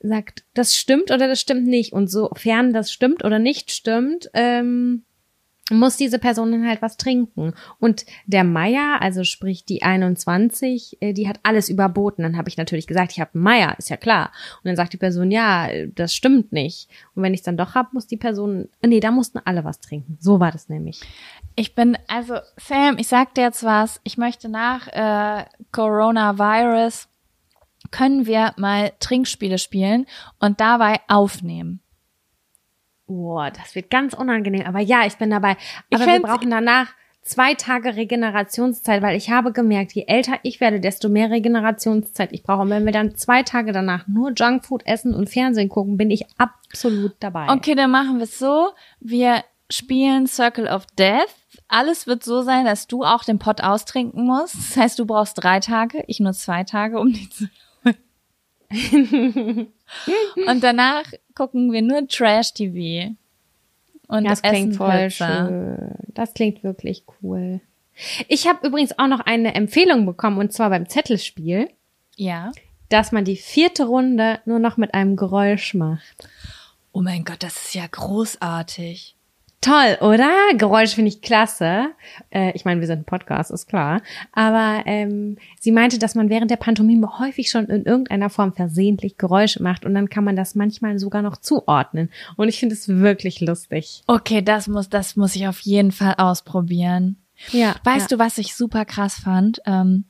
sagt, 0.00 0.44
das 0.54 0.74
stimmt 0.76 1.10
oder 1.10 1.28
das 1.28 1.40
stimmt 1.40 1.66
nicht. 1.66 1.92
Und 1.92 2.10
sofern 2.10 2.72
das 2.72 2.92
stimmt 2.92 3.24
oder 3.24 3.38
nicht 3.38 3.70
stimmt, 3.70 4.30
ähm, 4.34 5.04
muss 5.70 5.96
diese 5.96 6.18
Person 6.18 6.52
dann 6.52 6.68
halt 6.68 6.80
was 6.80 6.96
trinken. 6.96 7.52
Und 7.80 8.06
der 8.26 8.44
Meier, 8.44 8.98
also 9.00 9.24
sprich 9.24 9.64
die 9.64 9.82
21, 9.82 10.98
äh, 11.00 11.12
die 11.12 11.28
hat 11.28 11.40
alles 11.42 11.68
überboten. 11.68 12.22
Dann 12.22 12.36
habe 12.36 12.48
ich 12.48 12.56
natürlich 12.56 12.86
gesagt, 12.86 13.12
ich 13.12 13.20
habe 13.20 13.36
Meier, 13.38 13.74
ist 13.78 13.90
ja 13.90 13.96
klar. 13.96 14.30
Und 14.58 14.66
dann 14.66 14.76
sagt 14.76 14.92
die 14.92 14.98
Person, 14.98 15.30
ja, 15.30 15.68
das 15.94 16.14
stimmt 16.14 16.52
nicht. 16.52 16.88
Und 17.14 17.22
wenn 17.22 17.34
ich 17.34 17.42
dann 17.42 17.56
doch 17.56 17.74
hab, 17.74 17.92
muss 17.92 18.06
die 18.06 18.16
Person, 18.16 18.68
nee, 18.84 19.00
da 19.00 19.10
mussten 19.10 19.40
alle 19.44 19.64
was 19.64 19.80
trinken. 19.80 20.18
So 20.20 20.38
war 20.38 20.52
das 20.52 20.68
nämlich. 20.68 21.00
Ich 21.56 21.74
bin, 21.74 21.98
also 22.06 22.36
Sam, 22.56 22.98
ich 22.98 23.08
sag 23.08 23.34
dir 23.34 23.42
jetzt 23.42 23.64
was, 23.64 24.00
ich 24.04 24.18
möchte 24.18 24.48
nach 24.48 24.86
äh, 24.88 25.44
Coronavirus, 25.72 27.08
können 27.90 28.26
wir 28.26 28.52
mal 28.56 28.92
Trinkspiele 29.00 29.58
spielen 29.58 30.06
und 30.38 30.60
dabei 30.60 31.00
aufnehmen. 31.08 31.80
Boah, 33.06 33.50
das 33.50 33.74
wird 33.74 33.90
ganz 33.90 34.14
unangenehm. 34.14 34.66
Aber 34.66 34.80
ja, 34.80 35.06
ich 35.06 35.16
bin 35.16 35.30
dabei. 35.30 35.56
Ich 35.88 35.96
Aber 36.00 36.06
wir 36.06 36.20
brauchen 36.20 36.50
danach 36.50 36.88
zwei 37.22 37.54
Tage 37.54 37.96
Regenerationszeit, 37.96 39.02
weil 39.02 39.16
ich 39.16 39.30
habe 39.30 39.52
gemerkt, 39.52 39.92
je 39.92 40.04
älter 40.06 40.38
ich 40.42 40.60
werde, 40.60 40.80
desto 40.80 41.08
mehr 41.08 41.30
Regenerationszeit 41.30 42.32
ich 42.32 42.42
brauche. 42.42 42.62
Und 42.62 42.70
wenn 42.70 42.84
wir 42.84 42.92
dann 42.92 43.16
zwei 43.16 43.42
Tage 43.42 43.72
danach 43.72 44.06
nur 44.06 44.32
Junkfood 44.32 44.86
essen 44.86 45.14
und 45.14 45.28
Fernsehen 45.28 45.68
gucken, 45.68 45.96
bin 45.96 46.10
ich 46.10 46.24
absolut 46.38 47.14
dabei. 47.20 47.48
Okay, 47.50 47.74
dann 47.74 47.90
machen 47.90 48.16
wir 48.16 48.24
es 48.24 48.38
so. 48.38 48.70
Wir 49.00 49.44
spielen 49.70 50.26
Circle 50.26 50.68
of 50.68 50.86
Death. 50.98 51.34
Alles 51.68 52.06
wird 52.06 52.22
so 52.22 52.42
sein, 52.42 52.64
dass 52.64 52.86
du 52.86 53.02
auch 53.02 53.24
den 53.24 53.38
Pot 53.38 53.60
austrinken 53.60 54.24
musst. 54.24 54.54
Das 54.54 54.76
heißt, 54.76 54.98
du 54.98 55.06
brauchst 55.06 55.42
drei 55.42 55.58
Tage, 55.58 56.04
ich 56.06 56.20
nur 56.20 56.32
zwei 56.32 56.62
Tage, 56.62 57.00
um 57.00 57.12
die 57.12 57.28
zu. 57.28 57.48
Und 60.46 60.62
danach 60.62 61.04
gucken 61.34 61.72
wir 61.72 61.82
nur 61.82 62.06
Trash-TV. 62.08 63.14
Und 64.08 64.24
Das 64.24 64.40
essen 64.40 64.54
klingt 64.54 64.76
voll 64.76 65.06
Pizza. 65.08 65.46
schön. 65.48 65.90
Das 66.14 66.34
klingt 66.34 66.62
wirklich 66.62 67.04
cool. 67.22 67.60
Ich 68.28 68.46
habe 68.46 68.66
übrigens 68.66 68.98
auch 68.98 69.06
noch 69.08 69.20
eine 69.20 69.54
Empfehlung 69.54 70.06
bekommen, 70.06 70.38
und 70.38 70.52
zwar 70.52 70.70
beim 70.70 70.88
Zettelspiel, 70.88 71.68
Ja. 72.16 72.52
dass 72.88 73.10
man 73.10 73.24
die 73.24 73.36
vierte 73.36 73.86
Runde 73.86 74.38
nur 74.44 74.58
noch 74.58 74.76
mit 74.76 74.94
einem 74.94 75.16
Geräusch 75.16 75.74
macht. 75.74 76.28
Oh 76.92 77.00
mein 77.02 77.24
Gott, 77.24 77.42
das 77.42 77.56
ist 77.56 77.74
ja 77.74 77.84
großartig. 77.90 79.15
Toll, 79.66 79.98
oder? 80.00 80.30
Geräusch 80.56 80.94
finde 80.94 81.08
ich 81.08 81.22
klasse. 81.22 81.88
Äh, 82.30 82.52
ich 82.54 82.64
meine, 82.64 82.80
wir 82.80 82.86
sind 82.86 83.00
ein 83.00 83.04
Podcast, 83.04 83.50
ist 83.50 83.66
klar. 83.66 84.00
Aber 84.30 84.84
ähm, 84.86 85.38
sie 85.58 85.72
meinte, 85.72 85.98
dass 85.98 86.14
man 86.14 86.30
während 86.30 86.52
der 86.52 86.56
Pantomime 86.56 87.18
häufig 87.18 87.50
schon 87.50 87.66
in 87.66 87.84
irgendeiner 87.84 88.30
Form 88.30 88.52
versehentlich 88.52 89.18
Geräusche 89.18 89.60
macht 89.60 89.84
und 89.84 89.92
dann 89.92 90.08
kann 90.08 90.22
man 90.22 90.36
das 90.36 90.54
manchmal 90.54 91.00
sogar 91.00 91.20
noch 91.22 91.36
zuordnen. 91.36 92.10
Und 92.36 92.48
ich 92.48 92.60
finde 92.60 92.76
es 92.76 92.86
wirklich 92.86 93.40
lustig. 93.40 94.04
Okay, 94.06 94.40
das 94.40 94.68
muss, 94.68 94.88
das 94.88 95.16
muss 95.16 95.34
ich 95.34 95.48
auf 95.48 95.58
jeden 95.58 95.90
Fall 95.90 96.14
ausprobieren. 96.16 97.16
Ja. 97.50 97.74
Weißt 97.82 98.12
du, 98.12 98.20
was 98.20 98.38
ich 98.38 98.54
super 98.54 98.84
krass 98.84 99.16
fand? 99.16 99.60
Ähm, 99.66 100.04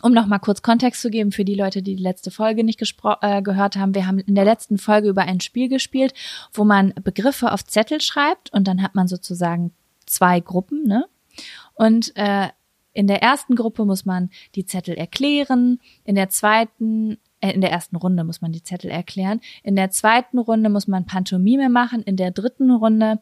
um 0.00 0.12
noch 0.12 0.26
mal 0.26 0.38
kurz 0.38 0.62
Kontext 0.62 1.02
zu 1.02 1.10
geben 1.10 1.32
für 1.32 1.44
die 1.44 1.54
Leute, 1.54 1.82
die 1.82 1.96
die 1.96 2.02
letzte 2.02 2.30
Folge 2.30 2.64
nicht 2.64 2.80
äh, 2.80 3.42
gehört 3.42 3.76
haben. 3.76 3.94
Wir 3.94 4.06
haben 4.06 4.18
in 4.18 4.34
der 4.34 4.44
letzten 4.44 4.78
Folge 4.78 5.08
über 5.08 5.22
ein 5.22 5.40
Spiel 5.40 5.68
gespielt, 5.68 6.14
wo 6.52 6.64
man 6.64 6.94
Begriffe 7.02 7.52
auf 7.52 7.64
Zettel 7.64 8.00
schreibt 8.00 8.52
und 8.52 8.66
dann 8.66 8.82
hat 8.82 8.94
man 8.94 9.08
sozusagen 9.08 9.72
zwei 10.06 10.40
Gruppen, 10.40 10.84
ne? 10.84 11.04
Und 11.74 12.14
äh, 12.16 12.48
in 12.92 13.06
der 13.06 13.22
ersten 13.22 13.54
Gruppe 13.54 13.84
muss 13.84 14.04
man 14.04 14.30
die 14.54 14.66
Zettel 14.66 14.94
erklären, 14.94 15.78
in 16.04 16.14
der 16.14 16.28
zweiten 16.28 17.18
äh, 17.42 17.52
in 17.52 17.60
der 17.60 17.70
ersten 17.70 17.96
Runde 17.96 18.24
muss 18.24 18.40
man 18.40 18.52
die 18.52 18.62
Zettel 18.62 18.90
erklären. 18.90 19.40
In 19.62 19.76
der 19.76 19.90
zweiten 19.90 20.38
Runde 20.38 20.70
muss 20.70 20.86
man 20.86 21.04
Pantomime 21.04 21.68
machen. 21.68 22.02
In 22.02 22.16
der 22.16 22.30
dritten 22.30 22.70
Runde 22.70 23.20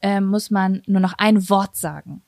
äh, 0.00 0.20
muss 0.20 0.50
man 0.50 0.82
nur 0.86 1.00
noch 1.00 1.14
ein 1.18 1.48
Wort 1.48 1.76
sagen. 1.76 2.22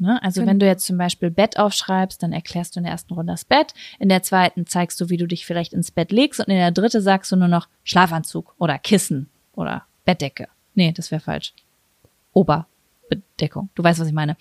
Ne? 0.00 0.22
Also 0.22 0.44
wenn 0.46 0.58
du 0.58 0.66
jetzt 0.66 0.86
zum 0.86 0.98
Beispiel 0.98 1.30
Bett 1.30 1.58
aufschreibst, 1.58 2.22
dann 2.22 2.32
erklärst 2.32 2.74
du 2.76 2.80
in 2.80 2.84
der 2.84 2.92
ersten 2.92 3.14
Runde 3.14 3.32
das 3.32 3.44
Bett. 3.44 3.74
In 3.98 4.08
der 4.08 4.22
zweiten 4.22 4.66
zeigst 4.66 5.00
du, 5.00 5.08
wie 5.08 5.16
du 5.16 5.26
dich 5.26 5.46
vielleicht 5.46 5.72
ins 5.72 5.90
Bett 5.90 6.12
legst. 6.12 6.40
Und 6.40 6.48
in 6.48 6.56
der 6.56 6.70
dritten 6.70 7.00
sagst 7.00 7.32
du 7.32 7.36
nur 7.36 7.48
noch 7.48 7.68
Schlafanzug 7.84 8.54
oder 8.58 8.78
Kissen 8.78 9.28
oder 9.54 9.84
Bettdecke. 10.04 10.48
Nee, 10.74 10.92
das 10.92 11.10
wäre 11.10 11.20
falsch. 11.20 11.54
Oberbedeckung. 12.32 13.70
Du 13.74 13.82
weißt, 13.82 14.00
was 14.00 14.08
ich 14.08 14.14
meine. 14.14 14.36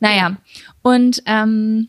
Naja, 0.00 0.36
und 0.82 1.22
ähm, 1.26 1.88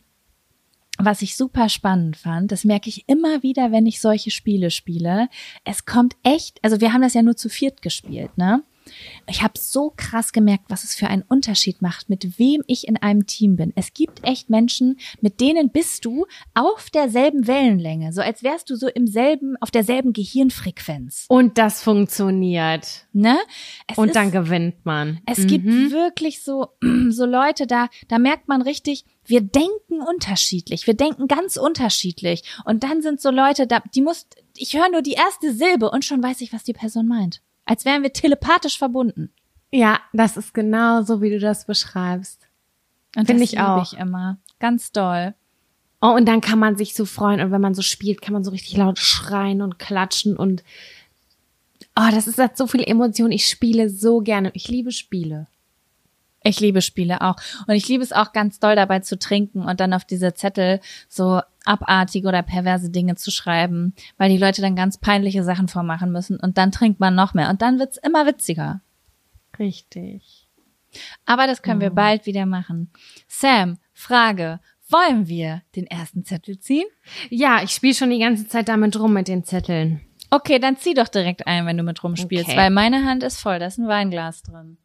was 0.97 1.21
ich 1.21 1.35
super 1.35 1.69
spannend 1.69 2.17
fand, 2.17 2.51
das 2.51 2.63
merke 2.63 2.89
ich 2.89 3.07
immer 3.07 3.43
wieder, 3.43 3.71
wenn 3.71 3.85
ich 3.85 3.99
solche 3.99 4.31
Spiele 4.31 4.71
spiele. 4.71 5.27
Es 5.63 5.85
kommt 5.85 6.15
echt, 6.23 6.59
also 6.63 6.79
wir 6.79 6.93
haben 6.93 7.01
das 7.01 7.13
ja 7.13 7.21
nur 7.21 7.35
zu 7.35 7.49
viert 7.49 7.81
gespielt, 7.81 8.37
ne? 8.37 8.63
Ich 9.27 9.41
habe 9.41 9.53
so 9.57 9.91
krass 9.95 10.31
gemerkt, 10.31 10.65
was 10.69 10.83
es 10.83 10.93
für 10.95 11.07
einen 11.07 11.23
Unterschied 11.23 11.81
macht, 11.81 12.09
mit 12.09 12.37
wem 12.39 12.61
ich 12.67 12.87
in 12.87 12.97
einem 12.97 13.25
Team 13.25 13.55
bin. 13.55 13.73
Es 13.75 13.93
gibt 13.93 14.23
echt 14.23 14.49
Menschen, 14.49 14.97
mit 15.21 15.41
denen 15.41 15.69
bist 15.69 16.05
du 16.05 16.25
auf 16.53 16.89
derselben 16.89 17.47
Wellenlänge, 17.47 18.13
so 18.13 18.21
als 18.21 18.43
wärst 18.43 18.69
du 18.69 18.75
so 18.75 18.87
im 18.87 19.07
selben, 19.07 19.55
auf 19.61 19.71
derselben 19.71 20.13
Gehirnfrequenz. 20.13 21.25
Und 21.27 21.57
das 21.57 21.81
funktioniert. 21.81 23.07
Ne? 23.13 23.37
Es 23.87 23.97
Und 23.97 24.07
ist, 24.09 24.15
dann 24.15 24.31
gewinnt 24.31 24.85
man. 24.85 25.19
es 25.25 25.39
Mhm. 25.39 25.47
gibt 25.47 25.65
wirklich 25.91 26.43
so, 26.43 26.69
so 27.09 27.25
Leute, 27.25 27.67
da, 27.67 27.89
da 28.07 28.19
merkt 28.19 28.47
man 28.47 28.61
richtig, 28.61 29.05
wir 29.25 29.41
denken 29.41 30.01
unterschiedlich, 30.07 30.85
wir 30.87 30.93
denken 30.93 31.27
ganz 31.27 31.57
unterschiedlich. 31.57 32.43
Und 32.65 32.83
dann 32.83 33.01
sind 33.01 33.19
so 33.21 33.31
Leute, 33.31 33.65
da, 33.67 33.81
die 33.93 34.01
muss, 34.01 34.27
ich 34.55 34.75
höre 34.75 34.89
nur 34.91 35.01
die 35.01 35.13
erste 35.13 35.53
Silbe 35.53 35.89
und 35.89 36.05
schon 36.05 36.21
weiß 36.21 36.41
ich, 36.41 36.53
was 36.53 36.63
die 36.63 36.73
Person 36.73 37.07
meint. 37.07 37.41
Als 37.65 37.85
wären 37.85 38.03
wir 38.03 38.13
telepathisch 38.13 38.77
verbunden. 38.77 39.31
Ja, 39.71 39.99
das 40.13 40.37
ist 40.37 40.53
genau 40.53 41.01
so, 41.01 41.21
wie 41.21 41.31
du 41.31 41.39
das 41.39 41.65
beschreibst. 41.65 42.47
Und 43.15 43.25
Finde 43.25 43.43
das 43.43 43.53
ich 43.53 43.59
auch. 43.59 43.91
ich 43.91 43.99
immer. 43.99 44.37
Ganz 44.59 44.91
doll. 44.91 45.33
Oh, 46.01 46.11
und 46.11 46.27
dann 46.27 46.41
kann 46.41 46.59
man 46.59 46.75
sich 46.75 46.93
so 46.93 47.05
freuen 47.05 47.41
und 47.41 47.51
wenn 47.51 47.61
man 47.61 47.73
so 47.73 47.81
spielt, 47.81 48.21
kann 48.21 48.33
man 48.33 48.43
so 48.43 48.51
richtig 48.51 48.77
laut 48.77 48.99
schreien 48.99 49.61
und 49.61 49.79
klatschen 49.79 50.37
und 50.37 50.63
oh, 51.95 52.07
das 52.11 52.27
ist 52.27 52.37
hat 52.37 52.57
so 52.57 52.67
viel 52.67 52.83
Emotion. 52.83 53.31
Ich 53.31 53.47
spiele 53.47 53.89
so 53.89 54.19
gerne. 54.19 54.51
Ich 54.53 54.67
liebe 54.67 54.91
Spiele. 54.91 55.47
Ich 56.43 56.59
liebe 56.59 56.81
Spiele 56.81 57.21
auch. 57.21 57.37
Und 57.65 57.73
ich 57.73 57.87
liebe 57.87 58.03
es 58.03 58.11
auch 58.11 58.33
ganz 58.33 58.59
doll 58.59 58.75
dabei 58.75 58.99
zu 58.99 59.17
trinken 59.17 59.63
und 59.63 59.79
dann 59.79 59.93
auf 59.93 60.05
diese 60.05 60.33
Zettel 60.35 60.79
so 61.09 61.41
abartige 61.65 62.27
oder 62.27 62.41
perverse 62.41 62.89
Dinge 62.89 63.15
zu 63.15 63.31
schreiben, 63.31 63.93
weil 64.17 64.29
die 64.29 64.37
Leute 64.37 64.61
dann 64.61 64.75
ganz 64.75 64.97
peinliche 64.97 65.43
Sachen 65.43 65.67
vormachen 65.67 66.11
müssen 66.11 66.39
und 66.39 66.57
dann 66.57 66.71
trinkt 66.71 66.99
man 66.99 67.15
noch 67.15 67.33
mehr 67.33 67.49
und 67.49 67.61
dann 67.61 67.79
wird's 67.79 67.97
immer 67.97 68.25
witziger. 68.25 68.81
Richtig. 69.59 70.47
Aber 71.25 71.47
das 71.47 71.61
können 71.61 71.81
wir 71.81 71.89
bald 71.89 72.25
wieder 72.25 72.45
machen. 72.45 72.89
Sam, 73.27 73.77
Frage. 73.93 74.59
Wollen 74.89 75.27
wir 75.27 75.63
den 75.75 75.87
ersten 75.87 76.25
Zettel 76.25 76.59
ziehen? 76.59 76.85
Ja, 77.29 77.63
ich 77.63 77.71
spiele 77.71 77.95
schon 77.95 78.11
die 78.11 78.19
ganze 78.19 78.47
Zeit 78.47 78.67
damit 78.69 78.97
rum 78.99 79.13
mit 79.13 79.27
den 79.27 79.43
Zetteln. 79.43 80.01
Okay, 80.29 80.59
dann 80.59 80.77
zieh 80.77 80.93
doch 80.93 81.07
direkt 81.07 81.47
ein, 81.47 81.65
wenn 81.65 81.77
du 81.77 81.83
mit 81.83 82.03
rumspielst, 82.03 82.49
Okay. 82.49 82.57
weil 82.57 82.69
meine 82.69 83.03
Hand 83.05 83.23
ist 83.23 83.39
voll, 83.39 83.57
da 83.59 83.65
ist 83.65 83.79
ein 83.79 83.87
Weinglas 83.87 84.43
drin. 84.43 84.77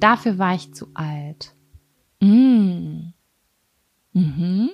Dafür 0.00 0.38
war 0.38 0.54
ich 0.54 0.74
zu 0.74 0.88
alt. 0.94 1.54
Mm. 2.20 3.12
Mhm. 4.12 4.70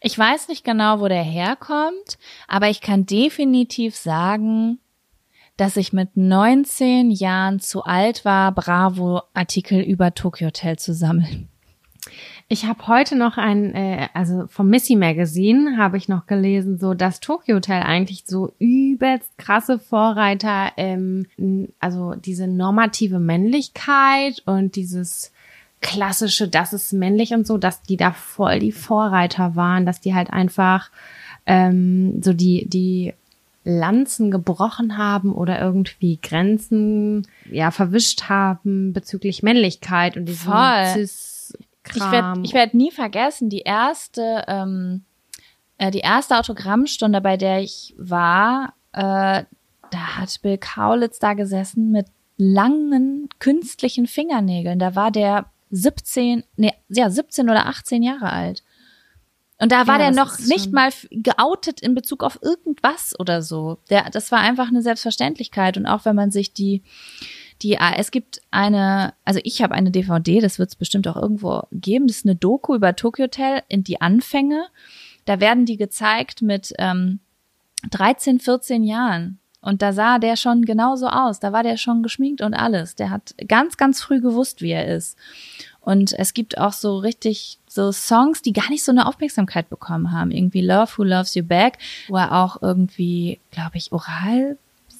Ich 0.00 0.18
weiß 0.18 0.48
nicht 0.48 0.64
genau, 0.64 1.00
wo 1.00 1.08
der 1.08 1.22
herkommt, 1.22 2.18
aber 2.48 2.68
ich 2.68 2.80
kann 2.80 3.06
definitiv 3.06 3.96
sagen, 3.96 4.80
dass 5.56 5.76
ich 5.76 5.92
mit 5.92 6.16
19 6.16 7.10
Jahren 7.10 7.60
zu 7.60 7.84
alt 7.84 8.24
war, 8.24 8.52
Bravo-Artikel 8.52 9.80
über 9.80 10.14
Tokyo 10.14 10.48
Hotel 10.48 10.78
zu 10.78 10.94
sammeln. 10.94 11.51
Ich 12.48 12.66
habe 12.66 12.86
heute 12.88 13.16
noch 13.16 13.38
ein, 13.38 13.74
äh, 13.74 14.08
also 14.12 14.46
vom 14.48 14.68
Missy 14.68 14.96
Magazine 14.96 15.76
habe 15.78 15.96
ich 15.96 16.08
noch 16.08 16.26
gelesen, 16.26 16.78
so 16.78 16.94
dass 16.94 17.20
Tokyo 17.20 17.56
Hotel 17.56 17.82
eigentlich 17.82 18.24
so 18.26 18.52
übelst 18.58 19.38
krasse 19.38 19.78
Vorreiter, 19.78 20.72
ähm, 20.76 21.26
also 21.78 22.14
diese 22.14 22.48
normative 22.48 23.20
Männlichkeit 23.20 24.42
und 24.46 24.76
dieses 24.76 25.32
klassische, 25.80 26.48
das 26.48 26.72
ist 26.72 26.92
männlich 26.92 27.32
und 27.32 27.46
so, 27.46 27.56
dass 27.56 27.82
die 27.82 27.96
da 27.96 28.12
voll 28.12 28.58
die 28.58 28.72
Vorreiter 28.72 29.56
waren, 29.56 29.86
dass 29.86 30.00
die 30.00 30.14
halt 30.14 30.30
einfach 30.32 30.90
ähm, 31.46 32.20
so 32.22 32.32
die 32.32 32.66
die 32.68 33.14
Lanzen 33.64 34.32
gebrochen 34.32 34.98
haben 34.98 35.32
oder 35.32 35.60
irgendwie 35.60 36.18
Grenzen 36.20 37.28
ja 37.50 37.70
verwischt 37.70 38.24
haben 38.28 38.92
bezüglich 38.92 39.44
Männlichkeit 39.44 40.16
und 40.16 40.26
diesem 40.26 40.52
Voll. 40.52 40.86
Cis 40.94 41.31
Ich 41.90 42.00
werde 42.00 42.40
ich 42.42 42.54
werd 42.54 42.74
nie 42.74 42.90
vergessen, 42.90 43.48
die 43.48 43.60
erste, 43.60 44.44
ähm, 44.46 45.04
äh, 45.78 45.90
die 45.90 46.00
erste 46.00 46.38
Autogrammstunde, 46.38 47.20
bei 47.20 47.36
der 47.36 47.60
ich 47.60 47.94
war, 47.98 48.74
äh, 48.92 49.44
da 49.90 50.16
hat 50.16 50.40
Bill 50.42 50.58
Kaulitz 50.58 51.18
da 51.18 51.34
gesessen 51.34 51.90
mit 51.90 52.06
langen 52.36 53.28
künstlichen 53.38 54.06
Fingernägeln. 54.06 54.78
Da 54.78 54.94
war 54.94 55.10
der 55.10 55.46
17, 55.70 56.44
nee, 56.56 56.72
ja, 56.88 57.10
17 57.10 57.50
oder 57.50 57.66
18 57.66 58.02
Jahre 58.02 58.30
alt. 58.30 58.62
Und 59.58 59.70
da 59.70 59.86
war 59.86 60.00
Ja, 60.00 60.10
der 60.10 60.24
noch 60.24 60.38
nicht 60.40 60.72
mal 60.72 60.90
geoutet 61.10 61.80
in 61.80 61.94
Bezug 61.94 62.24
auf 62.24 62.38
irgendwas 62.42 63.14
oder 63.20 63.42
so. 63.42 63.78
Der, 63.90 64.10
das 64.10 64.32
war 64.32 64.40
einfach 64.40 64.68
eine 64.68 64.82
Selbstverständlichkeit. 64.82 65.76
Und 65.76 65.86
auch 65.86 66.04
wenn 66.04 66.16
man 66.16 66.32
sich 66.32 66.52
die, 66.52 66.82
die, 67.62 67.78
ah, 67.78 67.94
es 67.96 68.10
gibt 68.10 68.40
eine, 68.50 69.14
also 69.24 69.40
ich 69.44 69.62
habe 69.62 69.74
eine 69.74 69.90
DVD, 69.90 70.40
das 70.40 70.58
wird 70.58 70.70
es 70.70 70.76
bestimmt 70.76 71.06
auch 71.08 71.16
irgendwo 71.16 71.62
geben. 71.72 72.06
Das 72.06 72.18
ist 72.18 72.26
eine 72.26 72.36
Doku 72.36 72.74
über 72.74 72.96
Tokyo 72.96 73.24
Hotel 73.24 73.62
in 73.68 73.84
die 73.84 74.00
Anfänge. 74.00 74.66
Da 75.24 75.40
werden 75.40 75.66
die 75.66 75.76
gezeigt 75.76 76.42
mit 76.42 76.72
ähm, 76.78 77.20
13, 77.90 78.40
14 78.40 78.84
Jahren. 78.84 79.38
Und 79.60 79.80
da 79.80 79.92
sah 79.92 80.18
der 80.18 80.34
schon 80.36 80.64
genauso 80.64 81.06
aus. 81.06 81.38
Da 81.38 81.52
war 81.52 81.62
der 81.62 81.76
schon 81.76 82.02
geschminkt 82.02 82.40
und 82.40 82.52
alles. 82.52 82.96
Der 82.96 83.10
hat 83.10 83.34
ganz, 83.46 83.76
ganz 83.76 84.02
früh 84.02 84.20
gewusst, 84.20 84.60
wie 84.60 84.72
er 84.72 84.88
ist. 84.88 85.16
Und 85.80 86.12
es 86.12 86.34
gibt 86.34 86.58
auch 86.58 86.72
so 86.72 86.98
richtig 86.98 87.58
so 87.68 87.92
Songs, 87.92 88.42
die 88.42 88.52
gar 88.52 88.68
nicht 88.70 88.84
so 88.84 88.90
eine 88.90 89.06
Aufmerksamkeit 89.06 89.70
bekommen 89.70 90.12
haben. 90.12 90.32
Irgendwie 90.32 90.62
Love 90.62 90.92
Who 90.96 91.04
Loves 91.04 91.34
You 91.34 91.44
Back, 91.44 91.78
wo 92.08 92.16
er 92.16 92.32
auch 92.32 92.60
irgendwie, 92.60 93.40
glaube 93.52 93.76
ich, 93.76 93.92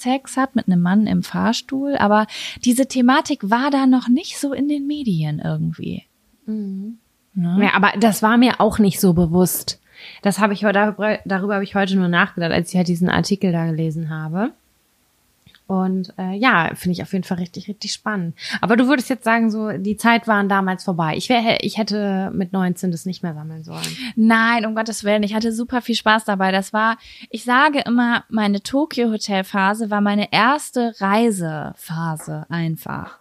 Oralsex 0.03 0.37
hat 0.37 0.57
mit 0.57 0.67
einem 0.67 0.81
Mann 0.81 1.07
im 1.07 1.23
Fahrstuhl. 1.23 1.97
Aber 1.97 2.27
diese 2.65 2.87
Thematik 2.87 3.51
war 3.51 3.71
da 3.71 3.87
noch 3.87 4.09
nicht 4.09 4.39
so 4.39 4.53
in 4.53 4.69
den 4.69 4.87
Medien 4.87 5.41
irgendwie. 5.45 6.05
Ja, 7.63 7.75
aber 7.75 7.93
das 7.99 8.23
war 8.23 8.37
mir 8.37 8.61
auch 8.61 8.79
nicht 8.79 9.01
so 9.01 9.15
bewusst. 9.15 9.81
Das 10.23 10.39
habe 10.39 10.53
ich 10.53 10.61
darüber, 10.61 11.19
darüber 11.25 11.55
habe 11.55 11.65
ich 11.65 11.75
heute 11.75 11.97
nur 11.97 12.09
nachgedacht, 12.09 12.53
als 12.53 12.71
ich 12.71 12.77
halt 12.77 12.89
diesen 12.89 13.09
Artikel 13.09 13.53
da 13.53 13.67
gelesen 13.67 14.11
habe. 14.11 14.53
Und 15.73 16.13
äh, 16.19 16.35
ja, 16.35 16.71
finde 16.75 16.93
ich 16.93 17.03
auf 17.03 17.15
jeden 17.15 17.25
Fall 17.25 17.39
richtig, 17.39 17.67
richtig 17.67 17.93
spannend. 17.95 18.37
Aber 18.61 18.77
du 18.77 18.89
würdest 18.89 19.09
jetzt 19.09 19.25
sagen, 19.25 19.51
so 19.51 19.71
die 19.79 19.97
Zeit 19.97 20.29
waren 20.29 20.51
damals 20.51 20.85
vorbei. 20.85 21.15
Ich 21.17 21.31
wäre, 21.31 21.57
ich 21.63 21.79
hätte 21.79 22.31
mit 22.35 22.53
19 22.53 22.91
das 22.91 23.07
nicht 23.07 23.23
mehr 23.23 23.33
sammeln 23.33 23.65
sollen. 23.65 23.81
Nein, 24.15 24.67
um 24.67 24.75
Gottes 24.75 25.03
Willen. 25.03 25.23
Ich 25.23 25.35
hatte 25.35 25.51
super 25.51 25.81
viel 25.81 25.95
Spaß 25.95 26.27
dabei. 26.27 26.53
Das 26.53 26.75
war, 26.75 26.99
ich 27.31 27.45
sage 27.45 27.81
immer, 27.87 28.25
meine 28.29 28.63
Tokyo 28.63 29.11
Hotel 29.11 29.45
Phase 29.45 29.89
war 29.89 30.03
meine 30.03 30.31
erste 30.31 30.93
Reisephase 31.01 32.45
einfach. 32.51 33.19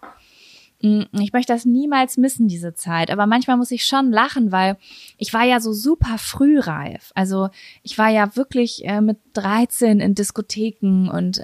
Mm, 0.82 1.04
Ich 1.20 1.32
möchte 1.32 1.54
das 1.54 1.64
niemals 1.64 2.18
missen, 2.18 2.48
diese 2.48 2.74
Zeit. 2.74 3.10
Aber 3.10 3.24
manchmal 3.26 3.56
muss 3.56 3.70
ich 3.70 3.86
schon 3.86 4.10
lachen, 4.10 4.52
weil 4.52 4.76
ich 5.16 5.32
war 5.32 5.44
ja 5.44 5.58
so 5.58 5.72
super 5.72 6.18
frühreif. 6.18 7.12
Also 7.14 7.48
ich 7.82 7.96
war 7.96 8.10
ja 8.10 8.36
wirklich 8.36 8.84
äh, 8.84 9.00
mit 9.00 9.16
13 9.32 10.00
in 10.00 10.14
Diskotheken 10.14 11.08
und 11.10 11.42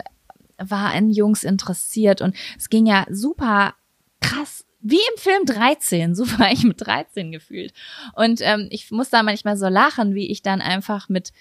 war 0.59 0.93
an 0.93 1.11
Jungs 1.11 1.45
interessiert 1.45 2.21
und 2.21 2.35
es 2.57 2.69
ging 2.69 2.87
ja 2.87 3.07
super 3.11 3.75
krass, 4.21 4.65
wie 4.81 4.97
im 4.97 5.19
Film 5.19 5.45
13, 5.45 6.15
so 6.15 6.27
war 6.39 6.53
ich 6.53 6.65
mit 6.65 6.81
13 6.81 7.33
gefühlt. 7.33 7.73
Und 8.15 8.41
ähm, 8.43 8.69
ich 8.71 8.91
muss 8.91 9.11
da 9.11 9.23
manchmal 9.23 9.57
so 9.57 9.69
lachen, 9.69 10.15
wie 10.15 10.31
ich 10.31 10.43
dann 10.43 10.61
einfach 10.61 11.09
mit, 11.09 11.33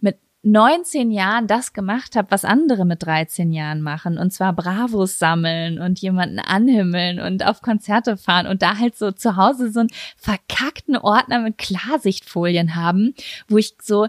mit 0.00 0.18
19 0.42 1.10
Jahren 1.10 1.46
das 1.46 1.74
gemacht 1.74 2.16
habe, 2.16 2.30
was 2.30 2.46
andere 2.46 2.86
mit 2.86 3.02
13 3.02 3.52
Jahren 3.52 3.82
machen. 3.82 4.16
Und 4.16 4.32
zwar 4.32 4.54
Bravos 4.54 5.18
sammeln 5.18 5.78
und 5.78 5.98
jemanden 5.98 6.38
anhimmeln 6.38 7.20
und 7.20 7.44
auf 7.44 7.60
Konzerte 7.60 8.16
fahren 8.16 8.46
und 8.46 8.62
da 8.62 8.78
halt 8.78 8.96
so 8.96 9.12
zu 9.12 9.36
Hause 9.36 9.70
so 9.70 9.80
einen 9.80 9.90
verkackten 10.16 10.96
Ordner 10.96 11.40
mit 11.40 11.58
Klarsichtfolien 11.58 12.74
haben, 12.74 13.14
wo 13.48 13.58
ich 13.58 13.74
so 13.82 14.08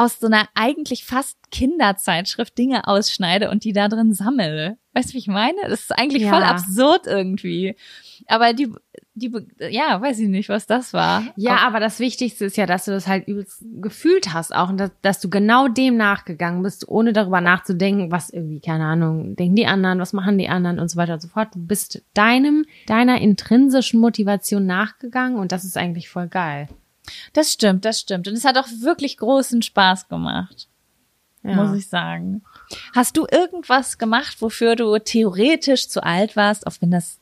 aus 0.00 0.18
so 0.18 0.26
einer 0.26 0.48
eigentlich 0.54 1.04
fast 1.04 1.36
Kinderzeitschrift 1.50 2.56
Dinge 2.56 2.86
ausschneide 2.86 3.50
und 3.50 3.64
die 3.64 3.72
da 3.72 3.88
drin 3.88 4.14
sammle. 4.14 4.78
Weißt 4.94 5.10
du, 5.10 5.14
wie 5.14 5.18
ich 5.18 5.26
meine? 5.28 5.58
Das 5.68 5.80
ist 5.80 5.98
eigentlich 5.98 6.22
Ja. 6.24 6.30
voll 6.32 6.42
absurd 6.42 7.06
irgendwie. 7.06 7.76
Aber 8.26 8.52
die, 8.52 8.72
die, 9.14 9.30
ja, 9.70 10.00
weiß 10.00 10.18
ich 10.20 10.28
nicht, 10.28 10.48
was 10.48 10.66
das 10.66 10.92
war. 10.92 11.22
Ja, 11.36 11.58
aber 11.58 11.80
das 11.80 12.00
Wichtigste 12.00 12.44
ist 12.46 12.56
ja, 12.56 12.66
dass 12.66 12.86
du 12.86 12.90
das 12.92 13.06
halt 13.06 13.28
übelst 13.28 13.62
gefühlt 13.80 14.32
hast 14.32 14.54
auch 14.54 14.70
und 14.70 14.78
dass, 14.78 14.90
dass 15.02 15.20
du 15.20 15.28
genau 15.28 15.68
dem 15.68 15.96
nachgegangen 15.96 16.62
bist, 16.62 16.88
ohne 16.88 17.12
darüber 17.12 17.40
nachzudenken, 17.40 18.10
was 18.10 18.30
irgendwie, 18.30 18.60
keine 18.60 18.84
Ahnung, 18.86 19.36
denken 19.36 19.54
die 19.56 19.66
anderen, 19.66 20.00
was 20.00 20.12
machen 20.12 20.38
die 20.38 20.48
anderen 20.48 20.78
und 20.80 20.88
so 20.90 20.96
weiter 20.96 21.14
und 21.14 21.22
so 21.22 21.28
fort. 21.28 21.48
Du 21.54 21.60
bist 21.64 22.02
deinem, 22.14 22.64
deiner 22.86 23.20
intrinsischen 23.20 24.00
Motivation 24.00 24.66
nachgegangen 24.66 25.38
und 25.38 25.52
das 25.52 25.64
ist 25.64 25.76
eigentlich 25.76 26.08
voll 26.08 26.26
geil. 26.28 26.68
Das 27.32 27.52
stimmt, 27.52 27.84
das 27.84 28.00
stimmt. 28.00 28.28
Und 28.28 28.34
es 28.34 28.44
hat 28.44 28.58
auch 28.58 28.68
wirklich 28.80 29.16
großen 29.16 29.62
Spaß 29.62 30.08
gemacht. 30.08 30.68
Ja. 31.42 31.54
muss 31.54 31.74
ich 31.74 31.88
sagen. 31.88 32.42
Hast 32.94 33.16
du 33.16 33.26
irgendwas 33.30 33.96
gemacht, 33.96 34.42
wofür 34.42 34.76
du 34.76 34.98
theoretisch 34.98 35.88
zu 35.88 36.02
alt 36.02 36.36
warst, 36.36 36.66
auch 36.66 36.74
wenn 36.80 36.90
das 36.90 37.18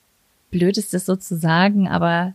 blöd 0.51 0.77
ist, 0.77 0.93
das 0.93 1.07
so 1.07 1.15
zu 1.17 1.37
sagen, 1.37 1.89
aber 1.89 2.35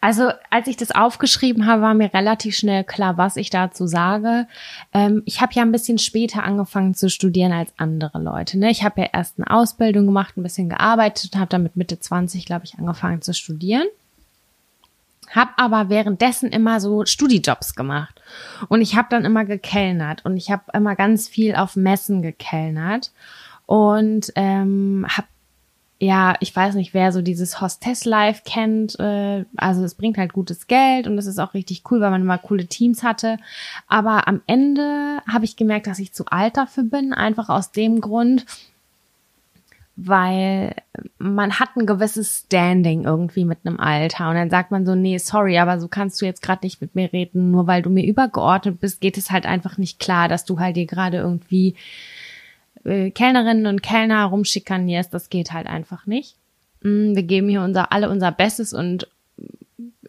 Also 0.00 0.30
als 0.50 0.66
ich 0.66 0.76
das 0.76 0.90
aufgeschrieben 0.90 1.66
habe, 1.66 1.82
war 1.82 1.94
mir 1.94 2.12
relativ 2.12 2.56
schnell 2.56 2.84
klar, 2.84 3.16
was 3.16 3.36
ich 3.36 3.48
dazu 3.50 3.86
sage. 3.86 4.46
Ähm, 4.92 5.22
ich 5.24 5.40
habe 5.40 5.52
ja 5.54 5.62
ein 5.62 5.72
bisschen 5.72 5.98
später 5.98 6.42
angefangen 6.42 6.94
zu 6.94 7.08
studieren 7.08 7.52
als 7.52 7.72
andere 7.76 8.18
Leute. 8.20 8.58
Ne? 8.58 8.70
Ich 8.70 8.82
habe 8.82 9.02
ja 9.02 9.08
erst 9.12 9.38
eine 9.38 9.50
Ausbildung 9.50 10.06
gemacht, 10.06 10.36
ein 10.36 10.42
bisschen 10.42 10.68
gearbeitet 10.68 11.32
und 11.32 11.40
habe 11.40 11.48
dann 11.48 11.62
mit 11.62 11.76
Mitte 11.76 11.98
20, 12.00 12.44
glaube 12.44 12.64
ich, 12.64 12.74
angefangen 12.74 13.22
zu 13.22 13.32
studieren. 13.34 13.86
Hab 15.34 15.52
aber 15.56 15.88
währenddessen 15.88 16.50
immer 16.50 16.80
so 16.80 17.04
Studijobs 17.04 17.74
gemacht. 17.74 18.20
Und 18.68 18.80
ich 18.80 18.96
habe 18.96 19.08
dann 19.10 19.24
immer 19.24 19.44
gekellnert 19.44 20.24
und 20.24 20.36
ich 20.36 20.50
habe 20.50 20.64
immer 20.72 20.94
ganz 20.94 21.28
viel 21.28 21.56
auf 21.56 21.76
Messen 21.76 22.22
gekellnert 22.22 23.12
und 23.66 24.32
ähm, 24.36 25.06
habe 25.08 25.26
ja, 26.00 26.34
ich 26.40 26.54
weiß 26.54 26.74
nicht, 26.74 26.92
wer 26.92 27.12
so 27.12 27.22
dieses 27.22 27.60
Hostess-Life 27.60 28.42
kennt. 28.44 28.98
Äh, 28.98 29.44
also 29.56 29.84
es 29.84 29.94
bringt 29.94 30.18
halt 30.18 30.32
gutes 30.32 30.66
Geld 30.66 31.06
und 31.06 31.16
es 31.18 31.26
ist 31.26 31.38
auch 31.38 31.54
richtig 31.54 31.82
cool, 31.90 32.00
weil 32.00 32.10
man 32.10 32.20
immer 32.20 32.36
coole 32.36 32.66
Teams 32.66 33.02
hatte. 33.02 33.38
Aber 33.86 34.28
am 34.28 34.42
Ende 34.46 35.22
habe 35.26 35.44
ich 35.44 35.56
gemerkt, 35.56 35.86
dass 35.86 35.98
ich 36.00 36.12
zu 36.12 36.26
alt 36.26 36.56
dafür 36.56 36.84
bin, 36.84 37.14
einfach 37.14 37.48
aus 37.48 37.70
dem 37.70 38.00
Grund, 38.00 38.44
weil 39.96 40.74
man 41.18 41.60
hat 41.60 41.76
ein 41.76 41.86
gewisses 41.86 42.44
Standing 42.46 43.04
irgendwie 43.04 43.44
mit 43.44 43.58
einem 43.64 43.78
Alter. 43.78 44.28
Und 44.28 44.34
dann 44.34 44.50
sagt 44.50 44.70
man 44.70 44.84
so, 44.84 44.94
nee, 44.94 45.18
sorry, 45.18 45.58
aber 45.58 45.78
so 45.78 45.88
kannst 45.88 46.20
du 46.20 46.26
jetzt 46.26 46.42
gerade 46.42 46.66
nicht 46.66 46.80
mit 46.80 46.94
mir 46.94 47.12
reden, 47.12 47.50
nur 47.50 47.66
weil 47.66 47.82
du 47.82 47.90
mir 47.90 48.04
übergeordnet 48.04 48.80
bist, 48.80 49.00
geht 49.00 49.18
es 49.18 49.30
halt 49.30 49.46
einfach 49.46 49.78
nicht 49.78 50.00
klar, 50.00 50.28
dass 50.28 50.44
du 50.44 50.58
halt 50.58 50.76
dir 50.76 50.86
gerade 50.86 51.18
irgendwie 51.18 51.76
äh, 52.84 53.10
Kellnerinnen 53.10 53.66
und 53.66 53.82
Kellner 53.82 54.24
rumschikanierst, 54.24 55.14
das 55.14 55.30
geht 55.30 55.52
halt 55.52 55.66
einfach 55.66 56.06
nicht. 56.06 56.36
Mm, 56.82 57.14
Wir 57.14 57.22
geben 57.22 57.48
hier 57.48 57.62
unser, 57.62 57.92
alle 57.92 58.10
unser 58.10 58.32
Bestes 58.32 58.72
und 58.72 59.06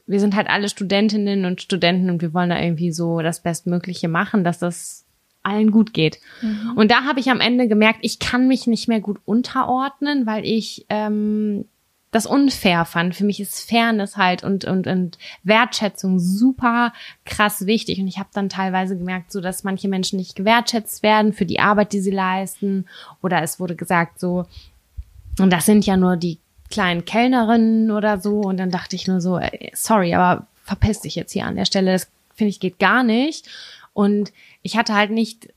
wir 0.08 0.20
sind 0.20 0.36
halt 0.36 0.50
alle 0.50 0.70
Studentinnen 0.70 1.46
und 1.46 1.62
Studenten 1.62 2.10
und 2.10 2.22
wir 2.22 2.34
wollen 2.34 2.50
da 2.50 2.60
irgendwie 2.60 2.92
so 2.92 3.22
das 3.22 3.40
Bestmögliche 3.40 4.08
machen, 4.08 4.44
dass 4.44 4.60
das 4.60 5.05
allen 5.46 5.72
gut 5.72 5.94
geht. 5.94 6.20
Und 6.76 6.92
da 6.92 7.04
habe 7.04 7.20
ich 7.20 7.30
am 7.30 7.40
Ende 7.40 7.68
gemerkt, 7.68 8.00
ich 8.02 8.20
kann 8.20 8.48
mich 8.48 8.68
nicht 8.68 8.88
mehr 8.88 9.00
gut 9.00 9.20
unterordnen, 9.26 10.26
weil 10.26 10.46
ich 10.46 10.86
ähm, 10.90 11.66
das 12.16 12.26
unfair 12.26 12.86
fand. 12.86 13.14
Für 13.14 13.26
mich 13.26 13.42
ist 13.42 13.70
Fairness 13.70 14.16
halt 14.16 14.44
und, 14.44 14.64
und, 14.64 14.88
und 14.88 15.18
Wertschätzung 15.44 16.18
super 16.18 16.94
krass 17.26 17.66
wichtig. 17.66 18.00
Und 18.00 18.08
ich 18.08 18.20
habe 18.20 18.30
dann 18.34 18.48
teilweise 18.48 18.98
gemerkt, 18.98 19.34
so 19.34 19.42
dass 19.42 19.66
manche 19.66 19.90
Menschen 19.90 20.18
nicht 20.18 20.36
gewertschätzt 20.36 21.04
werden 21.04 21.34
für 21.34 21.46
die 21.46 21.60
Arbeit, 21.60 21.92
die 21.92 22.00
sie 22.00 22.12
leisten. 22.12 22.86
Oder 23.22 23.42
es 23.42 23.60
wurde 23.60 23.76
gesagt, 23.76 24.20
so, 24.22 24.46
und 25.40 25.52
das 25.52 25.66
sind 25.66 25.86
ja 25.86 25.98
nur 25.98 26.16
die 26.16 26.40
kleinen 26.70 27.04
Kellnerinnen 27.04 27.92
oder 27.92 28.20
so. 28.20 28.40
Und 28.40 28.58
dann 28.58 28.72
dachte 28.72 28.96
ich 28.96 29.08
nur 29.08 29.20
so, 29.20 29.38
ey, 29.38 29.72
sorry, 29.74 30.14
aber 30.14 30.48
verpiss 30.64 31.02
dich 31.02 31.16
jetzt 31.16 31.34
hier 31.34 31.46
an 31.46 31.58
der 31.58 31.66
Stelle. 31.66 31.92
Das 31.92 32.10
finde 32.34 32.50
ich 32.50 32.62
geht 32.62 32.80
gar 32.80 33.04
nicht. 33.04 33.50
Und 33.96 34.34
ich 34.62 34.76
hatte 34.76 34.94
halt 34.94 35.10
nicht, 35.10 35.54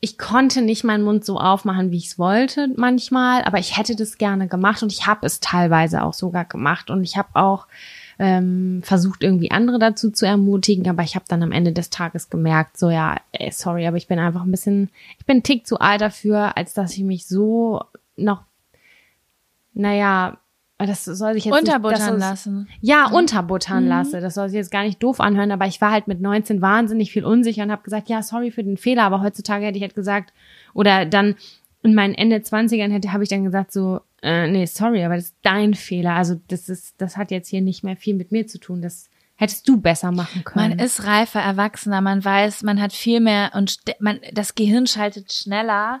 ich 0.00 0.16
konnte 0.16 0.62
nicht 0.62 0.84
meinen 0.84 1.04
Mund 1.04 1.22
so 1.22 1.38
aufmachen, 1.38 1.90
wie 1.90 1.98
ich 1.98 2.06
es 2.06 2.18
wollte 2.18 2.70
manchmal, 2.76 3.44
aber 3.44 3.58
ich 3.58 3.76
hätte 3.76 3.94
das 3.94 4.16
gerne 4.16 4.48
gemacht 4.48 4.82
und 4.82 4.90
ich 4.90 5.06
habe 5.06 5.26
es 5.26 5.38
teilweise 5.38 6.02
auch 6.02 6.14
sogar 6.14 6.46
gemacht. 6.46 6.88
Und 6.88 7.04
ich 7.04 7.18
habe 7.18 7.28
auch 7.34 7.68
ähm, 8.18 8.80
versucht 8.82 9.22
irgendwie 9.22 9.50
andere 9.50 9.78
dazu 9.78 10.10
zu 10.10 10.24
ermutigen, 10.24 10.88
aber 10.88 11.02
ich 11.02 11.14
habe 11.14 11.26
dann 11.28 11.42
am 11.42 11.52
Ende 11.52 11.72
des 11.72 11.90
Tages 11.90 12.30
gemerkt, 12.30 12.78
so 12.78 12.88
ja, 12.88 13.16
ey, 13.32 13.50
sorry, 13.52 13.86
aber 13.86 13.98
ich 13.98 14.08
bin 14.08 14.18
einfach 14.18 14.44
ein 14.44 14.50
bisschen, 14.50 14.88
ich 15.18 15.26
bin 15.26 15.38
ein 15.38 15.42
Tick 15.42 15.66
zu 15.66 15.78
alt 15.78 16.00
dafür, 16.00 16.56
als 16.56 16.72
dass 16.72 16.96
ich 16.96 17.04
mich 17.04 17.26
so 17.26 17.82
noch, 18.16 18.44
naja, 19.74 20.38
das 20.78 21.04
soll 21.04 21.34
sich 21.34 21.44
jetzt 21.44 21.54
nicht, 21.54 21.68
unterbuttern 21.68 22.00
soll- 22.00 22.18
lassen. 22.18 22.68
ja, 22.80 23.06
unterbuttern 23.08 23.86
lasse. 23.86 24.20
Das 24.20 24.34
soll 24.34 24.48
sich 24.48 24.56
jetzt 24.56 24.70
gar 24.72 24.82
nicht 24.82 25.02
doof 25.02 25.20
anhören, 25.20 25.52
aber 25.52 25.66
ich 25.66 25.80
war 25.80 25.90
halt 25.92 26.08
mit 26.08 26.20
19 26.20 26.60
wahnsinnig 26.60 27.12
viel 27.12 27.24
unsicher 27.24 27.62
und 27.62 27.70
habe 27.70 27.82
gesagt, 27.82 28.08
ja, 28.08 28.22
sorry 28.22 28.50
für 28.50 28.64
den 28.64 28.76
Fehler, 28.76 29.04
aber 29.04 29.20
heutzutage 29.22 29.66
hätte 29.66 29.76
ich 29.78 29.82
halt 29.82 29.94
gesagt, 29.94 30.32
oder 30.74 31.06
dann 31.06 31.36
in 31.82 31.94
meinen 31.94 32.14
Ende 32.14 32.36
20ern 32.36 32.90
hätte, 32.90 33.12
habe 33.12 33.22
ich 33.22 33.28
dann 33.28 33.44
gesagt 33.44 33.72
so, 33.72 34.00
äh, 34.22 34.46
nee, 34.48 34.64
sorry, 34.66 35.04
aber 35.04 35.16
das 35.16 35.26
ist 35.26 35.36
dein 35.42 35.74
Fehler. 35.74 36.14
Also 36.14 36.40
das 36.48 36.68
ist, 36.68 36.94
das 36.98 37.16
hat 37.16 37.30
jetzt 37.30 37.48
hier 37.48 37.60
nicht 37.60 37.84
mehr 37.84 37.96
viel 37.96 38.14
mit 38.14 38.32
mir 38.32 38.46
zu 38.46 38.58
tun. 38.58 38.80
Das 38.82 39.10
hättest 39.36 39.68
du 39.68 39.80
besser 39.80 40.10
machen 40.10 40.44
können. 40.44 40.70
Man 40.70 40.78
ist 40.78 41.04
reifer, 41.06 41.40
erwachsener, 41.40 42.00
man 42.00 42.24
weiß, 42.24 42.62
man 42.62 42.80
hat 42.80 42.92
viel 42.92 43.20
mehr 43.20 43.50
und 43.54 43.78
man, 44.00 44.18
das 44.32 44.54
Gehirn 44.54 44.86
schaltet 44.86 45.32
schneller, 45.32 46.00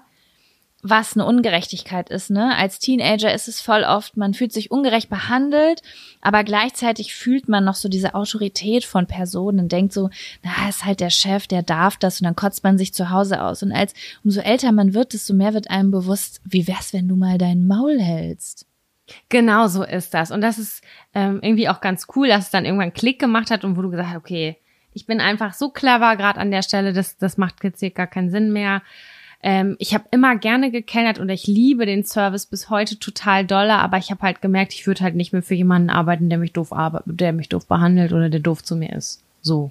was 0.86 1.16
eine 1.16 1.24
Ungerechtigkeit 1.24 2.10
ist, 2.10 2.30
ne? 2.30 2.54
Als 2.56 2.78
Teenager 2.78 3.32
ist 3.32 3.48
es 3.48 3.62
voll 3.62 3.84
oft, 3.84 4.18
man 4.18 4.34
fühlt 4.34 4.52
sich 4.52 4.70
ungerecht 4.70 5.08
behandelt, 5.08 5.80
aber 6.20 6.44
gleichzeitig 6.44 7.14
fühlt 7.14 7.48
man 7.48 7.64
noch 7.64 7.74
so 7.74 7.88
diese 7.88 8.14
Autorität 8.14 8.84
von 8.84 9.06
Personen 9.06 9.60
und 9.60 9.72
denkt 9.72 9.94
so, 9.94 10.10
na, 10.42 10.68
ist 10.68 10.84
halt 10.84 11.00
der 11.00 11.08
Chef, 11.08 11.46
der 11.46 11.62
darf 11.62 11.96
das 11.96 12.20
und 12.20 12.26
dann 12.26 12.36
kotzt 12.36 12.64
man 12.64 12.76
sich 12.76 12.92
zu 12.92 13.08
Hause 13.08 13.42
aus. 13.42 13.62
Und 13.62 13.72
als 13.72 13.94
umso 14.24 14.40
älter 14.40 14.72
man 14.72 14.92
wird, 14.92 15.14
desto 15.14 15.32
mehr 15.32 15.54
wird 15.54 15.70
einem 15.70 15.90
bewusst, 15.90 16.42
wie 16.44 16.68
wär's, 16.68 16.92
wenn 16.92 17.08
du 17.08 17.16
mal 17.16 17.38
deinen 17.38 17.66
Maul 17.66 17.98
hältst? 17.98 18.66
Genau 19.30 19.68
so 19.68 19.84
ist 19.84 20.12
das. 20.12 20.30
Und 20.30 20.42
das 20.42 20.58
ist 20.58 20.84
ähm, 21.14 21.40
irgendwie 21.40 21.70
auch 21.70 21.80
ganz 21.80 22.06
cool, 22.14 22.28
dass 22.28 22.44
es 22.44 22.50
dann 22.50 22.66
irgendwann 22.66 22.92
Klick 22.92 23.18
gemacht 23.18 23.50
hat 23.50 23.64
und 23.64 23.78
wo 23.78 23.82
du 23.82 23.90
gesagt 23.90 24.10
hast, 24.10 24.18
okay, 24.18 24.58
ich 24.92 25.06
bin 25.06 25.22
einfach 25.22 25.54
so 25.54 25.70
clever 25.70 26.16
gerade 26.16 26.38
an 26.38 26.50
der 26.50 26.62
Stelle, 26.62 26.92
das, 26.92 27.16
das 27.16 27.38
macht 27.38 27.64
jetzt 27.64 27.80
hier 27.80 27.90
gar 27.90 28.06
keinen 28.06 28.30
Sinn 28.30 28.52
mehr. 28.52 28.82
Ähm, 29.46 29.76
ich 29.78 29.92
habe 29.92 30.04
immer 30.10 30.36
gerne 30.36 30.70
gekellnert 30.70 31.18
und 31.18 31.28
ich 31.28 31.46
liebe 31.46 31.84
den 31.84 32.02
Service 32.02 32.46
bis 32.46 32.70
heute 32.70 32.98
total 32.98 33.44
doller, 33.44 33.78
aber 33.80 33.98
ich 33.98 34.10
habe 34.10 34.22
halt 34.22 34.40
gemerkt, 34.40 34.72
ich 34.72 34.86
würde 34.86 35.02
halt 35.02 35.14
nicht 35.14 35.34
mehr 35.34 35.42
für 35.42 35.54
jemanden 35.54 35.90
arbeiten, 35.90 36.30
der 36.30 36.38
mich 36.38 36.54
doof 36.54 36.72
arbeitet, 36.72 37.20
der 37.20 37.34
mich 37.34 37.50
doof 37.50 37.66
behandelt 37.66 38.14
oder 38.14 38.30
der 38.30 38.40
doof 38.40 38.64
zu 38.64 38.74
mir 38.74 38.94
ist. 38.94 39.22
So. 39.42 39.70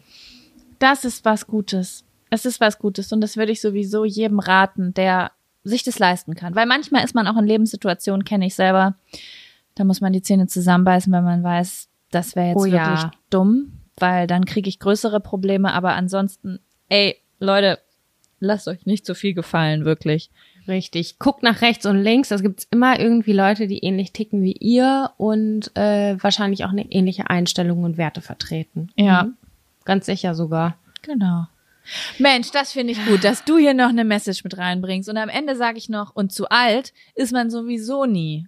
Das 0.77 1.05
ist 1.05 1.25
was 1.25 1.47
Gutes. 1.47 2.03
Es 2.29 2.45
ist 2.45 2.61
was 2.61 2.77
Gutes 2.77 3.11
und 3.11 3.21
das 3.21 3.35
würde 3.35 3.51
ich 3.51 3.61
sowieso 3.61 4.05
jedem 4.05 4.37
raten, 4.37 4.93
der 4.93 5.31
sich 5.63 5.81
das 5.81 5.97
leisten 5.97 6.35
kann. 6.35 6.53
Weil 6.53 6.67
manchmal 6.67 7.03
ist 7.03 7.15
man 7.15 7.25
auch 7.25 7.37
in 7.37 7.47
Lebenssituationen, 7.47 8.25
kenne 8.25 8.45
ich 8.45 8.53
selber, 8.53 8.93
da 9.73 9.85
muss 9.85 10.01
man 10.01 10.13
die 10.13 10.21
Zähne 10.21 10.45
zusammenbeißen, 10.45 11.11
weil 11.11 11.23
man 11.23 11.41
weiß, 11.43 11.87
das 12.11 12.35
wäre 12.35 12.49
jetzt 12.49 12.57
Oh 12.57 12.65
ja. 12.65 12.89
wirklich 12.91 13.19
dumm, 13.31 13.73
weil 13.97 14.27
dann 14.27 14.45
kriege 14.45 14.69
ich 14.69 14.77
größere 14.77 15.19
Probleme. 15.19 15.73
Aber 15.73 15.93
ansonsten, 15.93 16.59
ey, 16.89 17.17
Leute, 17.39 17.79
lasst 18.43 18.67
euch 18.67 18.85
nicht 18.85 19.05
so 19.05 19.13
viel 19.13 19.33
gefallen, 19.33 19.85
wirklich. 19.85 20.29
Richtig. 20.67 21.19
Guckt 21.19 21.43
nach 21.43 21.61
rechts 21.61 21.85
und 21.85 22.01
links. 22.01 22.31
Es 22.31 22.41
gibt 22.41 22.67
immer 22.71 22.99
irgendwie 22.99 23.33
Leute, 23.33 23.67
die 23.67 23.79
ähnlich 23.79 24.13
ticken 24.13 24.43
wie 24.43 24.53
ihr 24.53 25.11
und 25.17 25.75
äh, 25.75 26.15
wahrscheinlich 26.21 26.63
auch 26.65 26.71
eine 26.71 26.89
ähnliche 26.91 27.29
Einstellung 27.29 27.83
und 27.83 27.97
Werte 27.97 28.21
vertreten. 28.21 28.89
Ja. 28.95 29.23
Mhm. 29.23 29.37
Ganz 29.85 30.05
sicher 30.05 30.35
sogar. 30.35 30.77
Genau. 31.01 31.47
Mensch, 32.17 32.51
das 32.51 32.71
finde 32.71 32.93
ich 32.93 33.05
gut, 33.05 33.25
dass 33.25 33.43
du 33.43 33.57
hier 33.57 33.73
noch 33.73 33.89
eine 33.89 34.05
Message 34.05 34.45
mit 34.45 34.57
reinbringst. 34.57 35.09
Und 35.09 35.17
am 35.17 35.27
Ende 35.27 35.57
sage 35.57 35.77
ich 35.77 35.89
noch, 35.89 36.15
und 36.15 36.31
zu 36.31 36.47
alt 36.49 36.93
ist 37.13 37.33
man 37.33 37.49
sowieso 37.49 38.05
nie. 38.05 38.47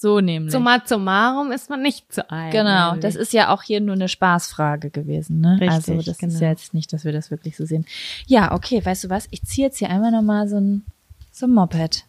So 0.00 0.20
nämlich. 0.20 0.52
Summa 0.52 0.80
summarum 0.84 1.50
ist 1.50 1.70
man 1.70 1.82
nicht 1.82 2.12
zu 2.12 2.30
alt. 2.30 2.52
Genau, 2.52 2.90
nämlich. 2.90 3.02
das 3.02 3.16
ist 3.16 3.32
ja 3.32 3.52
auch 3.52 3.64
hier 3.64 3.80
nur 3.80 3.96
eine 3.96 4.06
Spaßfrage 4.06 4.90
gewesen, 4.90 5.40
ne? 5.40 5.54
Richtig, 5.60 5.70
also 5.70 5.96
das 5.96 6.06
ist 6.06 6.18
genau. 6.20 6.38
ja 6.38 6.50
jetzt 6.50 6.72
nicht, 6.72 6.92
dass 6.92 7.04
wir 7.04 7.10
das 7.10 7.32
wirklich 7.32 7.56
so 7.56 7.66
sehen. 7.66 7.84
Ja, 8.28 8.52
okay, 8.52 8.80
weißt 8.84 9.02
du 9.02 9.10
was? 9.10 9.26
Ich 9.32 9.42
ziehe 9.42 9.66
jetzt 9.66 9.78
hier 9.78 9.90
einmal 9.90 10.12
nochmal 10.12 10.48
so 10.48 10.60
ein, 10.60 10.84
so 11.32 11.46
ein 11.46 11.52
Moped. 11.52 12.04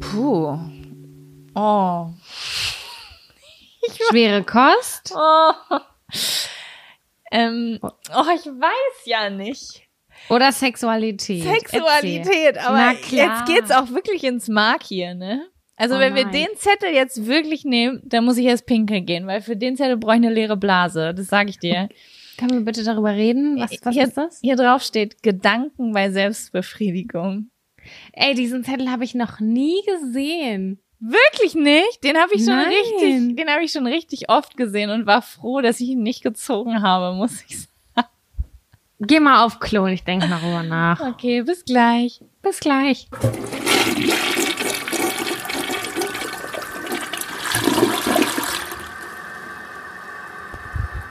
Puh. 0.00 0.58
Oh. 1.54 2.10
Schwere 4.08 4.44
Kost. 4.44 5.14
Oh. 5.16 5.52
Ähm, 7.30 7.78
oh, 7.82 8.24
ich 8.34 8.46
weiß 8.46 9.04
ja 9.04 9.30
nicht. 9.30 9.82
Oder 10.28 10.50
Sexualität. 10.50 11.44
Sexualität, 11.44 12.56
Erzähl. 12.56 12.58
aber 12.58 12.92
jetzt 13.10 13.46
geht's 13.46 13.70
auch 13.70 13.90
wirklich 13.90 14.24
ins 14.24 14.48
Mark 14.48 14.82
hier, 14.82 15.14
ne? 15.14 15.46
Also 15.76 15.96
Oh 15.96 15.98
wenn 16.00 16.14
wir 16.14 16.24
nein. 16.24 16.32
den 16.32 16.48
Zettel 16.56 16.90
jetzt 16.92 17.26
wirklich 17.26 17.64
nehmen, 17.64 18.02
dann 18.04 18.24
muss 18.24 18.36
ich 18.36 18.44
erst 18.46 18.66
pinkeln 18.66 19.06
gehen, 19.06 19.26
weil 19.26 19.40
für 19.40 19.56
den 19.56 19.76
Zettel 19.76 19.96
brauche 19.96 20.14
ich 20.14 20.22
eine 20.22 20.32
leere 20.32 20.56
Blase, 20.56 21.14
das 21.14 21.28
sage 21.28 21.50
ich 21.50 21.58
dir. 21.58 21.88
Können 22.36 22.50
wir 22.50 22.60
bitte 22.64 22.84
darüber 22.84 23.12
reden? 23.12 23.58
Was, 23.60 23.70
was 23.82 23.94
hier, 23.94 24.04
ist 24.04 24.16
das? 24.16 24.40
Hier 24.42 24.56
drauf 24.56 24.82
steht 24.82 25.22
Gedanken 25.22 25.92
bei 25.92 26.10
Selbstbefriedigung. 26.10 27.50
Ey, 28.12 28.34
diesen 28.34 28.64
Zettel 28.64 28.90
habe 28.90 29.04
ich 29.04 29.14
noch 29.14 29.40
nie 29.40 29.80
gesehen. 29.86 30.82
Wirklich 31.00 31.54
nicht? 31.54 32.04
Den 32.04 32.18
habe 32.18 32.34
ich 32.34 32.44
schon 32.44 32.56
Nein. 32.56 32.68
richtig, 32.68 33.36
den 33.36 33.50
habe 33.50 33.64
ich 33.64 33.72
schon 33.72 33.86
richtig 33.86 34.28
oft 34.28 34.58
gesehen 34.58 34.90
und 34.90 35.06
war 35.06 35.22
froh, 35.22 35.62
dass 35.62 35.80
ich 35.80 35.88
ihn 35.88 36.02
nicht 36.02 36.22
gezogen 36.22 36.82
habe, 36.82 37.16
muss 37.16 37.42
ich 37.48 37.60
sagen. 37.60 38.08
Geh 39.00 39.18
mal 39.18 39.46
auf 39.46 39.60
Klo, 39.60 39.86
ich 39.86 40.04
denke 40.04 40.26
mal 40.28 40.38
drüber 40.38 40.62
nach. 40.62 41.00
Okay, 41.00 41.40
bis 41.42 41.64
gleich. 41.64 42.20
Bis 42.42 42.60
gleich. 42.60 43.08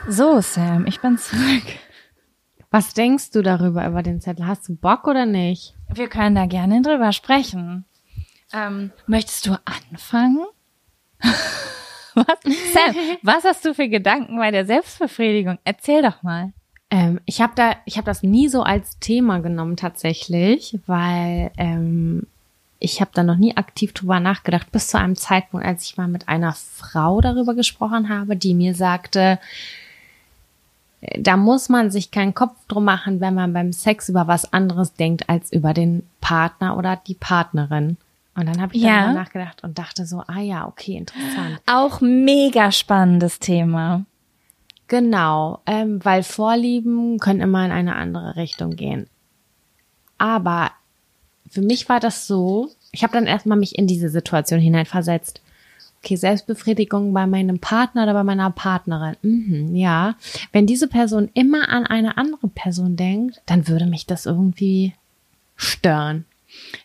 So, 0.07 0.39
Sam, 0.41 0.85
ich 0.85 1.01
bin 1.01 1.17
zurück. 1.17 1.63
Was 2.69 2.93
denkst 2.93 3.31
du 3.31 3.41
darüber, 3.41 3.87
über 3.87 4.03
den 4.03 4.21
Zettel? 4.21 4.45
Hast 4.45 4.69
du 4.69 4.75
Bock 4.75 5.07
oder 5.07 5.25
nicht? 5.25 5.73
Wir 5.91 6.07
können 6.07 6.35
da 6.35 6.45
gerne 6.45 6.83
drüber 6.83 7.11
sprechen. 7.11 7.85
Ähm, 8.53 8.91
möchtest 9.07 9.45
du 9.45 9.57
anfangen? 9.65 10.45
was? 12.13 12.25
Sam, 12.43 12.95
was 13.21 13.43
hast 13.43 13.65
du 13.65 13.73
für 13.73 13.89
Gedanken 13.89 14.37
bei 14.37 14.51
der 14.51 14.65
Selbstbefriedigung? 14.65 15.59
Erzähl 15.63 16.01
doch 16.01 16.23
mal. 16.23 16.53
Ähm, 16.89 17.19
ich 17.25 17.41
habe 17.41 17.53
da, 17.55 17.75
ich 17.85 17.97
habe 17.97 18.05
das 18.05 18.23
nie 18.23 18.47
so 18.47 18.63
als 18.63 18.97
Thema 18.99 19.39
genommen 19.39 19.77
tatsächlich, 19.77 20.79
weil 20.87 21.51
ähm, 21.57 22.25
ich 22.79 23.01
habe 23.01 23.11
da 23.13 23.23
noch 23.23 23.37
nie 23.37 23.57
aktiv 23.57 23.93
drüber 23.93 24.19
nachgedacht, 24.19 24.71
bis 24.71 24.87
zu 24.87 24.97
einem 24.97 25.15
Zeitpunkt, 25.15 25.65
als 25.65 25.83
ich 25.83 25.97
mal 25.97 26.07
mit 26.07 26.27
einer 26.27 26.53
Frau 26.53 27.21
darüber 27.21 27.53
gesprochen 27.53 28.09
habe, 28.09 28.35
die 28.35 28.55
mir 28.55 28.73
sagte, 28.73 29.37
da 31.17 31.37
muss 31.37 31.69
man 31.69 31.91
sich 31.91 32.11
keinen 32.11 32.33
Kopf 32.33 32.55
drum 32.67 32.85
machen, 32.85 33.21
wenn 33.21 33.33
man 33.33 33.53
beim 33.53 33.71
Sex 33.71 34.09
über 34.09 34.27
was 34.27 34.51
anderes 34.51 34.93
denkt 34.93 35.29
als 35.29 35.51
über 35.51 35.73
den 35.73 36.03
Partner 36.19 36.77
oder 36.77 36.99
die 37.07 37.13
Partnerin. 37.13 37.97
Und 38.39 38.45
dann 38.45 38.61
habe 38.61 38.73
ich 38.73 38.81
Ja. 38.81 39.01
darüber 39.03 39.19
nachgedacht 39.19 39.63
und 39.63 39.77
dachte 39.77 40.05
so, 40.05 40.23
ah 40.27 40.39
ja, 40.39 40.65
okay, 40.65 40.93
interessant. 40.95 41.59
Auch 41.65 41.99
mega 41.99 42.71
spannendes 42.71 43.39
Thema. 43.39 44.05
Genau, 44.87 45.59
ähm, 45.65 45.99
weil 46.03 46.23
Vorlieben 46.23 47.19
können 47.19 47.41
immer 47.41 47.65
in 47.65 47.71
eine 47.71 47.95
andere 47.95 48.37
Richtung 48.37 48.75
gehen. 48.75 49.07
Aber 50.17 50.71
für 51.49 51.61
mich 51.61 51.89
war 51.89 51.99
das 51.99 52.27
so, 52.27 52.69
ich 52.91 53.03
habe 53.03 53.13
dann 53.13 53.25
erstmal 53.27 53.57
mich 53.57 53.77
in 53.77 53.87
diese 53.87 54.09
Situation 54.09 54.59
hineinversetzt. 54.59 55.41
Okay, 56.01 56.15
Selbstbefriedigung 56.15 57.13
bei 57.13 57.27
meinem 57.27 57.59
Partner 57.59 58.03
oder 58.03 58.13
bei 58.13 58.23
meiner 58.23 58.49
Partnerin. 58.51 59.17
Mhm, 59.21 59.75
ja, 59.75 60.15
wenn 60.53 60.65
diese 60.65 60.87
Person 60.87 61.29
immer 61.33 61.67
an 61.69 61.85
eine 61.85 62.17
andere 62.17 62.47
Person 62.47 62.95
denkt, 62.95 63.41
dann 63.45 63.67
würde 63.67 63.85
mich 63.85 64.05
das 64.05 64.25
irgendwie 64.25 64.93
stören. 65.57 66.23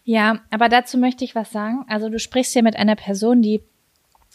Ja, 0.04 0.40
aber 0.50 0.68
dazu 0.68 0.98
möchte 0.98 1.24
ich 1.24 1.34
was 1.34 1.50
sagen. 1.52 1.84
Also 1.88 2.08
du 2.08 2.18
sprichst 2.18 2.52
hier 2.52 2.62
mit 2.62 2.76
einer 2.76 2.96
Person, 2.96 3.42
die 3.42 3.62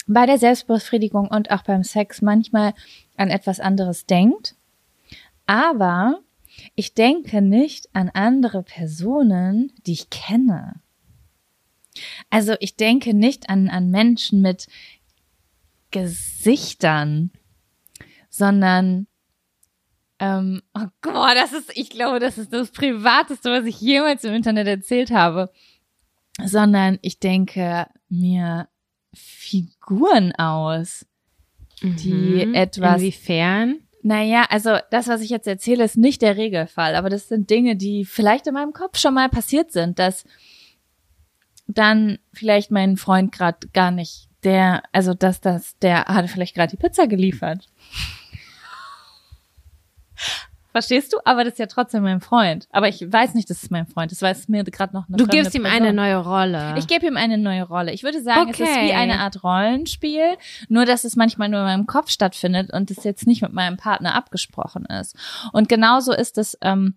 bei 0.08 0.26
der 0.26 0.38
Selbstbefriedigung 0.38 1.28
und 1.28 1.52
auch 1.52 1.64
beim 1.64 1.84
Sex 1.84 2.22
manchmal 2.22 2.74
an 3.18 3.30
etwas 3.30 3.60
anderes 3.60 4.06
denkt. 4.06 4.56
Aber 5.45 6.20
ich 6.76 6.93
denke 6.93 7.41
nicht 7.41 7.89
an 7.93 8.10
andere 8.14 8.64
Personen, 8.64 9.72
die 9.86 9.93
ich 9.93 10.10
kenne. 10.10 10.82
Also 12.30 12.56
ich 12.60 12.76
denke 12.76 13.14
nicht 13.14 13.50
an, 13.50 13.70
an 13.70 13.89
Menschen 13.89 14.41
mit 14.41 14.68
Gesichtern, 15.91 17.32
sondern 18.30 19.08
ähm, 20.20 20.61
oh 20.74 20.88
Gott, 21.01 21.36
das 21.36 21.53
ist, 21.53 21.72
ich 21.76 21.89
glaube, 21.89 22.20
das 22.20 22.38
ist 22.38 22.51
das 22.53 22.72
Privateste, 22.72 23.49
was 23.51 23.65
ich 23.65 23.80
jemals 23.80 24.24
im 24.24 24.34
Internet 24.34 24.67
erzählt 24.67 25.11
habe. 25.11 25.51
Sondern 26.43 26.99
ich 27.01 27.20
denke 27.20 27.88
mir 28.09 28.67
Figuren 29.13 30.34
aus, 30.36 31.05
die 31.82 32.45
Mhm. 32.45 32.53
etwas 32.53 33.01
Inwiefern? 33.01 33.80
naja, 34.01 34.45
also 34.49 34.78
das, 34.91 35.07
was 35.07 35.22
ich 35.22 35.30
jetzt 35.30 35.47
erzähle, 35.47 35.84
ist 35.84 35.97
nicht 35.97 36.22
der 36.22 36.38
Regelfall, 36.38 36.95
aber 36.95 37.09
das 37.09 37.28
sind 37.28 37.49
Dinge, 37.49 37.76
die 37.76 38.05
vielleicht 38.05 38.47
in 38.47 38.53
meinem 38.53 38.74
Kopf 38.74 38.97
schon 38.97 39.13
mal 39.13 39.30
passiert 39.30 39.72
sind, 39.72 39.99
dass 39.99 40.26
dann 41.67 42.20
vielleicht 42.34 42.72
mein 42.72 42.97
Freund 42.97 43.32
gerade 43.32 43.67
gar 43.74 43.91
nicht 43.91 44.28
der, 44.43 44.84
also 44.91 45.13
dass 45.13 45.41
das, 45.41 45.78
der 45.80 46.05
hatte 46.05 46.28
vielleicht 46.30 46.55
gerade 46.55 46.72
die 46.76 46.82
Pizza 46.82 47.07
geliefert. 47.07 47.67
Verstehst 50.72 51.13
du? 51.13 51.17
Aber 51.26 51.43
das 51.43 51.53
ist 51.53 51.59
ja 51.59 51.65
trotzdem 51.65 52.03
mein 52.03 52.22
Freund. 52.22 52.67
Aber 52.72 52.88
ich 52.88 53.01
weiß 53.11 53.34
nicht, 53.34 53.49
das 53.49 53.63
ist 53.63 53.72
mein 53.72 53.88
Freund. 53.88 54.11
Das 54.11 54.22
weiß 54.22 54.49
mir 54.49 54.63
gerade 54.63 54.93
noch 54.93 55.07
eine 55.07 55.17
Du 55.17 55.26
gibst 55.26 55.55
ihm 55.55 55.63
Person. 55.63 55.82
eine 55.82 55.93
neue 55.93 56.17
Rolle. 56.17 56.76
Ich 56.78 56.86
gebe 56.86 57.07
ihm 57.07 57.17
eine 57.17 57.39
neue 57.39 57.63
Rolle. 57.63 57.91
Ich 57.91 58.03
würde 58.03 58.22
sagen, 58.22 58.51
es 58.51 58.59
ist 58.59 58.67
Okay. 58.70 58.88
wie 58.88 58.93
eine 58.93 59.20
Art 59.20 59.43
Rollenspiel, 59.43 60.38
nur 60.67 60.86
dass 60.86 61.05
es 61.05 61.15
manchmal 61.15 61.49
nur 61.49 61.61
in 61.61 61.65
meinem 61.65 61.88
Kopf 61.88 62.11
stattfindet 62.11 62.72
und 62.72 62.91
es 62.91 63.03
jetzt 63.03 63.26
nicht 63.26 63.41
mit 63.41 63.51
meinem 63.51 63.78
Partner 63.78 64.13
abgesprochen 64.13 64.86
ist. 64.86 65.15
Und 65.53 65.70
genauso 65.70 66.13
ist 66.13 66.38
es 66.38 66.55
ähm, 66.61 66.93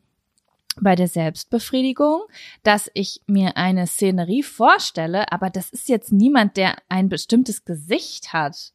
bei 0.79 0.95
der 0.95 1.09
Selbstbefriedigung, 1.09 2.21
dass 2.63 2.91
ich 2.93 3.23
mir 3.27 3.57
eine 3.57 3.87
Szenerie 3.87 4.43
vorstelle, 4.43 5.33
aber 5.33 5.49
das 5.49 5.71
ist 5.71 5.89
jetzt 5.89 6.13
niemand, 6.13 6.59
der 6.59 6.77
ein 6.91 7.09
bestimmtes 7.09 7.65
Gesicht 7.65 8.35
hat 8.35 8.73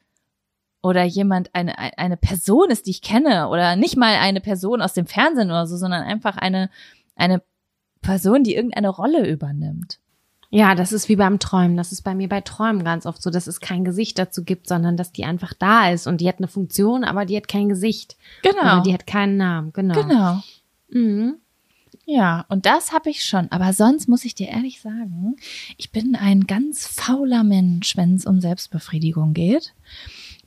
oder 0.88 1.03
jemand 1.03 1.53
eine 1.53 1.77
eine 1.77 2.17
Person 2.17 2.69
ist, 2.69 2.88
die 2.88 2.91
ich 2.91 3.01
kenne 3.01 3.49
oder 3.49 3.75
nicht 3.75 3.97
mal 3.97 4.15
eine 4.15 4.41
Person 4.41 4.81
aus 4.81 4.93
dem 4.93 5.05
Fernsehen 5.05 5.49
oder 5.49 5.67
so, 5.67 5.77
sondern 5.77 6.03
einfach 6.03 6.38
eine 6.38 6.69
eine 7.15 7.41
Person, 8.01 8.43
die 8.43 8.55
irgendeine 8.55 8.89
Rolle 8.89 9.27
übernimmt. 9.27 9.99
Ja, 10.49 10.75
das 10.75 10.93
ist 10.93 11.09
wie 11.09 11.17
beim 11.17 11.39
Träumen. 11.39 11.75
Das 11.75 11.91
ist 11.91 12.03
bei 12.03 12.15
mir 12.15 12.29
bei 12.29 12.39
Träumen 12.39 12.85
ganz 12.85 13.05
oft 13.05 13.21
so, 13.21 13.29
dass 13.29 13.47
es 13.47 13.59
kein 13.59 13.83
Gesicht 13.83 14.17
dazu 14.17 14.45
gibt, 14.45 14.67
sondern 14.67 14.95
dass 14.95 15.11
die 15.11 15.25
einfach 15.25 15.53
da 15.53 15.89
ist 15.91 16.07
und 16.07 16.21
die 16.21 16.27
hat 16.29 16.38
eine 16.38 16.47
Funktion, 16.47 17.03
aber 17.03 17.25
die 17.25 17.35
hat 17.35 17.49
kein 17.49 17.67
Gesicht. 17.67 18.15
Genau. 18.43 18.81
Die 18.83 18.93
hat 18.93 19.05
keinen 19.05 19.35
Namen. 19.35 19.73
Genau. 19.73 20.01
Genau. 20.01 20.41
Mhm. 20.89 21.35
Ja, 22.05 22.45
und 22.47 22.65
das 22.65 22.93
habe 22.93 23.09
ich 23.09 23.25
schon. 23.25 23.51
Aber 23.51 23.73
sonst 23.73 24.07
muss 24.07 24.23
ich 24.23 24.33
dir 24.33 24.47
ehrlich 24.47 24.79
sagen, 24.79 25.35
ich 25.75 25.91
bin 25.91 26.15
ein 26.15 26.47
ganz 26.47 26.88
fauler 26.88 27.43
Mensch, 27.43 27.97
wenn 27.97 28.15
es 28.15 28.25
um 28.25 28.39
Selbstbefriedigung 28.39 29.33
geht. 29.33 29.73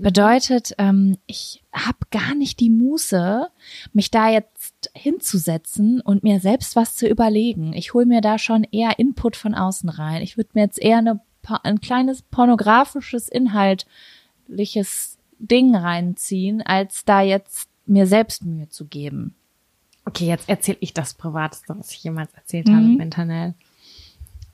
Bedeutet, 0.03 0.73
ähm, 0.79 1.19
ich 1.27 1.63
habe 1.73 1.99
gar 2.11 2.35
nicht 2.35 2.59
die 2.61 2.71
Muße, 2.71 3.49
mich 3.93 4.11
da 4.11 4.31
jetzt 4.31 4.91
hinzusetzen 4.95 6.01
und 6.01 6.23
mir 6.23 6.41
selbst 6.41 6.75
was 6.77 6.97
zu 6.97 7.07
überlegen. 7.07 7.73
Ich 7.75 7.93
hole 7.95 8.07
mir 8.07 8.21
da 8.21 8.39
schon 8.39 8.65
eher 8.65 8.99
Input 8.99 9.37
von 9.37 9.55
außen 9.55 9.89
rein. 9.89 10.23
Ich 10.23 10.37
würde 10.37 10.51
mir 10.55 10.63
jetzt 10.63 10.79
eher 10.81 10.99
eine, 10.99 11.21
ein 11.63 11.81
kleines 11.81 12.23
pornografisches, 12.23 13.29
inhaltliches 13.29 15.19
Ding 15.39 15.75
reinziehen, 15.75 16.63
als 16.63 17.05
da 17.05 17.21
jetzt 17.23 17.69
mir 17.87 18.07
selbst 18.07 18.45
Mühe 18.45 18.69
zu 18.69 18.87
geben. 18.87 19.35
Okay, 20.07 20.27
jetzt 20.27 20.49
erzähle 20.49 20.79
ich 20.81 20.95
das 20.95 21.15
Privateste, 21.15 21.75
was 21.79 21.93
ich 21.93 22.03
jemals 22.03 22.33
erzählt 22.35 22.69
habe 22.69 22.81
Mhm. 22.83 22.95
im 22.95 23.01
Internet. 23.01 23.55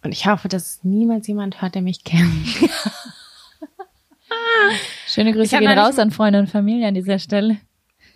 Und 0.02 0.12
ich 0.12 0.26
hoffe, 0.26 0.48
dass 0.48 0.80
niemals 0.84 1.26
jemand 1.26 1.60
hört, 1.62 1.74
der 1.74 1.82
mich 1.82 2.04
kennt. 2.04 2.46
Schöne 5.06 5.32
Grüße 5.32 5.58
gehen 5.58 5.78
raus 5.78 5.98
an 5.98 6.10
Freunde 6.10 6.38
und 6.38 6.48
Familie 6.48 6.88
an 6.88 6.94
dieser 6.94 7.18
Stelle. 7.18 7.58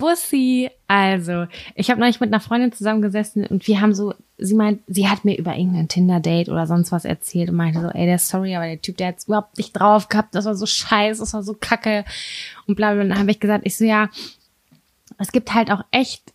Bussi. 0.00 0.70
Also, 0.88 1.46
ich 1.76 1.90
habe 1.90 2.00
neulich 2.00 2.18
mit 2.18 2.32
einer 2.32 2.40
Freundin 2.40 2.72
zusammengesessen 2.72 3.46
und 3.46 3.66
wir 3.68 3.80
haben 3.80 3.94
so, 3.94 4.14
sie 4.38 4.54
meint, 4.54 4.80
sie 4.88 5.08
hat 5.08 5.24
mir 5.24 5.36
über 5.38 5.54
irgendein 5.54 5.86
Tinder-Date 5.86 6.48
oder 6.48 6.66
sonst 6.66 6.90
was 6.90 7.04
erzählt 7.04 7.50
und 7.50 7.56
meinte 7.56 7.80
so, 7.80 7.88
ey, 7.88 8.06
der 8.06 8.18
sorry, 8.18 8.56
aber 8.56 8.66
der 8.66 8.80
Typ, 8.80 8.96
der 8.96 9.08
hat's 9.08 9.26
überhaupt 9.26 9.58
nicht 9.58 9.72
drauf 9.72 10.08
gehabt, 10.08 10.34
das 10.34 10.46
war 10.46 10.56
so 10.56 10.66
scheiße, 10.66 11.20
das 11.20 11.34
war 11.34 11.44
so 11.44 11.54
kacke 11.54 12.04
und 12.66 12.74
bla 12.74 12.94
bla. 12.94 13.02
Und 13.02 13.10
dann 13.10 13.18
habe 13.18 13.30
ich 13.30 13.38
gesagt, 13.38 13.64
ich 13.66 13.76
so, 13.76 13.84
ja, 13.84 14.08
es 15.18 15.30
gibt 15.30 15.54
halt 15.54 15.70
auch 15.70 15.84
echt, 15.92 16.32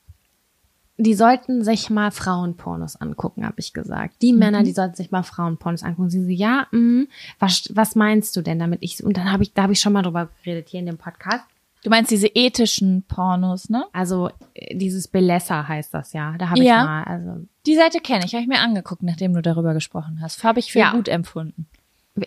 die 0.97 1.13
sollten 1.13 1.63
sich 1.63 1.89
mal 1.89 2.09
Frauenpornos 2.11 2.95
angucken, 2.95 3.45
habe 3.45 3.55
ich 3.59 3.73
gesagt. 3.73 4.21
Die 4.21 4.31
Männer, 4.33 4.63
die 4.63 4.71
sollten 4.71 4.95
sich 4.95 5.11
mal 5.11 5.23
Frauenpornos 5.23 5.83
angucken. 5.83 6.09
Sie 6.09 6.23
so, 6.23 6.29
ja, 6.29 6.67
mh, 6.71 7.05
was, 7.39 7.69
was 7.73 7.95
meinst 7.95 8.35
du 8.37 8.41
denn 8.41 8.59
damit? 8.59 8.79
Ich 8.81 9.03
und 9.03 9.17
dann 9.17 9.31
habe 9.31 9.43
ich, 9.43 9.53
da 9.53 9.63
habe 9.63 9.73
ich 9.73 9.79
schon 9.81 9.93
mal 9.93 10.01
drüber 10.03 10.29
geredet 10.43 10.69
hier 10.69 10.79
in 10.79 10.85
dem 10.85 10.97
Podcast. 10.97 11.43
Du 11.83 11.89
meinst 11.91 12.09
diese 12.09 12.27
ethischen 12.27 13.03
Pornos, 13.03 13.69
ne? 13.69 13.85
Also 13.93 14.29
äh, 14.55 14.75
dieses 14.75 15.07
Belässer 15.07 15.67
heißt 15.67 15.93
das 15.93 16.13
ja. 16.13 16.35
Da 16.39 16.49
habe 16.49 16.59
ich 16.61 16.65
Ja. 16.67 16.83
mal, 16.83 17.03
also 17.03 17.45
Die 17.67 17.75
Seite 17.75 17.99
kenne 17.99 18.25
ich, 18.25 18.33
habe 18.33 18.41
ich 18.41 18.47
mir 18.47 18.59
angeguckt, 18.59 19.03
nachdem 19.03 19.33
du 19.33 19.41
darüber 19.43 19.73
gesprochen 19.75 20.19
hast. 20.21 20.43
Habe 20.43 20.59
ich 20.59 20.71
für 20.71 20.79
Ja. 20.79 20.91
gut 20.93 21.07
empfunden. 21.07 21.67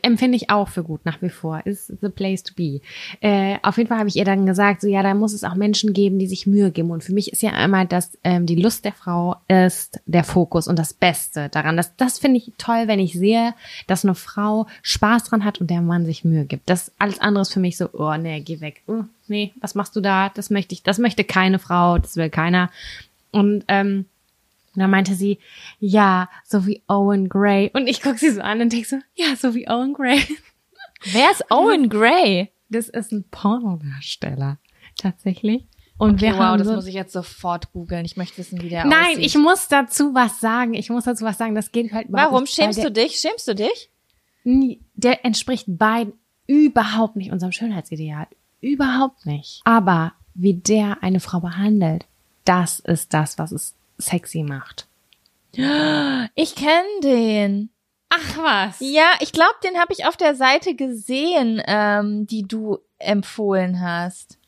Empfinde 0.03 0.36
ich 0.36 0.51
auch 0.51 0.68
für 0.68 0.82
gut 0.82 1.05
nach 1.05 1.22
wie 1.22 1.30
vor. 1.30 1.64
Ist 1.64 1.93
the 2.01 2.09
place 2.09 2.43
to 2.43 2.53
be. 2.55 2.80
Äh, 3.20 3.57
auf 3.62 3.78
jeden 3.78 3.89
Fall 3.89 3.99
habe 3.99 4.09
ich 4.09 4.16
ihr 4.16 4.24
dann 4.24 4.45
gesagt, 4.45 4.82
so 4.82 4.89
ja, 4.89 5.03
da 5.03 5.14
muss 5.14 5.32
es 5.32 5.45
auch 5.45 5.55
Menschen 5.55 5.93
geben, 5.93 6.18
die 6.18 6.26
sich 6.26 6.47
Mühe 6.47 6.70
geben. 6.70 6.91
Und 6.91 7.03
für 7.03 7.14
mich 7.14 7.32
ist 7.32 7.43
ja 7.43 7.53
einmal, 7.53 7.86
dass 7.86 8.18
ähm, 8.22 8.47
die 8.47 8.57
Lust 8.57 8.84
der 8.84 8.93
Frau 8.93 9.36
ist 9.49 10.01
der 10.07 10.24
Fokus 10.24 10.68
und 10.68 10.78
das 10.78 10.93
Beste 10.93 11.49
daran. 11.49 11.76
Das, 11.76 11.97
das 11.97 12.18
finde 12.18 12.39
ich 12.39 12.53
toll, 12.59 12.84
wenn 12.86 13.01
ich 13.01 13.14
sehe, 13.14 13.55
dass 13.86 14.05
eine 14.05 14.14
Frau 14.14 14.66
Spaß 14.82 15.24
dran 15.24 15.45
hat 15.45 15.61
und 15.61 15.70
der 15.70 15.80
Mann 15.80 16.05
sich 16.05 16.24
Mühe 16.24 16.45
gibt. 16.45 16.68
Das 16.68 16.93
alles 16.99 17.20
andere 17.20 17.43
ist 17.43 17.53
für 17.53 17.61
mich 17.61 17.76
so, 17.76 17.89
oh 17.93 18.14
nee, 18.16 18.41
geh 18.41 18.61
weg. 18.61 18.82
Oh, 18.86 19.05
nee, 19.26 19.53
was 19.61 19.74
machst 19.74 19.97
du 19.97 20.01
da? 20.01 20.28
Das 20.28 20.51
möchte 20.51 20.74
ich, 20.74 20.82
das 20.82 20.99
möchte 20.99 21.24
keine 21.24 21.59
Frau, 21.59 21.99
das 21.99 22.16
will 22.16 22.30
keiner. 22.30 22.70
Und 23.30 23.64
ähm, 23.68 24.07
Und 24.78 24.82
dann 24.82 24.90
meinte 24.92 25.14
sie, 25.14 25.40
ja, 25.80 26.28
so 26.44 26.64
wie 26.68 26.84
Owen 26.86 27.28
Gray. 27.28 27.68
Und 27.74 27.88
ich 27.88 28.00
guck 28.00 28.16
sie 28.16 28.30
so 28.30 28.40
an 28.40 28.60
und 28.60 28.72
denk 28.72 28.86
so, 28.86 28.96
ja, 29.16 29.34
so 29.36 29.56
wie 29.56 29.68
Owen 29.68 29.92
Gray. 29.92 30.22
Wer 31.12 31.32
ist 31.32 31.50
Owen 31.50 31.88
Gray? 31.88 32.52
Das 32.68 32.88
ist 32.88 33.10
ein 33.10 33.24
Pornodarsteller. 33.28 34.58
Tatsächlich. 34.96 35.66
Und 35.96 36.20
wir 36.20 36.34
wow, 36.34 36.38
haben 36.38 36.58
das 36.58 36.68
so, 36.68 36.74
muss 36.74 36.86
ich 36.86 36.94
jetzt 36.94 37.12
sofort 37.12 37.72
googeln. 37.72 38.04
Ich 38.04 38.16
möchte 38.16 38.38
wissen, 38.38 38.62
wie 38.62 38.68
der 38.68 38.84
Nein, 38.84 39.14
aussieht. 39.14 39.24
ich 39.26 39.36
muss 39.36 39.66
dazu 39.66 40.14
was 40.14 40.38
sagen. 40.40 40.74
Ich 40.74 40.90
muss 40.90 41.02
dazu 41.04 41.24
was 41.24 41.38
sagen. 41.38 41.56
Das 41.56 41.72
geht 41.72 41.92
halt 41.92 42.08
überhaupt 42.08 42.30
Warum 42.30 42.42
nicht, 42.44 42.54
schämst 42.54 42.84
du 42.84 42.92
dich? 42.92 43.18
Schämst 43.18 43.48
du 43.48 43.54
dich? 43.56 43.90
nie- 44.44 44.80
Der 44.94 45.24
entspricht 45.24 45.64
beiden 45.66 46.12
überhaupt 46.46 47.16
nicht 47.16 47.32
unserem 47.32 47.50
Schönheitsideal. 47.50 48.28
Überhaupt 48.60 49.26
nicht. 49.26 49.60
Aber 49.64 50.12
wie 50.34 50.54
der 50.54 51.02
eine 51.02 51.18
Frau 51.18 51.40
behandelt, 51.40 52.06
das 52.44 52.78
ist 52.78 53.12
das, 53.12 53.36
was 53.38 53.50
es 53.50 53.74
sexy 54.01 54.42
macht. 54.42 54.86
Ich 56.34 56.55
kenne 56.55 57.01
den. 57.03 57.70
Ach 58.11 58.38
was. 58.38 58.76
Ja, 58.80 59.11
ich 59.20 59.32
glaube, 59.32 59.55
den 59.64 59.78
habe 59.78 59.92
ich 59.92 60.07
auf 60.07 60.16
der 60.16 60.34
Seite 60.34 60.74
gesehen, 60.74 61.61
ähm, 61.66 62.26
die 62.26 62.42
du 62.42 62.78
empfohlen 62.99 63.80
hast. 63.80 64.38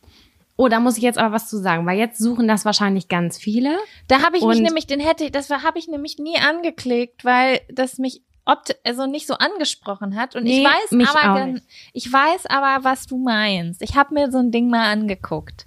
Oh, 0.57 0.69
da 0.69 0.79
muss 0.79 0.97
ich 0.99 1.03
jetzt 1.03 1.19
aber 1.19 1.35
was 1.35 1.49
zu 1.49 1.57
sagen, 1.57 1.87
weil 1.87 1.99
jetzt 1.99 2.19
suchen 2.19 2.47
das 2.47 2.65
wahrscheinlich 2.65 3.09
ganz 3.09 3.39
viele. 3.39 3.79
Da 4.09 4.23
habe 4.23 4.37
ich 4.37 4.45
mich 4.45 4.61
nämlich, 4.61 4.87
den 4.87 5.01
hätte 5.01 5.25
ich, 5.25 5.33
das 5.33 5.49
habe 5.51 5.79
ich 5.79 5.89
nämlich 5.89 6.19
nie 6.19 6.37
angeklickt, 6.37 7.25
weil 7.25 7.61
das 7.71 7.99
mich 7.99 8.23
opt 8.45 8.77
also 8.85 9.07
nicht 9.07 9.27
so 9.27 9.35
angesprochen 9.35 10.17
hat. 10.17 10.37
Und 10.37 10.47
ich 10.47 10.59
Nee, 10.59 10.65
weiß 10.65 10.91
mich 10.93 11.09
aber, 11.09 11.55
ich 11.93 12.13
weiß 12.13 12.47
aber, 12.47 12.85
was 12.85 13.07
du 13.07 13.17
meinst. 13.17 13.81
Ich 13.83 13.97
habe 13.97 14.15
mir 14.15 14.31
so 14.31 14.39
ein 14.39 14.51
Ding 14.51 14.69
mal 14.69 14.91
angeguckt. 14.91 15.67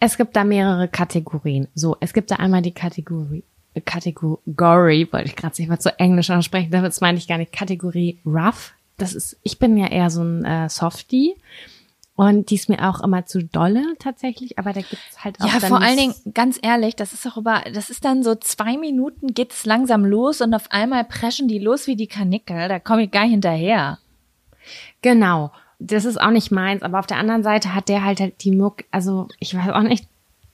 Es 0.00 0.16
gibt 0.16 0.36
da 0.36 0.44
mehrere 0.44 0.88
Kategorien. 0.88 1.68
So, 1.74 1.96
es 2.00 2.12
gibt 2.12 2.30
da 2.30 2.36
einmal 2.36 2.62
die 2.62 2.72
Kategorie, 2.72 3.44
Kategorie, 3.84 5.08
wollte 5.10 5.26
ich 5.26 5.36
gerade 5.36 5.54
nicht 5.58 5.68
mal 5.68 5.78
zu 5.78 5.98
Englisch 5.98 6.30
aussprechen, 6.30 6.70
das 6.70 7.00
meine 7.00 7.18
ich 7.18 7.28
gar 7.28 7.38
nicht, 7.38 7.52
Kategorie 7.52 8.18
Rough. 8.24 8.72
Das 8.96 9.14
ist, 9.14 9.36
ich 9.42 9.58
bin 9.58 9.76
ja 9.76 9.88
eher 9.88 10.08
so 10.10 10.22
ein 10.22 10.44
äh, 10.44 10.68
Softie. 10.68 11.34
Und 12.16 12.48
die 12.48 12.54
ist 12.54 12.70
mir 12.70 12.88
auch 12.88 13.02
immer 13.02 13.26
zu 13.26 13.44
dolle 13.44 13.82
tatsächlich, 13.98 14.58
aber 14.58 14.72
da 14.72 14.80
gibt's 14.80 15.22
halt 15.22 15.38
auch 15.38 15.52
Ja, 15.52 15.60
vor 15.60 15.82
allen 15.82 15.98
Dingen, 15.98 16.14
ganz 16.32 16.58
ehrlich, 16.62 16.96
das 16.96 17.12
ist 17.12 17.26
auch 17.26 17.36
über, 17.36 17.62
das 17.74 17.90
ist 17.90 18.06
dann 18.06 18.22
so 18.22 18.34
zwei 18.34 18.78
Minuten 18.78 19.34
geht 19.34 19.52
es 19.52 19.66
langsam 19.66 20.06
los 20.06 20.40
und 20.40 20.54
auf 20.54 20.70
einmal 20.72 21.04
preschen 21.04 21.46
die 21.46 21.58
los 21.58 21.86
wie 21.86 21.94
die 21.94 22.06
Kanickel. 22.06 22.68
Da 22.68 22.78
komme 22.78 23.04
ich 23.04 23.10
gar 23.10 23.24
nicht 23.24 23.32
hinterher. 23.32 23.98
Genau. 25.02 25.52
Das 25.78 26.04
ist 26.04 26.20
auch 26.20 26.30
nicht 26.30 26.50
meins, 26.50 26.82
aber 26.82 26.98
auf 26.98 27.06
der 27.06 27.18
anderen 27.18 27.42
Seite 27.42 27.74
hat 27.74 27.88
der 27.88 28.04
halt, 28.04 28.20
halt 28.20 28.42
die 28.44 28.52
Muck, 28.52 28.84
also 28.90 29.28
ich 29.40 29.54
weiß 29.54 29.70
auch 29.70 29.82
nicht, 29.82 30.06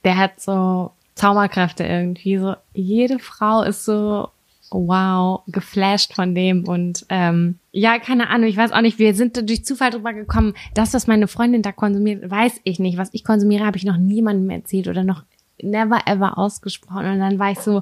der 0.03 0.17
hat 0.17 0.39
so 0.39 0.91
Zauberkräfte 1.15 1.83
irgendwie. 1.85 2.37
So 2.37 2.55
jede 2.73 3.19
Frau 3.19 3.63
ist 3.63 3.85
so 3.85 4.29
wow, 4.73 5.41
geflasht 5.47 6.13
von 6.13 6.33
dem 6.33 6.67
und 6.67 7.05
ähm, 7.09 7.59
ja, 7.71 7.99
keine 7.99 8.29
Ahnung, 8.29 8.49
ich 8.49 8.57
weiß 8.57 8.71
auch 8.71 8.81
nicht, 8.81 8.99
wir 8.99 9.13
sind 9.13 9.37
durch 9.47 9.65
Zufall 9.65 9.91
drüber 9.91 10.13
gekommen, 10.13 10.55
das, 10.73 10.93
was 10.93 11.07
meine 11.07 11.27
Freundin 11.27 11.61
da 11.61 11.71
konsumiert, 11.71 12.29
weiß 12.29 12.61
ich 12.63 12.79
nicht. 12.79 12.97
Was 12.97 13.09
ich 13.13 13.23
konsumiere, 13.23 13.65
habe 13.65 13.77
ich 13.77 13.85
noch 13.85 13.97
niemandem 13.97 14.49
erzählt 14.49 14.87
oder 14.87 15.03
noch 15.03 15.23
never 15.61 16.07
ever 16.07 16.37
ausgesprochen. 16.37 17.05
Und 17.05 17.19
dann 17.19 17.39
war 17.39 17.51
ich 17.51 17.59
so, 17.59 17.81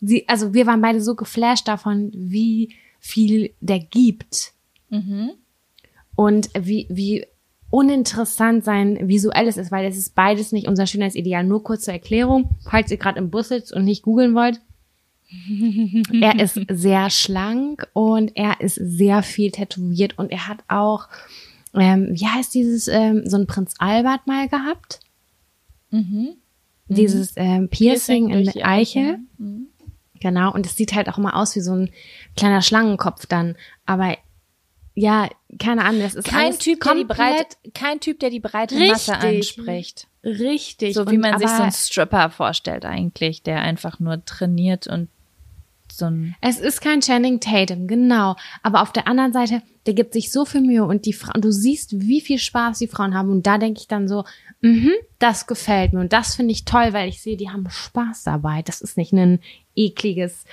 sie, 0.00 0.28
also 0.28 0.54
wir 0.54 0.66
waren 0.66 0.80
beide 0.80 1.00
so 1.00 1.14
geflasht 1.14 1.68
davon, 1.68 2.10
wie 2.14 2.70
viel 3.00 3.50
der 3.60 3.78
gibt 3.78 4.52
und 6.16 6.50
wie, 6.58 6.86
wie 6.90 7.26
uninteressant 7.70 8.64
sein 8.64 9.08
visuelles 9.08 9.56
ist, 9.56 9.72
weil 9.72 9.86
es 9.86 9.96
ist 9.96 10.14
beides 10.14 10.52
nicht 10.52 10.68
unser 10.68 10.86
Schönheitsideal. 10.86 11.42
Nur 11.44 11.64
kurze 11.64 11.92
Erklärung, 11.92 12.50
falls 12.70 12.90
ihr 12.90 12.98
gerade 12.98 13.18
im 13.18 13.30
Bus 13.30 13.48
sitzt 13.48 13.72
und 13.72 13.84
nicht 13.84 14.02
googeln 14.02 14.34
wollt. 14.34 14.60
er 16.20 16.38
ist 16.38 16.60
sehr 16.70 17.10
schlank 17.10 17.88
und 17.92 18.32
er 18.36 18.60
ist 18.60 18.76
sehr 18.76 19.22
viel 19.22 19.50
tätowiert 19.50 20.18
und 20.18 20.30
er 20.30 20.46
hat 20.46 20.58
auch, 20.68 21.08
ähm, 21.74 22.10
wie 22.12 22.26
heißt 22.26 22.54
dieses, 22.54 22.86
ähm, 22.86 23.22
so 23.26 23.36
ein 23.36 23.48
Prinz 23.48 23.74
Albert 23.78 24.26
mal 24.26 24.48
gehabt? 24.48 25.00
Dieses 26.86 27.32
ähm, 27.36 27.68
Piercing, 27.68 28.28
in 28.28 28.34
durch 28.34 28.44
der 28.44 28.52
die 28.52 28.64
Eichel. 28.64 29.18
Genau, 30.20 30.52
und 30.52 30.64
es 30.64 30.76
sieht 30.76 30.94
halt 30.94 31.08
auch 31.08 31.18
immer 31.18 31.36
aus 31.36 31.56
wie 31.56 31.60
so 31.60 31.72
ein 31.74 31.90
kleiner 32.36 32.62
Schlangenkopf 32.62 33.26
dann. 33.26 33.56
Aber 33.84 34.16
ja, 34.94 35.28
keine 35.58 35.84
Ahnung, 35.84 36.02
das 36.02 36.14
ist 36.14 36.28
Kein 36.28 36.56
Typ, 36.58 36.80
der 36.80 36.94
die 36.94 37.04
breite, 37.04 37.56
kein 37.74 38.00
Typ, 38.00 38.20
der 38.20 38.30
die 38.30 38.40
breite 38.40 38.76
Masse 38.76 39.12
Richtig. 39.12 39.38
anspricht. 39.38 40.06
richtig. 40.22 40.94
So 40.94 41.10
wie 41.10 41.16
Und 41.16 41.22
man 41.22 41.38
sich 41.38 41.48
so 41.48 41.62
einen 41.62 41.72
Stripper 41.72 42.30
vorstellt 42.30 42.84
eigentlich, 42.84 43.42
der 43.42 43.60
einfach 43.60 43.98
nur 43.98 44.24
trainiert 44.24 44.86
und 44.86 45.08
so 45.90 46.06
ein 46.06 46.34
Es 46.40 46.58
ist 46.58 46.80
kein 46.80 47.00
Channing 47.00 47.40
Tatum, 47.40 47.86
genau. 47.86 48.36
Aber 48.62 48.82
auf 48.82 48.92
der 48.92 49.06
anderen 49.06 49.32
Seite, 49.32 49.62
der 49.86 49.94
gibt 49.94 50.12
sich 50.12 50.30
so 50.30 50.44
viel 50.44 50.60
Mühe 50.60 50.84
und 50.84 51.06
die 51.06 51.12
Frauen, 51.12 51.40
du 51.40 51.52
siehst, 51.52 52.00
wie 52.00 52.20
viel 52.20 52.38
Spaß 52.38 52.78
die 52.78 52.88
Frauen 52.88 53.14
haben. 53.14 53.30
Und 53.30 53.46
da 53.46 53.58
denke 53.58 53.80
ich 53.80 53.88
dann 53.88 54.08
so, 54.08 54.24
mhm, 54.60 54.92
das 55.18 55.46
gefällt 55.46 55.92
mir. 55.92 56.00
Und 56.00 56.12
das 56.12 56.36
finde 56.36 56.52
ich 56.52 56.64
toll, 56.64 56.92
weil 56.92 57.08
ich 57.08 57.20
sehe, 57.20 57.36
die 57.36 57.50
haben 57.50 57.68
Spaß 57.68 58.24
dabei. 58.24 58.62
Das 58.62 58.80
ist 58.80 58.96
nicht 58.96 59.12
ein 59.12 59.40
ekliges 59.76 60.44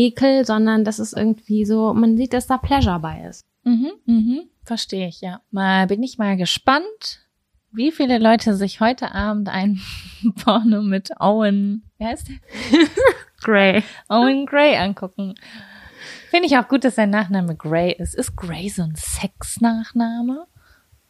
Rumgeekel, 0.00 0.44
sondern 0.44 0.84
das 0.84 0.98
ist 0.98 1.14
irgendwie 1.14 1.64
so, 1.64 1.94
man 1.94 2.16
sieht, 2.16 2.32
dass 2.32 2.46
da 2.46 2.58
Pleasure 2.58 3.00
bei 3.00 3.22
ist. 3.28 3.46
Mhm, 3.64 3.90
mhm, 4.04 4.40
verstehe 4.64 5.08
ich, 5.08 5.20
ja. 5.20 5.40
Mal 5.50 5.86
bin 5.86 6.02
ich 6.02 6.18
mal 6.18 6.36
gespannt, 6.36 7.20
wie 7.72 7.90
viele 7.90 8.18
Leute 8.18 8.54
sich 8.54 8.80
heute 8.80 9.12
Abend 9.12 9.48
ein 9.48 9.80
Porno 10.44 10.82
mit 10.82 11.10
Owen, 11.20 11.82
wie 11.98 12.04
heißt 12.06 12.28
der? 12.28 12.36
Gray. 13.42 13.82
Owen 14.08 14.46
Gray 14.46 14.76
angucken. 14.76 15.34
Finde 16.30 16.46
ich 16.46 16.56
auch 16.58 16.68
gut, 16.68 16.84
dass 16.84 16.94
sein 16.96 17.10
Nachname 17.10 17.54
Gray 17.56 17.92
ist. 17.92 18.14
Ist 18.14 18.36
Gray 18.36 18.68
so 18.68 18.82
ein 18.82 18.94
Sexnachname? 18.96 20.46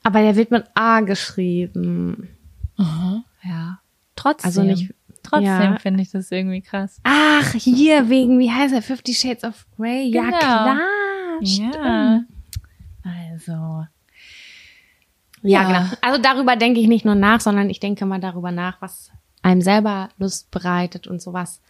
Aber 0.03 0.21
der 0.21 0.37
wird 0.37 0.51
mit 0.51 0.65
A 0.75 1.01
geschrieben. 1.01 2.29
Ja. 3.43 3.81
Trotzdem. 4.15 4.47
Also 4.47 4.63
nicht- 4.63 4.95
Trotzdem 5.27 5.45
ja. 5.73 5.79
finde 5.79 6.03
ich 6.03 6.11
das 6.11 6.31
irgendwie 6.31 6.61
krass. 6.63 7.01
Ach, 7.03 7.53
hier 7.55 8.09
wegen, 8.09 8.39
wie 8.39 8.51
heißt 8.51 8.75
er? 8.75 8.83
Fifty 8.83 9.13
Shades 9.15 9.45
of 9.45 9.67
Grey? 9.77 10.09
Ja, 10.09 10.23
Genau. 10.25 10.39
klar. 10.39 10.79
Ja. 11.41 12.21
Also. 13.03 13.53
Ja, 13.53 13.89
Ja. 15.43 15.63
genau. 15.65 15.95
Also 16.01 16.21
darüber 16.23 16.57
denke 16.57 16.81
ich 16.81 16.87
nicht 16.89 17.05
nur 17.05 17.15
nach, 17.15 17.41
sondern 17.41 17.71
ich 17.71 17.81
denke 17.81 18.07
mal 18.07 18.21
darüber 18.21 18.51
nach, 18.53 18.81
was 18.81 19.11
einem 19.43 19.61
selber 19.63 20.09
Lust 20.19 20.51
bereitet 20.51 21.07
und 21.07 21.21
sowas. 21.21 21.61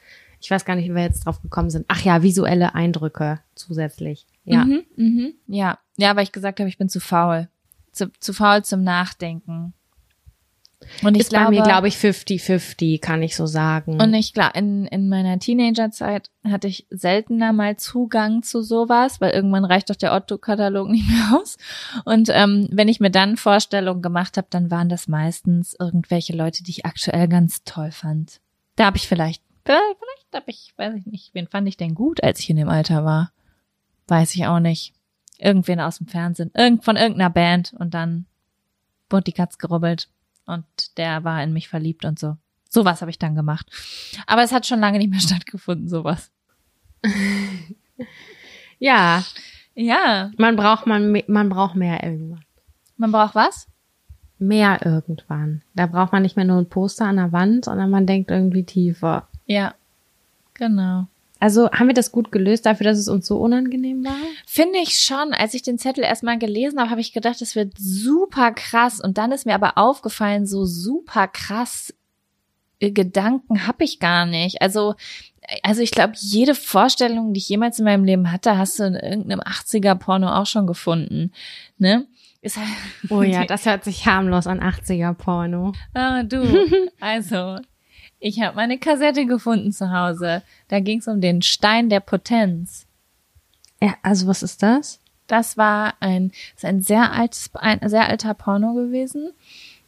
Ich 0.40 0.50
weiß 0.50 0.64
gar 0.64 0.76
nicht, 0.76 0.88
wie 0.88 0.94
wir 0.94 1.02
jetzt 1.02 1.26
drauf 1.26 1.40
gekommen 1.42 1.70
sind. 1.70 1.86
Ach 1.88 2.00
ja, 2.02 2.22
visuelle 2.22 2.74
Eindrücke 2.74 3.40
zusätzlich. 3.54 4.26
Ja. 4.44 4.64
Mhm, 4.64 4.84
mhm. 4.96 5.32
Ja. 5.46 5.78
Ja, 5.96 6.14
weil 6.14 6.22
ich 6.24 6.32
gesagt 6.32 6.60
habe, 6.60 6.68
ich 6.68 6.78
bin 6.78 6.88
zu 6.88 7.00
faul. 7.00 7.48
Zu, 7.92 8.10
zu 8.20 8.32
faul 8.32 8.62
zum 8.62 8.82
Nachdenken. 8.84 9.72
Und 11.02 11.14
ich 11.14 11.22
Ist 11.22 11.32
bei 11.32 11.48
mir, 11.50 11.62
glaube 11.62 11.88
ich, 11.88 11.96
50-50, 11.96 13.00
kann 13.00 13.22
ich 13.22 13.36
so 13.36 13.46
sagen. 13.46 14.00
Und 14.00 14.14
ich 14.14 14.32
klar, 14.32 14.54
in, 14.54 14.86
in 14.86 15.08
meiner 15.08 15.38
Teenagerzeit 15.38 16.30
hatte 16.44 16.68
ich 16.68 16.86
seltener 16.90 17.52
mal 17.52 17.76
Zugang 17.76 18.42
zu 18.42 18.62
sowas, 18.62 19.20
weil 19.20 19.32
irgendwann 19.32 19.64
reicht 19.64 19.90
doch 19.90 19.96
der 19.96 20.14
Otto-Katalog 20.14 20.88
nicht 20.90 21.08
mehr 21.08 21.40
aus. 21.40 21.56
Und 22.04 22.28
ähm, 22.32 22.68
wenn 22.70 22.88
ich 22.88 23.00
mir 23.00 23.10
dann 23.10 23.36
Vorstellungen 23.36 24.02
gemacht 24.02 24.36
habe, 24.36 24.48
dann 24.50 24.70
waren 24.70 24.88
das 24.88 25.08
meistens 25.08 25.76
irgendwelche 25.78 26.34
Leute, 26.34 26.62
die 26.62 26.70
ich 26.70 26.86
aktuell 26.86 27.28
ganz 27.28 27.64
toll 27.64 27.90
fand. 27.90 28.40
Da 28.76 28.86
habe 28.86 28.96
ich 28.96 29.08
vielleicht, 29.08 29.42
vielleicht, 29.64 29.98
vielleicht 29.98 30.34
habe 30.34 30.50
ich, 30.50 30.72
weiß 30.76 30.94
ich 30.94 31.06
nicht, 31.06 31.34
wen 31.34 31.48
fand 31.48 31.68
ich 31.68 31.76
denn 31.76 31.94
gut, 31.94 32.22
als 32.22 32.40
ich 32.40 32.50
in 32.50 32.56
dem 32.56 32.68
Alter 32.68 33.04
war? 33.04 33.32
Weiß 34.08 34.34
ich 34.34 34.46
auch 34.46 34.60
nicht. 34.60 34.92
Irgendwen 35.38 35.80
aus 35.80 35.98
dem 35.98 36.06
Fernsehen, 36.06 36.50
irgend 36.54 36.84
von 36.84 36.96
irgendeiner 36.96 37.30
Band 37.30 37.74
und 37.78 37.92
dann 37.92 38.26
wurde 39.10 39.24
die 39.24 39.32
Katz 39.32 39.58
gerubbelt 39.58 40.08
und 40.46 40.64
der 40.96 41.24
war 41.24 41.42
in 41.42 41.52
mich 41.52 41.68
verliebt 41.68 42.04
und 42.04 42.18
so. 42.18 42.36
Sowas 42.68 43.00
habe 43.00 43.10
ich 43.10 43.18
dann 43.18 43.34
gemacht. 43.34 43.66
Aber 44.26 44.42
es 44.42 44.52
hat 44.52 44.66
schon 44.66 44.80
lange 44.80 44.98
nicht 44.98 45.10
mehr 45.10 45.20
stattgefunden, 45.28 45.88
sowas. 45.88 46.30
ja, 48.78 49.24
Ja. 49.74 50.30
man 50.38 50.56
braucht, 50.56 50.86
man, 50.86 51.22
man 51.28 51.48
braucht 51.48 51.74
mehr 51.74 52.02
irgendwann. 52.02 52.44
Man 52.96 53.12
braucht 53.12 53.34
was? 53.34 53.66
Mehr 54.38 54.84
irgendwann. 54.84 55.62
Da 55.74 55.86
braucht 55.86 56.12
man 56.12 56.22
nicht 56.22 56.36
mehr 56.36 56.44
nur 56.44 56.58
ein 56.58 56.68
Poster 56.68 57.06
an 57.06 57.16
der 57.16 57.32
Wand, 57.32 57.64
sondern 57.66 57.90
man 57.90 58.06
denkt 58.06 58.30
irgendwie 58.30 58.64
tiefer. 58.64 59.28
Ja. 59.46 59.74
Genau. 60.54 61.06
Also 61.38 61.70
haben 61.70 61.88
wir 61.88 61.94
das 61.94 62.12
gut 62.12 62.32
gelöst 62.32 62.64
dafür, 62.66 62.84
dass 62.84 62.98
es 62.98 63.08
uns 63.08 63.26
so 63.26 63.36
unangenehm 63.38 64.04
war? 64.04 64.16
Finde 64.46 64.78
ich 64.78 64.98
schon. 65.00 65.34
Als 65.34 65.54
ich 65.54 65.62
den 65.62 65.78
Zettel 65.78 66.02
erstmal 66.04 66.38
gelesen 66.38 66.80
habe, 66.80 66.90
habe 66.90 67.00
ich 67.00 67.12
gedacht, 67.12 67.40
das 67.40 67.54
wird 67.54 67.74
super 67.76 68.52
krass. 68.52 69.00
Und 69.00 69.18
dann 69.18 69.32
ist 69.32 69.44
mir 69.44 69.54
aber 69.54 69.76
aufgefallen, 69.76 70.46
so 70.46 70.64
super 70.64 71.28
krass 71.28 71.92
äh, 72.80 72.90
Gedanken 72.90 73.66
habe 73.66 73.84
ich 73.84 74.00
gar 74.00 74.26
nicht. 74.26 74.62
Also, 74.62 74.94
also 75.62 75.82
ich 75.82 75.90
glaube, 75.90 76.14
jede 76.16 76.54
Vorstellung, 76.54 77.32
die 77.32 77.38
ich 77.38 77.48
jemals 77.48 77.78
in 77.78 77.84
meinem 77.84 78.04
Leben 78.04 78.32
hatte, 78.32 78.56
hast 78.56 78.78
du 78.78 78.84
in 78.84 78.94
irgendeinem 78.94 79.40
80er-Porno 79.40 80.34
auch 80.34 80.46
schon 80.46 80.66
gefunden. 80.66 81.32
Ne? 81.78 82.06
Halt, 82.42 82.66
Oh 83.08 83.22
ja, 83.22 83.44
das 83.46 83.66
hört 83.66 83.84
sich 83.84 84.06
harmlos 84.06 84.46
an 84.46 84.60
80er 84.60 85.14
Porno. 85.14 85.72
Ah, 85.94 86.22
du. 86.22 86.66
Also, 87.00 87.58
ich 88.18 88.40
habe 88.40 88.56
meine 88.56 88.78
Kassette 88.78 89.26
gefunden 89.26 89.72
zu 89.72 89.90
Hause. 89.90 90.42
Da 90.68 90.80
ging 90.80 91.00
es 91.00 91.08
um 91.08 91.20
den 91.20 91.42
Stein 91.42 91.88
der 91.88 92.00
Potenz. 92.00 92.86
Ja, 93.80 93.94
also 94.02 94.26
was 94.26 94.42
ist 94.42 94.62
das? 94.62 95.00
Das 95.26 95.56
war 95.56 95.94
ein, 96.00 96.32
ist 96.54 96.64
ein 96.64 96.80
sehr 96.80 97.12
altes, 97.12 97.50
ein 97.54 97.80
sehr 97.88 98.08
alter 98.08 98.34
Porno 98.34 98.74
gewesen. 98.74 99.30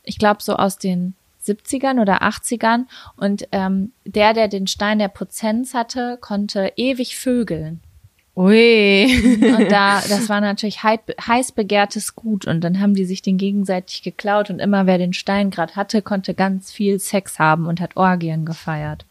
Ich 0.02 0.18
glaube 0.18 0.42
so 0.42 0.56
aus 0.56 0.78
den 0.78 1.14
70ern 1.44 2.00
oder 2.00 2.22
80ern. 2.22 2.86
Und 3.16 3.48
ähm, 3.52 3.92
der, 4.04 4.34
der 4.34 4.48
den 4.48 4.66
Stein 4.66 4.98
der 4.98 5.08
Potenz 5.08 5.74
hatte, 5.74 6.18
konnte 6.20 6.72
ewig 6.76 7.16
vögeln. 7.16 7.80
Ui. 8.39 9.05
Und 9.43 9.68
da, 9.72 10.01
das 10.09 10.28
war 10.28 10.41
natürlich 10.41 10.84
hei- 10.84 11.01
heiß 11.26 11.51
begehrtes 11.53 12.14
Gut. 12.14 12.47
Und 12.47 12.61
dann 12.61 12.78
haben 12.78 12.95
die 12.95 13.05
sich 13.05 13.20
den 13.20 13.36
gegenseitig 13.36 14.03
geklaut. 14.03 14.49
Und 14.49 14.61
immer 14.61 14.86
wer 14.86 14.97
den 14.97 15.12
Stein 15.12 15.51
gerade 15.51 15.74
hatte, 15.74 16.03
konnte 16.03 16.34
ganz 16.34 16.70
viel 16.70 17.01
Sex 17.01 17.41
haben 17.41 17.66
und 17.66 17.80
hat 17.80 17.97
Orgien 17.97 18.45
gefeiert. 18.47 19.05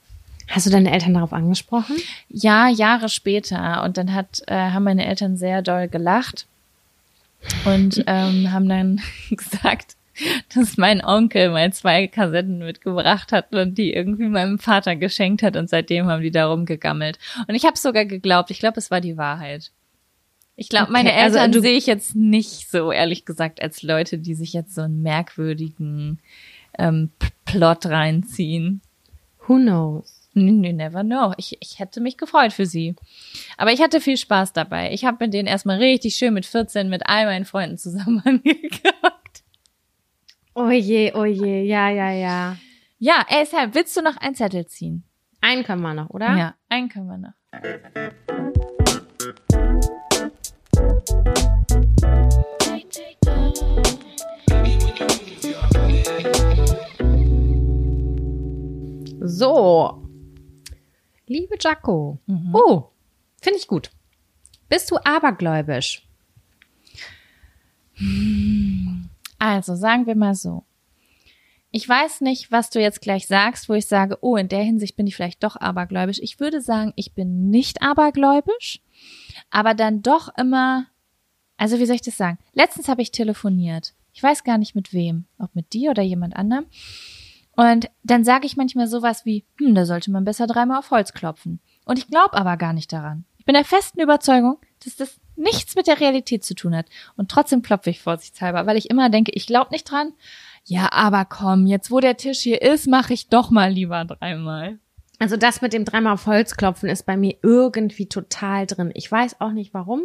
Hast 0.47 0.65
du 0.65 0.69
deine 0.69 0.93
Eltern 0.93 1.13
darauf 1.15 1.33
angesprochen? 1.33 1.97
Ja, 2.29 2.69
Jahre 2.69 3.09
später. 3.09 3.83
Und 3.83 3.97
dann 3.97 4.13
hat, 4.13 4.43
äh, 4.47 4.55
haben 4.55 4.85
meine 4.85 5.05
Eltern 5.05 5.35
sehr 5.35 5.61
doll 5.61 5.89
gelacht 5.89 6.45
und 7.65 8.01
ähm, 8.07 8.53
haben 8.53 8.69
dann 8.69 9.01
gesagt, 9.29 9.96
dass 10.55 10.77
mein 10.77 11.03
Onkel 11.03 11.49
mal 11.49 11.71
zwei 11.73 12.07
Kassetten 12.07 12.59
mitgebracht 12.59 13.31
hat 13.31 13.53
und 13.53 13.77
die 13.77 13.93
irgendwie 13.93 14.27
meinem 14.27 14.59
Vater 14.59 14.95
geschenkt 14.95 15.43
hat 15.43 15.55
und 15.55 15.69
seitdem 15.69 16.07
haben 16.07 16.21
die 16.23 16.31
darum 16.31 16.65
gegammelt. 16.65 17.19
Und 17.47 17.55
ich 17.55 17.65
habe 17.65 17.77
sogar 17.77 18.05
geglaubt, 18.05 18.51
ich 18.51 18.59
glaube, 18.59 18.77
es 18.79 18.91
war 18.91 19.01
die 19.01 19.17
Wahrheit. 19.17 19.71
Ich 20.55 20.69
glaube, 20.69 20.91
meine 20.91 21.09
Okay, 21.11 21.19
also 21.21 21.37
Eltern 21.37 21.51
du- 21.51 21.61
sehe 21.61 21.77
ich 21.77 21.85
jetzt 21.85 22.15
nicht 22.15 22.69
so, 22.71 22.91
ehrlich 22.91 23.25
gesagt, 23.25 23.61
als 23.61 23.83
Leute, 23.83 24.17
die 24.17 24.33
sich 24.33 24.53
jetzt 24.53 24.73
so 24.73 24.81
einen 24.81 25.03
merkwürdigen 25.03 26.19
ähm, 26.79 27.11
Plot 27.45 27.85
reinziehen. 27.85 28.81
Who 29.47 29.55
knows? 29.57 30.13
You 30.33 30.51
never 30.73 31.03
know. 31.03 31.33
Ich, 31.37 31.57
ich 31.61 31.79
hätte 31.79 31.99
mich 32.01 32.17
gefreut 32.17 32.53
für 32.53 32.65
sie. 32.67 32.95
Aber 33.57 33.71
ich 33.71 33.81
hatte 33.81 33.99
viel 34.01 34.17
Spaß 34.17 34.53
dabei. 34.53 34.93
Ich 34.93 35.03
habe 35.05 35.17
mit 35.25 35.33
denen 35.33 35.47
erstmal 35.47 35.77
richtig 35.77 36.15
schön 36.15 36.33
mit 36.35 36.45
14 36.45 36.89
mit 36.89 37.03
all 37.07 37.25
meinen 37.25 37.45
Freunden 37.45 37.77
zusammen 37.79 38.21
angeguckt. 38.25 38.81
Oh 40.59 40.71
je, 40.71 41.11
oh 41.13 41.27
je, 41.27 41.65
ja, 41.67 41.89
ja, 41.89 42.09
ja. 42.09 42.57
Ja, 42.97 43.23
ey 43.29 43.45
Sam, 43.45 43.75
willst 43.75 43.95
du 43.95 44.01
noch 44.01 44.17
einen 44.17 44.33
Zettel 44.33 44.65
ziehen? 44.65 45.03
Einen 45.39 45.63
können 45.63 45.83
wir 45.83 45.93
noch, 45.93 46.09
oder? 46.09 46.35
Ja, 46.35 46.55
einen 46.67 46.89
können 46.89 47.05
wir 47.05 47.17
noch. 47.19 47.33
So. 59.21 60.09
Liebe 61.27 61.55
Jaco. 61.59 62.19
Oh, 62.51 62.89
finde 63.39 63.59
ich 63.59 63.67
gut. 63.67 63.91
Bist 64.69 64.89
du 64.89 64.97
abergläubisch? 65.03 66.01
Also, 69.39 69.75
sagen 69.75 70.05
wir 70.05 70.15
mal 70.15 70.35
so. 70.35 70.63
Ich 71.71 71.87
weiß 71.87 72.21
nicht, 72.21 72.51
was 72.51 72.69
du 72.69 72.79
jetzt 72.79 73.01
gleich 73.01 73.27
sagst, 73.27 73.67
wo 73.69 73.73
ich 73.73 73.87
sage, 73.87 74.17
oh, 74.21 74.37
in 74.37 74.47
der 74.47 74.63
Hinsicht 74.63 74.95
bin 74.95 75.05
ich 75.05 75.15
vielleicht 75.15 75.43
doch 75.43 75.57
abergläubisch. 75.57 76.19
Ich 76.21 76.39
würde 76.39 76.61
sagen, 76.61 76.93
ich 76.95 77.13
bin 77.13 77.49
nicht 77.49 77.81
abergläubisch, 77.81 78.81
aber 79.49 79.73
dann 79.73 80.01
doch 80.01 80.29
immer, 80.37 80.87
also 81.57 81.77
wie 81.79 81.85
soll 81.85 81.95
ich 81.95 82.01
das 82.01 82.17
sagen? 82.17 82.39
Letztens 82.53 82.87
habe 82.87 83.01
ich 83.01 83.11
telefoniert. 83.11 83.93
Ich 84.13 84.23
weiß 84.23 84.43
gar 84.43 84.57
nicht 84.57 84.75
mit 84.75 84.93
wem, 84.93 85.25
ob 85.37 85.53
mit 85.55 85.73
dir 85.73 85.91
oder 85.91 86.01
jemand 86.01 86.35
anderem. 86.35 86.65
Und 87.55 87.89
dann 88.03 88.23
sage 88.23 88.45
ich 88.45 88.55
manchmal 88.55 88.87
sowas 88.87 89.25
wie, 89.25 89.43
hm, 89.57 89.75
da 89.75 89.85
sollte 89.85 90.09
man 90.09 90.25
besser 90.25 90.47
dreimal 90.47 90.79
auf 90.79 90.91
Holz 90.91 91.13
klopfen. 91.13 91.59
Und 91.85 91.99
ich 91.99 92.07
glaube 92.07 92.33
aber 92.33 92.55
gar 92.55 92.73
nicht 92.73 92.93
daran. 92.93 93.25
Ich 93.37 93.45
bin 93.45 93.53
der 93.53 93.65
festen 93.65 93.99
Überzeugung, 93.99 94.57
dass 94.83 94.95
das 94.95 95.19
nichts 95.37 95.75
mit 95.75 95.87
der 95.87 95.99
Realität 95.99 96.43
zu 96.43 96.55
tun 96.55 96.75
hat. 96.75 96.87
Und 97.15 97.29
trotzdem 97.29 97.61
klopfe 97.61 97.89
ich 97.89 98.01
vorsichtshalber, 98.01 98.65
weil 98.65 98.77
ich 98.77 98.89
immer 98.89 99.09
denke, 99.09 99.31
ich 99.33 99.47
glaube 99.47 99.71
nicht 99.71 99.89
dran. 99.89 100.13
Ja, 100.65 100.91
aber 100.91 101.25
komm, 101.25 101.65
jetzt 101.65 101.91
wo 101.91 101.99
der 101.99 102.17
Tisch 102.17 102.39
hier 102.39 102.61
ist, 102.61 102.87
mache 102.87 103.13
ich 103.13 103.29
doch 103.29 103.49
mal 103.51 103.71
lieber 103.71 104.03
dreimal. 104.03 104.79
Also 105.19 105.37
das 105.37 105.61
mit 105.61 105.73
dem 105.73 105.85
dreimal 105.85 106.13
auf 106.13 106.27
Holz 106.27 106.57
klopfen 106.57 106.89
ist 106.89 107.05
bei 107.05 107.17
mir 107.17 107.35
irgendwie 107.41 108.07
total 108.07 108.67
drin. 108.67 108.91
Ich 108.93 109.11
weiß 109.11 109.41
auch 109.41 109.51
nicht 109.51 109.73
warum. 109.73 110.03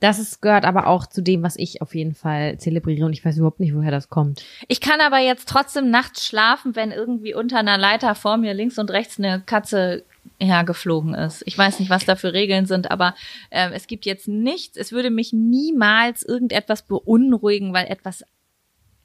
Das 0.00 0.18
ist, 0.18 0.42
gehört 0.42 0.64
aber 0.64 0.88
auch 0.88 1.06
zu 1.06 1.22
dem, 1.22 1.44
was 1.44 1.54
ich 1.56 1.80
auf 1.80 1.94
jeden 1.94 2.14
Fall 2.14 2.58
zelebriere 2.58 3.06
und 3.06 3.12
ich 3.12 3.24
weiß 3.24 3.36
überhaupt 3.36 3.60
nicht, 3.60 3.72
woher 3.72 3.92
das 3.92 4.08
kommt. 4.08 4.44
Ich 4.66 4.80
kann 4.80 5.00
aber 5.00 5.18
jetzt 5.18 5.48
trotzdem 5.48 5.90
nachts 5.90 6.26
schlafen, 6.26 6.74
wenn 6.74 6.90
irgendwie 6.90 7.34
unter 7.34 7.58
einer 7.58 7.78
Leiter 7.78 8.16
vor 8.16 8.36
mir 8.36 8.52
links 8.52 8.78
und 8.78 8.90
rechts 8.90 9.18
eine 9.20 9.42
Katze 9.42 10.04
hergeflogen 10.46 11.14
ist. 11.14 11.42
Ich 11.46 11.56
weiß 11.56 11.80
nicht, 11.80 11.90
was 11.90 12.04
da 12.04 12.16
für 12.16 12.32
Regeln 12.32 12.66
sind, 12.66 12.90
aber 12.90 13.14
ähm, 13.50 13.72
es 13.72 13.86
gibt 13.86 14.04
jetzt 14.06 14.28
nichts, 14.28 14.76
es 14.76 14.92
würde 14.92 15.10
mich 15.10 15.32
niemals 15.32 16.22
irgendetwas 16.22 16.82
beunruhigen, 16.82 17.72
weil 17.72 17.86
etwas 17.86 18.24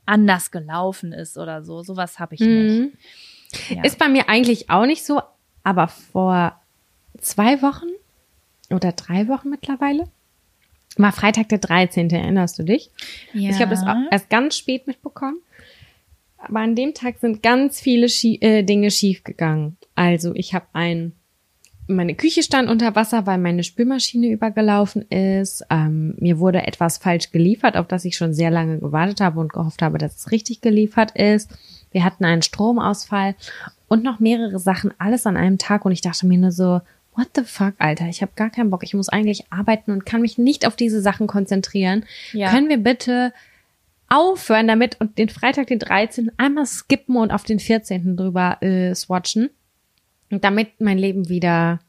anders 0.05 0.51
gelaufen 0.51 1.13
ist 1.13 1.37
oder 1.37 1.63
so. 1.63 1.83
Sowas 1.83 2.19
habe 2.19 2.35
ich 2.35 2.41
nicht. 2.41 2.93
Ja. 3.69 3.83
Ist 3.83 3.97
bei 3.99 4.09
mir 4.09 4.29
eigentlich 4.29 4.69
auch 4.69 4.85
nicht 4.85 5.05
so, 5.05 5.21
aber 5.63 5.87
vor 5.87 6.59
zwei 7.19 7.61
Wochen 7.61 7.87
oder 8.69 8.91
drei 8.91 9.27
Wochen 9.27 9.49
mittlerweile 9.49 10.05
war 10.97 11.11
Freitag 11.11 11.49
der 11.49 11.59
13. 11.59 12.09
Erinnerst 12.09 12.57
du 12.59 12.63
dich? 12.63 12.89
ja. 13.33 13.51
Ich 13.51 13.59
habe 13.59 13.71
das 13.71 13.83
auch 13.83 13.95
erst 14.11 14.29
ganz 14.29 14.57
spät 14.57 14.87
mitbekommen. 14.87 15.39
Aber 16.37 16.59
an 16.59 16.75
dem 16.75 16.93
Tag 16.93 17.19
sind 17.19 17.41
ganz 17.41 17.81
viele 17.81 18.09
Schie 18.09 18.39
äh, 18.41 18.63
Dinge 18.63 18.91
schiefgegangen. 18.91 19.77
Also 19.95 20.33
ich 20.35 20.53
habe 20.53 20.67
ein, 20.73 21.13
meine 21.87 22.15
Küche 22.15 22.43
stand 22.43 22.69
unter 22.69 22.95
Wasser, 22.95 23.25
weil 23.25 23.37
meine 23.37 23.63
Spülmaschine 23.63 24.27
übergelaufen 24.27 25.03
ist. 25.03 25.65
Ähm, 25.69 26.15
mir 26.19 26.39
wurde 26.39 26.65
etwas 26.67 26.97
falsch 26.97 27.31
geliefert, 27.31 27.77
auf 27.77 27.87
das 27.87 28.05
ich 28.05 28.17
schon 28.17 28.33
sehr 28.33 28.51
lange 28.51 28.79
gewartet 28.79 29.21
habe 29.21 29.39
und 29.39 29.53
gehofft 29.53 29.81
habe, 29.81 29.97
dass 29.97 30.15
es 30.15 30.31
richtig 30.31 30.61
geliefert 30.61 31.11
ist. 31.11 31.49
Wir 31.91 32.03
hatten 32.03 32.25
einen 32.25 32.41
Stromausfall 32.41 33.35
und 33.87 34.03
noch 34.03 34.19
mehrere 34.19 34.59
Sachen, 34.59 34.93
alles 34.97 35.25
an 35.25 35.37
einem 35.37 35.57
Tag. 35.57 35.85
Und 35.85 35.93
ich 35.93 36.01
dachte 36.01 36.27
mir 36.27 36.37
nur 36.37 36.51
so, 36.51 36.81
what 37.15 37.29
the 37.35 37.43
fuck, 37.43 37.73
Alter, 37.79 38.07
ich 38.07 38.21
habe 38.21 38.33
gar 38.35 38.49
keinen 38.49 38.69
Bock. 38.69 38.83
Ich 38.83 38.93
muss 38.93 39.09
eigentlich 39.09 39.45
arbeiten 39.49 39.91
und 39.91 40.05
kann 40.05 40.21
mich 40.21 40.37
nicht 40.37 40.67
auf 40.67 40.75
diese 40.75 41.01
Sachen 41.01 41.27
konzentrieren. 41.27 42.05
Ja. 42.33 42.51
Können 42.51 42.69
wir 42.69 42.77
bitte 42.77 43.33
aufhören 44.09 44.67
damit 44.67 44.99
und 45.01 45.17
den 45.17 45.29
Freitag, 45.29 45.67
den 45.67 45.79
13. 45.79 46.31
einmal 46.37 46.65
skippen 46.65 47.17
und 47.17 47.31
auf 47.31 47.43
den 47.43 47.59
14. 47.59 48.15
drüber 48.15 48.61
äh, 48.61 48.95
swatchen, 48.95 49.49
und 50.29 50.43
damit 50.43 50.79
mein 50.79 50.97
Leben 50.97 51.29
wieder 51.29 51.79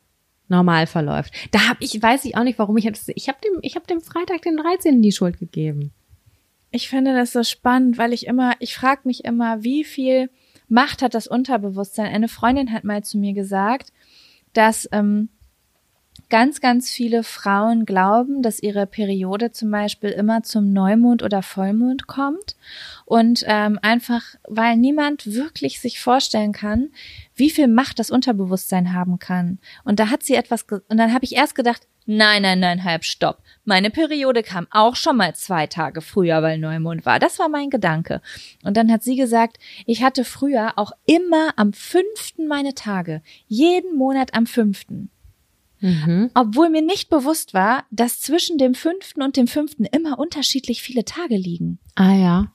normal 0.49 0.87
verläuft. 0.87 1.35
Da 1.51 1.69
habe 1.69 1.85
ich, 1.85 2.01
weiß 2.01 2.25
ich 2.25 2.37
auch 2.37 2.45
nicht, 2.45 2.59
warum 2.59 2.77
ich 2.77 2.87
habe 2.87 2.97
ich 3.15 3.29
habe 3.29 3.39
dem 3.45 3.59
ich 3.63 3.77
habe 3.77 3.87
dem 3.87 4.01
Freitag 4.01 4.43
den 4.43 4.57
13. 4.57 5.03
die 5.03 5.13
Schuld 5.13 5.39
gegeben. 5.39 5.93
Ich 6.71 6.89
finde 6.89 7.15
das 7.15 7.33
so 7.33 7.43
spannend, 7.43 7.99
weil 7.99 8.13
ich 8.13 8.27
immer, 8.27 8.55
ich 8.59 8.75
frage 8.75 9.03
mich 9.05 9.25
immer, 9.25 9.63
wie 9.63 9.85
viel 9.85 10.31
Macht 10.69 11.01
hat 11.01 11.15
das 11.15 11.27
Unterbewusstsein? 11.27 12.13
Eine 12.13 12.29
Freundin 12.29 12.73
hat 12.73 12.85
mal 12.85 13.03
zu 13.03 13.17
mir 13.17 13.33
gesagt, 13.33 13.93
dass 14.53 14.89
ähm, 14.93 15.31
ganz, 16.31 16.61
ganz 16.61 16.91
viele 16.91 17.23
Frauen 17.23 17.87
glauben, 17.87 18.43
dass 18.43 18.63
ihre 18.63 18.87
Periode 18.87 19.53
zum 19.53 19.71
Beispiel 19.71 20.11
immer 20.11 20.43
zum 20.43 20.73
Neumond 20.73 21.23
oder 21.23 21.43
Vollmond 21.43 22.07
kommt 22.07 22.57
und 23.05 23.45
ähm, 23.47 23.79
einfach, 23.83 24.23
weil 24.47 24.77
niemand 24.77 25.33
wirklich 25.33 25.81
sich 25.81 26.01
vorstellen 26.01 26.53
kann, 26.53 26.91
wie 27.35 27.51
viel 27.51 27.69
Macht 27.69 27.99
das 27.99 28.11
Unterbewusstsein 28.11 28.93
haben 28.93 29.19
kann. 29.19 29.59
Und 29.85 30.01
da 30.01 30.11
hat 30.11 30.23
sie 30.23 30.35
etwas, 30.35 30.65
und 30.65 30.97
dann 30.97 31.15
habe 31.15 31.25
ich 31.25 31.35
erst 31.35 31.55
gedacht, 31.55 31.87
nein, 32.05 32.43
nein, 32.43 32.61
nein, 32.61 32.85
halb, 32.85 33.05
stopp. 33.05 33.39
Meine 33.65 33.91
Periode 33.91 34.43
kam 34.43 34.67
auch 34.71 34.97
schon 34.97 35.17
mal 35.17 35.35
zwei 35.35 35.67
Tage 35.67 36.01
früher, 36.01 36.43
weil 36.43 36.59
Neumond 36.59 37.07
war. 37.07 37.19
Das 37.19 37.39
war 37.39 37.49
mein 37.49 37.71
Gedanke. 37.71 38.21
Und 38.65 38.77
dann 38.77 38.91
hat 38.91 39.03
sie 39.03 39.17
gesagt, 39.17 39.59
ich 39.87 40.03
hatte 40.03 40.25
früher 40.25 40.73
auch 40.77 40.93
immer 41.07 41.53
am 41.57 41.73
fünften 41.73 42.49
meine 42.49 42.75
Tage. 42.75 43.23
Jeden 43.47 43.97
Monat 43.97 44.35
am 44.35 44.47
fünften. 44.47 45.11
Obwohl 46.35 46.71
mir 46.71 46.83
nicht 46.83 47.09
bewusst 47.09 47.55
war, 47.55 47.85
dass 47.91 48.21
zwischen 48.21 48.59
dem 48.59 48.75
fünften 48.75 49.23
und 49.23 49.37
dem 49.37 49.47
fünften 49.47 49.85
immer 49.85 50.19
unterschiedlich 50.19 50.83
viele 50.83 51.05
Tage 51.05 51.37
liegen. 51.37 51.79
Ah 51.95 52.15
ja. 52.15 52.53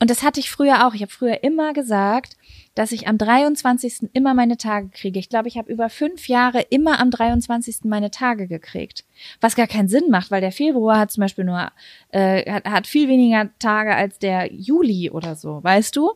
Und 0.00 0.10
das 0.10 0.22
hatte 0.22 0.40
ich 0.40 0.50
früher 0.50 0.86
auch. 0.86 0.94
Ich 0.94 1.02
habe 1.02 1.12
früher 1.12 1.42
immer 1.44 1.72
gesagt, 1.72 2.36
dass 2.74 2.92
ich 2.92 3.06
am 3.06 3.16
23. 3.16 4.10
immer 4.12 4.34
meine 4.34 4.56
Tage 4.56 4.88
kriege. 4.88 5.18
Ich 5.18 5.28
glaube, 5.28 5.48
ich 5.48 5.56
habe 5.56 5.72
über 5.72 5.88
fünf 5.88 6.28
Jahre 6.28 6.60
immer 6.60 7.00
am 7.00 7.10
23. 7.10 7.84
meine 7.84 8.10
Tage 8.10 8.48
gekriegt. 8.48 9.04
Was 9.40 9.54
gar 9.54 9.68
keinen 9.68 9.88
Sinn 9.88 10.10
macht, 10.10 10.30
weil 10.30 10.40
der 10.40 10.52
Februar 10.52 10.98
hat 10.98 11.12
zum 11.12 11.22
Beispiel 11.22 11.44
nur, 11.44 11.70
äh, 12.10 12.50
hat, 12.50 12.64
hat 12.64 12.86
viel 12.86 13.08
weniger 13.08 13.48
Tage 13.58 13.94
als 13.94 14.18
der 14.18 14.52
Juli 14.52 15.10
oder 15.10 15.36
so, 15.36 15.62
weißt 15.62 15.94
du? 15.96 16.12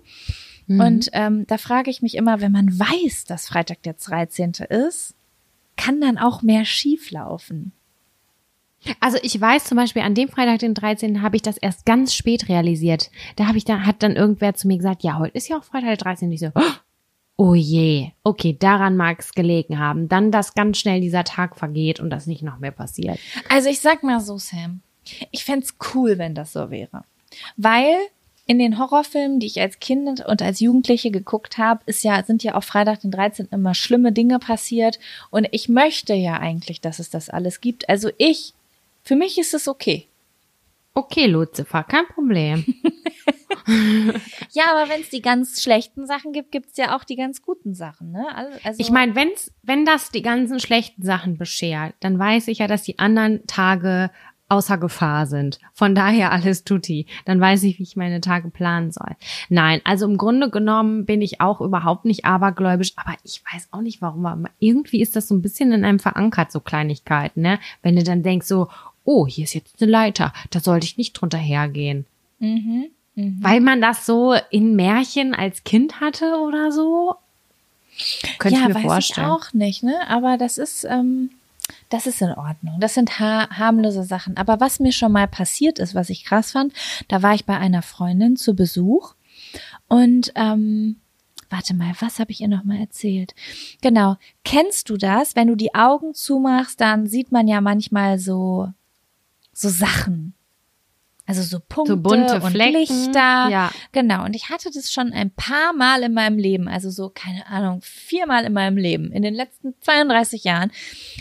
Und 0.69 1.09
ähm, 1.15 1.47
da 1.47 1.57
frage 1.57 1.91
ich 1.91 2.03
mich 2.03 2.15
immer, 2.15 2.43
wenn 2.43 2.53
man 2.53 2.79
weiß, 2.79 3.25
dass 3.25 3.49
Freitag 3.49 3.83
der 3.85 3.95
13. 3.95 4.53
ist, 4.69 5.15
kann 5.79 6.03
dann 6.03 6.19
auch 6.19 6.43
mehr 6.43 6.67
schief 6.67 7.11
laufen. 7.11 7.73
Also 9.01 9.19
ich 9.23 9.41
weiß 9.41 9.65
zum 9.65 9.77
Beispiel, 9.77 10.03
an 10.03 10.15
dem 10.15 10.29
Freitag, 10.29 10.59
den 10.61 10.75
13. 10.75 11.23
habe 11.23 11.37
ich 11.37 11.43
das 11.43 11.57
erst 11.57 11.85
ganz 11.87 12.15
spät 12.15 12.49
realisiert. 12.49 13.11
Da 13.37 13.47
habe 13.47 13.59
ich 13.59 13.65
da, 13.65 13.81
hat 13.81 14.03
dann 14.03 14.15
irgendwer 14.15 14.55
zu 14.55 14.69
mir 14.69 14.77
gesagt, 14.77 15.03
ja, 15.03 15.19
heute 15.19 15.37
ist 15.37 15.49
ja 15.49 15.59
auch 15.59 15.65
Freitag 15.65 15.89
der 15.89 15.97
13. 15.97 16.29
Und 16.29 16.35
ich 16.35 16.41
so, 16.41 16.53
oh 17.37 17.55
je, 17.55 18.11
okay, 18.23 18.57
daran 18.59 18.97
mag 18.97 19.21
es 19.21 19.33
gelegen 19.33 19.79
haben. 19.79 20.09
Dann, 20.09 20.31
dass 20.31 20.55
ganz 20.55 20.79
schnell 20.79 21.01
dieser 21.01 21.25
Tag 21.25 21.57
vergeht 21.57 21.99
und 21.99 22.11
das 22.11 22.27
nicht 22.27 22.43
noch 22.43 22.59
mehr 22.59 22.71
passiert. 22.71 23.19
Also 23.49 23.69
ich 23.69 23.81
sag 23.81 24.03
mal 24.03 24.21
so, 24.21 24.39
Sam, 24.39 24.81
ich 25.31 25.45
fänd's 25.45 25.77
cool, 25.95 26.19
wenn 26.19 26.35
das 26.35 26.53
so 26.53 26.71
wäre. 26.71 27.05
Weil 27.57 27.97
in 28.49 28.59
den 28.59 28.79
Horrorfilmen, 28.79 29.41
die 29.41 29.47
ich 29.47 29.61
als 29.61 29.79
Kind 29.79 30.25
und 30.25 30.43
als 30.43 30.59
Jugendliche 30.59 31.11
geguckt 31.11 31.59
habe, 31.59 31.83
ist 31.85 32.03
ja, 32.03 32.25
sind 32.25 32.43
ja 32.43 32.55
auf 32.55 32.65
Freitag 32.65 33.01
den 33.01 33.11
13. 33.11 33.49
immer 33.51 33.75
schlimme 33.75 34.11
Dinge 34.11 34.39
passiert. 34.39 34.99
Und 35.31 35.47
ich 35.53 35.69
möchte 35.69 36.15
ja 36.15 36.39
eigentlich, 36.39 36.81
dass 36.81 36.99
es 36.99 37.11
das 37.11 37.29
alles 37.29 37.61
gibt. 37.61 37.89
Also 37.91 38.11
ich, 38.17 38.55
für 39.03 39.17
mich 39.17 39.39
ist 39.39 39.53
es 39.53 39.69
okay. 39.69 40.09
Okay, 40.95 41.27
Lucifer, 41.27 41.85
kein 41.85 42.07
Problem. 42.09 42.65
Ja, 44.53 44.65
aber 44.71 44.91
wenn 44.91 45.03
es 45.03 45.11
die 45.11 45.21
ganz 45.21 45.63
schlechten 45.63 46.07
Sachen 46.07 46.33
gibt, 46.33 46.53
gibt's 46.53 46.79
ja 46.79 46.97
auch 46.97 47.05
die 47.05 47.17
ganz 47.17 47.43
guten 47.43 47.75
Sachen, 47.75 48.13
ne? 48.13 48.27
Also, 48.63 48.81
Ich 48.81 48.91
meine, 48.91 49.15
wenn's, 49.15 49.53
wenn 49.63 49.85
das 49.85 50.11
die 50.11 50.23
ganzen 50.23 50.59
schlechten 50.59 51.03
Sachen 51.03 51.37
beschert, 51.37 51.95
dann 52.01 52.19
weiß 52.19 52.49
ich 52.49 52.59
ja, 52.59 52.67
dass 52.67 52.83
die 52.83 52.99
anderen 52.99 53.47
Tage 53.47 54.11
außer 54.49 54.79
Gefahr 54.79 55.27
sind. 55.27 55.59
Von 55.75 55.95
daher 55.95 56.33
alles 56.33 56.65
tutti. 56.65 57.07
Dann 57.25 57.41
weiß 57.41 57.63
ich, 57.65 57.79
wie 57.79 57.83
ich 57.83 57.97
meine 57.97 58.21
Tage 58.21 58.49
planen 58.49 58.93
soll. 58.93 59.17
Nein, 59.49 59.81
also 59.85 60.07
im 60.07 60.17
Grunde 60.17 60.51
genommen 60.51 61.05
bin 61.05 61.21
ich 61.21 61.41
auch 61.41 61.61
überhaupt 61.61 62.05
nicht 62.05 62.25
abergläubisch, 62.25 62.93
aber 62.97 63.15
ich 63.25 63.43
weiß 63.53 63.69
auch 63.73 63.83
nicht 63.83 64.01
warum. 64.01 64.27
Aber 64.27 64.51
irgendwie 64.59 65.01
ist 65.01 65.17
das 65.17 65.29
so 65.29 65.35
ein 65.35 65.43
bisschen 65.43 65.73
in 65.73 65.85
einem 65.85 65.99
verankert, 65.99 66.51
so 66.51 66.61
Kleinigkeiten, 66.61 67.43
ne? 67.43 67.59
Wenn 67.83 67.97
du 67.97 68.03
dann 68.03 68.23
denkst 68.23 68.47
so, 68.47 68.69
oh, 69.05 69.27
hier 69.27 69.45
ist 69.45 69.55
jetzt 69.55 69.81
eine 69.81 69.91
Leiter, 69.91 70.33
da 70.51 70.61
sollte 70.61 70.87
ich 70.87 70.99
nicht 70.99 71.13
drunter 71.15 71.39
hergehen. 71.39 72.07
Mhm. 72.39 72.87
Mhm. 73.15 73.39
Weil 73.41 73.61
man 73.61 73.81
das 73.81 74.07
so 74.07 74.35
in 74.51 74.77
Märchen 74.77 75.35
als 75.35 75.65
Kind 75.65 76.01
hatte 76.01 76.37
oder 76.41 76.73
so. 76.73 77.17
Könnte 78.39 78.59
ja, 78.59 78.63
ich 78.63 78.69
mir 78.69 78.75
weiß 78.77 78.83
vorstellen. 78.83 79.27
ich 79.27 79.33
auch 79.33 79.53
nicht, 79.53 79.83
ne? 79.83 80.09
Aber 80.09 80.39
das 80.39 80.57
ist, 80.57 80.85
ähm, 80.85 81.31
das 81.89 82.07
ist 82.07 82.23
in 82.23 82.33
Ordnung. 82.33 82.81
Das 82.81 82.95
sind 82.95 83.19
ha 83.19 83.49
harmlose 83.51 84.05
Sachen. 84.05 84.37
Aber 84.37 84.61
was 84.61 84.81
mir 84.81 84.93
schon 84.93 85.13
mal 85.13 85.29
passiert 85.29 85.79
ist, 85.79 85.95
was 85.95 86.11
ich 86.11 86.25
krass 86.25 86.53
fand, 86.53 86.73
da 87.09 87.23
war 87.23 87.35
ich 87.35 87.45
bei 87.45 87.57
einer 87.57 87.83
Freundin 87.83 88.37
zu 88.37 88.55
Besuch 88.55 89.15
und 89.89 90.33
ähm, 90.35 90.97
warte 91.51 91.75
mal, 91.75 91.93
was 92.01 92.19
habe 92.19 92.31
ich 92.31 92.41
ihr 92.41 92.49
noch 92.49 92.65
mal 92.65 92.79
erzählt? 92.79 93.35
Genau, 93.81 94.17
kennst 94.45 94.91
du 94.91 94.97
das? 94.97 95.37
Wenn 95.37 95.49
du 95.49 95.55
die 95.55 95.75
Augen 95.75 96.15
zumachst, 96.15 96.81
dann 96.81 97.07
sieht 97.07 97.33
man 97.33 97.49
ja 97.49 97.61
manchmal 97.61 98.19
so 98.19 98.73
so 99.53 99.69
Sachen. 99.69 100.35
Also 101.29 101.43
so 101.43 101.61
Punkte 101.61 101.93
So 101.93 101.99
bunte 101.99 102.41
und 102.41 102.53
Flecken. 102.53 102.73
Lichter. 102.73 103.49
Ja. 103.51 103.71
Genau, 103.93 104.25
und 104.25 104.35
ich 104.35 104.49
hatte 104.49 104.71
das 104.73 104.91
schon 104.91 105.13
ein 105.13 105.31
paar 105.31 105.75
Mal 105.75 106.03
in 106.03 106.15
meinem 106.15 106.39
Leben, 106.39 106.69
also 106.69 106.89
so, 106.89 107.11
keine 107.11 107.47
Ahnung, 107.47 107.83
viermal 107.83 108.47
in 108.47 108.55
meinem 108.55 108.79
Leben, 108.79 109.13
in 109.13 109.21
den 109.21 109.35
letzten 109.35 109.75
32 109.83 110.45
Jahren, 110.45 110.73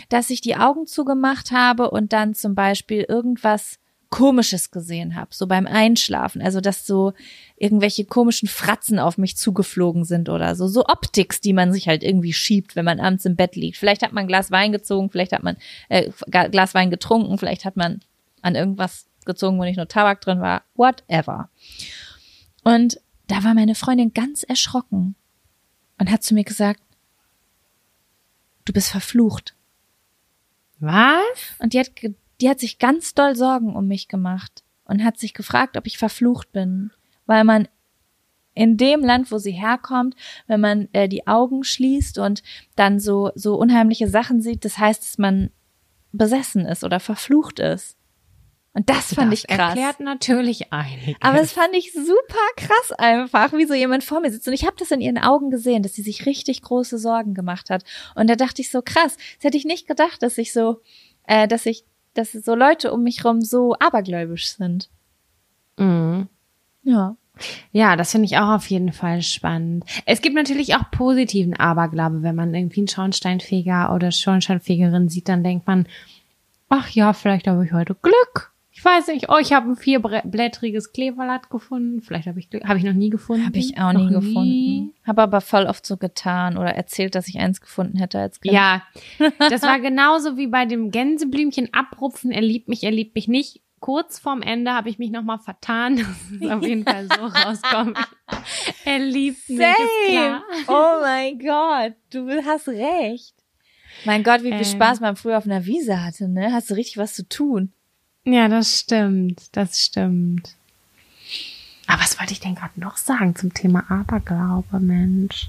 dass 0.08 0.30
ich 0.30 0.40
die 0.40 0.56
Augen 0.56 0.86
zugemacht 0.86 1.50
habe 1.50 1.90
und 1.90 2.14
dann 2.14 2.34
zum 2.34 2.54
Beispiel 2.54 3.04
irgendwas 3.06 3.78
Komisches 4.08 4.70
gesehen 4.70 5.14
habe, 5.14 5.34
so 5.34 5.46
beim 5.46 5.66
Einschlafen. 5.66 6.40
Also, 6.40 6.62
dass 6.62 6.86
so 6.86 7.12
irgendwelche 7.58 8.06
komischen 8.06 8.48
Fratzen 8.48 8.98
auf 8.98 9.18
mich 9.18 9.36
zugeflogen 9.36 10.04
sind 10.04 10.30
oder 10.30 10.54
so. 10.54 10.68
So 10.68 10.86
Optics, 10.86 11.42
die 11.42 11.52
man 11.52 11.70
sich 11.74 11.86
halt 11.86 12.02
irgendwie 12.02 12.32
schiebt, 12.32 12.76
wenn 12.76 12.86
man 12.86 13.00
abends 13.00 13.26
im 13.26 13.36
Bett 13.36 13.56
liegt. 13.56 13.76
Vielleicht 13.76 14.00
hat 14.00 14.12
man 14.12 14.24
ein 14.24 14.28
Glas 14.28 14.50
Wein 14.50 14.72
gezogen, 14.72 15.10
vielleicht 15.10 15.32
hat 15.32 15.42
man 15.42 15.58
äh, 15.90 16.10
Glas 16.30 16.72
Wein 16.72 16.90
getrunken, 16.90 17.36
vielleicht 17.36 17.66
hat 17.66 17.76
man 17.76 18.00
an 18.40 18.54
irgendwas 18.54 19.07
gezogen, 19.28 19.58
wo 19.58 19.64
nicht 19.64 19.76
nur 19.76 19.86
Tabak 19.86 20.20
drin 20.20 20.40
war. 20.40 20.64
Whatever. 20.74 21.50
Und 22.64 23.00
da 23.28 23.44
war 23.44 23.54
meine 23.54 23.76
Freundin 23.76 24.12
ganz 24.12 24.42
erschrocken 24.42 25.14
und 25.98 26.10
hat 26.10 26.24
zu 26.24 26.34
mir 26.34 26.44
gesagt, 26.44 26.80
du 28.64 28.72
bist 28.72 28.90
verflucht. 28.90 29.54
Was? 30.80 31.22
Und 31.58 31.72
die 31.72 31.80
hat, 31.80 31.92
die 32.40 32.48
hat 32.48 32.60
sich 32.60 32.78
ganz 32.78 33.14
doll 33.14 33.36
Sorgen 33.36 33.76
um 33.76 33.86
mich 33.86 34.08
gemacht 34.08 34.62
und 34.84 35.04
hat 35.04 35.18
sich 35.18 35.34
gefragt, 35.34 35.76
ob 35.76 35.86
ich 35.86 35.98
verflucht 35.98 36.52
bin, 36.52 36.90
weil 37.26 37.44
man 37.44 37.68
in 38.54 38.76
dem 38.76 39.04
Land, 39.04 39.30
wo 39.30 39.38
sie 39.38 39.52
herkommt, 39.52 40.16
wenn 40.48 40.60
man 40.60 40.88
äh, 40.92 41.08
die 41.08 41.26
Augen 41.28 41.62
schließt 41.62 42.18
und 42.18 42.42
dann 42.74 42.98
so 42.98 43.30
so 43.36 43.54
unheimliche 43.54 44.08
Sachen 44.08 44.40
sieht, 44.40 44.64
das 44.64 44.78
heißt, 44.78 45.02
dass 45.02 45.18
man 45.18 45.50
besessen 46.12 46.66
ist 46.66 46.82
oder 46.82 46.98
verflucht 46.98 47.60
ist. 47.60 47.97
Und 48.74 48.88
das 48.90 49.14
fand 49.14 49.32
das 49.32 49.40
ich 49.40 49.48
krass. 49.48 49.70
erklärt 49.70 50.00
natürlich 50.00 50.72
einiges. 50.72 51.16
Aber 51.20 51.38
das 51.38 51.52
fand 51.52 51.74
ich 51.74 51.92
super 51.92 52.38
krass 52.56 52.92
einfach, 52.98 53.52
wie 53.52 53.66
so 53.66 53.74
jemand 53.74 54.04
vor 54.04 54.20
mir 54.20 54.30
sitzt. 54.30 54.46
Und 54.46 54.54
ich 54.54 54.64
habe 54.64 54.76
das 54.78 54.90
in 54.90 55.00
ihren 55.00 55.18
Augen 55.18 55.50
gesehen, 55.50 55.82
dass 55.82 55.94
sie 55.94 56.02
sich 56.02 56.26
richtig 56.26 56.62
große 56.62 56.98
Sorgen 56.98 57.34
gemacht 57.34 57.70
hat. 57.70 57.84
Und 58.14 58.28
da 58.28 58.36
dachte 58.36 58.62
ich 58.62 58.70
so, 58.70 58.82
krass, 58.82 59.16
das 59.16 59.44
hätte 59.44 59.56
ich 59.56 59.64
nicht 59.64 59.88
gedacht, 59.88 60.22
dass 60.22 60.38
ich 60.38 60.52
so, 60.52 60.80
äh, 61.26 61.48
dass 61.48 61.66
ich, 61.66 61.84
dass 62.14 62.32
so 62.32 62.54
Leute 62.54 62.92
um 62.92 63.02
mich 63.02 63.24
rum 63.24 63.40
so 63.40 63.74
abergläubisch 63.80 64.50
sind. 64.50 64.90
Mhm. 65.76 66.28
Ja. 66.82 67.16
Ja, 67.72 67.96
das 67.96 68.12
finde 68.12 68.26
ich 68.26 68.36
auch 68.36 68.50
auf 68.50 68.66
jeden 68.68 68.92
Fall 68.92 69.22
spannend. 69.22 69.84
Es 70.06 70.20
gibt 70.22 70.34
natürlich 70.34 70.74
auch 70.74 70.90
positiven 70.90 71.54
Aberglaube, 71.54 72.22
wenn 72.22 72.34
man 72.34 72.54
irgendwie 72.54 72.80
einen 72.80 72.88
Schornsteinfeger 72.88 73.94
oder 73.94 74.10
Schornsteinfegerin 74.10 75.08
sieht, 75.08 75.28
dann 75.28 75.44
denkt 75.44 75.66
man, 75.66 75.86
ach 76.68 76.90
ja, 76.90 77.12
vielleicht 77.12 77.46
habe 77.46 77.64
ich 77.64 77.72
heute 77.72 77.94
Glück. 77.94 78.52
Ich 78.78 78.84
weiß 78.84 79.08
nicht, 79.08 79.28
oh, 79.28 79.38
ich 79.40 79.52
habe 79.52 79.72
ein 79.72 79.74
vierblättriges 79.76 80.92
Kleeblatt 80.92 81.50
gefunden. 81.50 82.00
Vielleicht 82.00 82.28
habe 82.28 82.38
ich. 82.38 82.48
Habe 82.64 82.78
ich 82.78 82.84
noch 82.84 82.92
nie 82.92 83.10
gefunden. 83.10 83.44
Habe 83.44 83.58
ich 83.58 83.76
auch 83.76 83.92
Noch 83.92 84.08
nie 84.08 84.14
gefunden. 84.14 84.94
Habe 85.04 85.22
aber 85.22 85.40
voll 85.40 85.64
oft 85.66 85.84
so 85.84 85.96
getan 85.96 86.56
oder 86.56 86.70
erzählt, 86.70 87.16
dass 87.16 87.26
ich 87.26 87.40
eins 87.40 87.60
gefunden 87.60 87.98
hätte 87.98 88.20
als 88.20 88.40
Kind. 88.40 88.54
Ja, 88.54 88.84
das 89.50 89.62
war 89.62 89.80
genauso 89.80 90.36
wie 90.36 90.46
bei 90.46 90.64
dem 90.64 90.92
Gänseblümchen 90.92 91.74
abrupfen. 91.74 92.30
Er 92.30 92.40
liebt 92.40 92.68
mich, 92.68 92.84
er 92.84 92.92
liebt 92.92 93.16
mich 93.16 93.26
nicht. 93.26 93.62
Kurz 93.80 94.20
vorm 94.20 94.42
Ende 94.42 94.72
habe 94.72 94.88
ich 94.90 95.00
mich 95.00 95.10
nochmal 95.10 95.40
vertan, 95.40 95.96
dass 95.96 96.06
es 96.40 96.48
auf 96.48 96.62
jeden 96.62 96.84
Fall 96.84 97.08
so 97.08 97.20
rauskommt. 97.26 97.98
Er 98.84 98.98
liebt 99.00 99.48
mich, 99.48 99.58
ist 99.58 100.08
klar. 100.08 100.44
Oh 100.68 101.00
mein 101.02 101.36
Gott, 101.40 101.94
du 102.10 102.30
hast 102.44 102.68
recht. 102.68 103.34
Mein 104.04 104.22
Gott, 104.22 104.44
wie 104.44 104.50
viel 104.50 104.58
Ähm. 104.58 104.64
Spaß 104.64 105.00
man 105.00 105.16
früher 105.16 105.36
auf 105.36 105.46
einer 105.46 105.66
Wiese 105.66 106.04
hatte, 106.04 106.28
ne? 106.28 106.52
Hast 106.52 106.70
du 106.70 106.74
richtig 106.74 106.96
was 106.98 107.14
zu 107.14 107.28
tun. 107.28 107.72
Ja, 108.32 108.48
das 108.48 108.80
stimmt, 108.80 109.56
das 109.56 109.80
stimmt. 109.80 110.54
Aber 111.86 112.02
was 112.02 112.18
wollte 112.20 112.32
ich 112.32 112.40
denn 112.40 112.54
gerade 112.54 112.78
noch 112.78 112.98
sagen 112.98 113.34
zum 113.34 113.54
Thema 113.54 113.90
Aberglaube, 113.90 114.78
Mensch? 114.78 115.48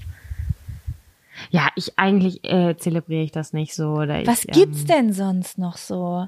Ja, 1.49 1.69
ich 1.75 1.97
eigentlich 1.99 2.43
äh, 2.45 2.77
zelebriere 2.77 3.23
ich 3.23 3.31
das 3.31 3.53
nicht 3.53 3.73
so. 3.73 3.89
Oder 3.89 4.25
Was 4.25 4.45
ich, 4.45 4.51
gibt's 4.51 4.81
ähm, 4.81 4.87
denn 4.87 5.13
sonst 5.13 5.57
noch 5.57 5.77
so? 5.77 6.27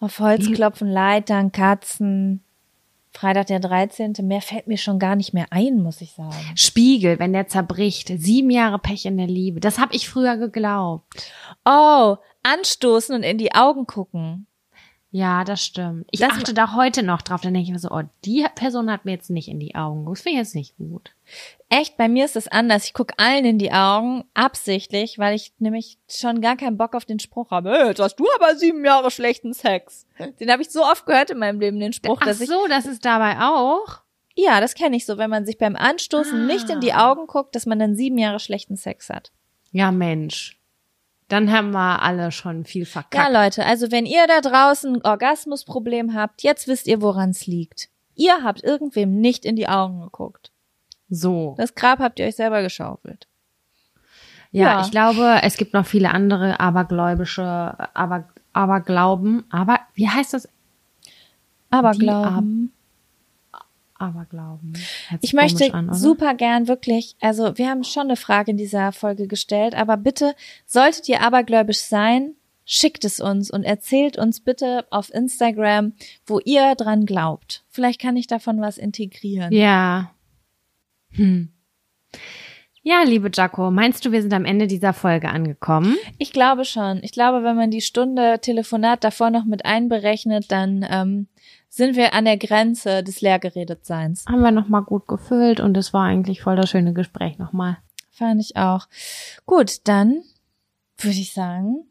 Auf 0.00 0.18
Holz 0.18 0.50
klopfen, 0.52 0.88
Leitern, 0.88 1.52
Katzen. 1.52 2.42
Freitag 3.12 3.46
der 3.46 3.60
13. 3.60 4.12
Mehr 4.22 4.42
fällt 4.42 4.66
mir 4.66 4.76
schon 4.76 4.98
gar 4.98 5.16
nicht 5.16 5.32
mehr 5.32 5.46
ein, 5.50 5.82
muss 5.82 6.02
ich 6.02 6.12
sagen. 6.12 6.34
Spiegel, 6.54 7.18
wenn 7.18 7.32
der 7.32 7.48
zerbricht. 7.48 8.12
Sieben 8.18 8.50
Jahre 8.50 8.78
Pech 8.78 9.06
in 9.06 9.16
der 9.16 9.26
Liebe. 9.26 9.60
Das 9.60 9.78
habe 9.78 9.94
ich 9.94 10.08
früher 10.08 10.36
geglaubt. 10.36 11.32
Oh, 11.64 12.16
anstoßen 12.42 13.14
und 13.14 13.22
in 13.22 13.38
die 13.38 13.54
Augen 13.54 13.86
gucken. 13.86 14.46
Ja, 15.16 15.44
das 15.44 15.64
stimmt. 15.64 16.06
Ich 16.10 16.20
Das- 16.20 16.30
achte 16.32 16.52
da 16.52 16.74
heute 16.76 17.02
noch 17.02 17.22
drauf. 17.22 17.40
Dann 17.40 17.54
denke 17.54 17.66
ich 17.68 17.72
mir 17.72 17.78
so, 17.78 17.88
oh, 17.90 18.02
die 18.26 18.44
Person 18.54 18.90
hat 18.90 19.06
mir 19.06 19.12
jetzt 19.12 19.30
nicht 19.30 19.48
in 19.48 19.58
die 19.58 19.74
Augen 19.74 20.00
geguckt. 20.00 20.18
Das 20.18 20.22
finde 20.22 20.34
ich 20.40 20.46
jetzt 20.46 20.54
nicht 20.54 20.76
gut. 20.76 21.14
Echt, 21.70 21.96
bei 21.96 22.06
mir 22.06 22.26
ist 22.26 22.36
es 22.36 22.48
anders. 22.48 22.84
Ich 22.84 22.92
gucke 22.92 23.14
allen 23.18 23.46
in 23.46 23.58
die 23.58 23.72
Augen, 23.72 24.24
absichtlich, 24.34 25.18
weil 25.18 25.34
ich 25.34 25.54
nämlich 25.58 25.96
schon 26.06 26.42
gar 26.42 26.56
keinen 26.56 26.76
Bock 26.76 26.94
auf 26.94 27.06
den 27.06 27.18
Spruch 27.18 27.50
habe. 27.50 27.70
Hey, 27.70 27.86
jetzt 27.88 28.00
hast 28.00 28.16
du 28.16 28.26
aber 28.38 28.56
sieben 28.56 28.84
Jahre 28.84 29.10
schlechten 29.10 29.54
Sex. 29.54 30.06
Den 30.38 30.50
habe 30.52 30.60
ich 30.60 30.68
so 30.70 30.82
oft 30.84 31.06
gehört 31.06 31.30
in 31.30 31.38
meinem 31.38 31.60
Leben, 31.60 31.80
den 31.80 31.94
Spruch, 31.94 32.18
Ach 32.20 32.26
dass 32.26 32.40
ich. 32.42 32.48
so, 32.50 32.66
das 32.68 32.84
ist 32.84 33.04
dabei 33.06 33.38
auch. 33.40 34.00
Ja, 34.34 34.60
das 34.60 34.74
kenne 34.74 34.96
ich 34.96 35.06
so, 35.06 35.16
wenn 35.16 35.30
man 35.30 35.46
sich 35.46 35.56
beim 35.56 35.76
Anstoßen 35.76 36.46
nicht 36.46 36.68
in 36.68 36.80
die 36.80 36.92
Augen 36.92 37.26
guckt, 37.26 37.54
dass 37.54 37.64
man 37.64 37.78
dann 37.78 37.96
sieben 37.96 38.18
Jahre 38.18 38.38
schlechten 38.38 38.76
Sex 38.76 39.08
hat. 39.08 39.32
Ja, 39.72 39.90
Mensch. 39.92 40.55
Dann 41.28 41.50
haben 41.52 41.72
wir 41.72 42.02
alle 42.02 42.30
schon 42.30 42.64
viel 42.64 42.86
verkackt. 42.86 43.14
Ja, 43.14 43.28
Leute, 43.44 43.64
also 43.66 43.90
wenn 43.90 44.06
ihr 44.06 44.26
da 44.28 44.40
draußen 44.40 44.96
ein 44.96 45.02
Orgasmusproblem 45.04 46.14
habt, 46.14 46.42
jetzt 46.42 46.68
wisst 46.68 46.86
ihr, 46.86 47.02
woran 47.02 47.30
es 47.30 47.46
liegt. 47.46 47.88
Ihr 48.14 48.42
habt 48.44 48.62
irgendwem 48.62 49.20
nicht 49.20 49.44
in 49.44 49.56
die 49.56 49.68
Augen 49.68 50.00
geguckt. 50.00 50.50
so. 51.08 51.54
Das 51.58 51.74
Grab 51.74 51.98
habt 51.98 52.18
ihr 52.18 52.26
euch 52.26 52.36
selber 52.36 52.62
geschaufelt. 52.62 53.26
Ja, 54.52 54.62
Ja. 54.78 54.80
ich 54.82 54.90
glaube, 54.90 55.40
es 55.42 55.56
gibt 55.56 55.74
noch 55.74 55.84
viele 55.86 56.10
andere 56.12 56.60
abergläubische, 56.60 57.42
aber, 57.94 58.28
Aberglauben. 58.52 59.44
Aber, 59.50 59.80
wie 59.94 60.08
heißt 60.08 60.32
das? 60.32 60.48
Aber 61.70 61.90
Die 61.90 61.98
glauben. 61.98 62.72
Aberglauben. 63.98 64.74
Hört 65.08 65.24
Ich 65.24 65.32
möchte 65.32 65.72
an, 65.72 65.92
super 65.92 66.34
gern 66.34 66.68
wirklich, 66.68 67.16
also 67.20 67.56
wir 67.56 67.68
haben 67.68 67.84
schon 67.84 68.04
eine 68.04 68.16
Frage 68.16 68.50
in 68.50 68.56
dieser 68.56 68.92
Folge 68.92 69.26
gestellt, 69.26 69.74
aber 69.74 69.96
bitte, 69.96 70.34
solltet 70.66 71.08
ihr 71.08 71.22
abergläubisch 71.22 71.78
sein, 71.78 72.34
schickt 72.64 73.04
es 73.04 73.20
uns 73.20 73.50
und 73.50 73.64
erzählt 73.64 74.18
uns 74.18 74.40
bitte 74.40 74.86
auf 74.90 75.12
Instagram, 75.14 75.94
wo 76.26 76.40
ihr 76.44 76.74
dran 76.74 77.06
glaubt. 77.06 77.64
Vielleicht 77.68 78.00
kann 78.00 78.16
ich 78.16 78.26
davon 78.26 78.60
was 78.60 78.76
integrieren. 78.76 79.52
Ja. 79.52 80.10
Hm. 81.12 81.52
Ja, 82.82 83.02
liebe 83.02 83.30
Jaco, 83.34 83.72
meinst 83.72 84.04
du, 84.04 84.12
wir 84.12 84.22
sind 84.22 84.32
am 84.32 84.44
Ende 84.44 84.68
dieser 84.68 84.92
Folge 84.92 85.28
angekommen? 85.28 85.96
Ich 86.18 86.32
glaube 86.32 86.64
schon. 86.64 87.00
Ich 87.02 87.10
glaube, 87.10 87.42
wenn 87.42 87.56
man 87.56 87.72
die 87.72 87.80
Stunde 87.80 88.38
Telefonat 88.40 89.02
davor 89.02 89.30
noch 89.30 89.44
mit 89.44 89.64
einberechnet, 89.64 90.52
dann 90.52 90.86
ähm, 90.88 91.26
sind 91.76 91.94
wir 91.94 92.14
an 92.14 92.24
der 92.24 92.38
Grenze 92.38 93.02
des 93.02 93.20
Leergeredetseins. 93.20 94.24
Haben 94.26 94.40
wir 94.40 94.50
nochmal 94.50 94.82
gut 94.82 95.06
gefüllt 95.06 95.60
und 95.60 95.76
es 95.76 95.92
war 95.92 96.06
eigentlich 96.06 96.40
voll 96.40 96.56
das 96.56 96.70
schöne 96.70 96.94
Gespräch 96.94 97.36
nochmal. 97.36 97.76
Fand 98.10 98.40
ich 98.40 98.56
auch. 98.56 98.88
Gut, 99.44 99.86
dann 99.86 100.22
würde 100.96 101.18
ich 101.18 101.34
sagen, 101.34 101.84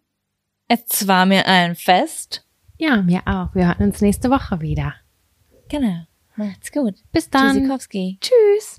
es 0.67 1.07
war 1.07 1.27
mir 1.27 1.45
ein 1.45 1.75
Fest. 1.75 2.47
Ja, 2.77 3.03
mir 3.03 3.21
auch. 3.27 3.53
Wir 3.53 3.67
hören 3.67 3.89
uns 3.89 4.01
nächste 4.01 4.31
Woche 4.31 4.59
wieder. 4.59 4.95
Genau. 5.69 6.07
Macht's 6.35 6.71
gut. 6.71 6.95
Bis 7.11 7.29
dann. 7.29 7.69
Tschüss. 8.19 8.77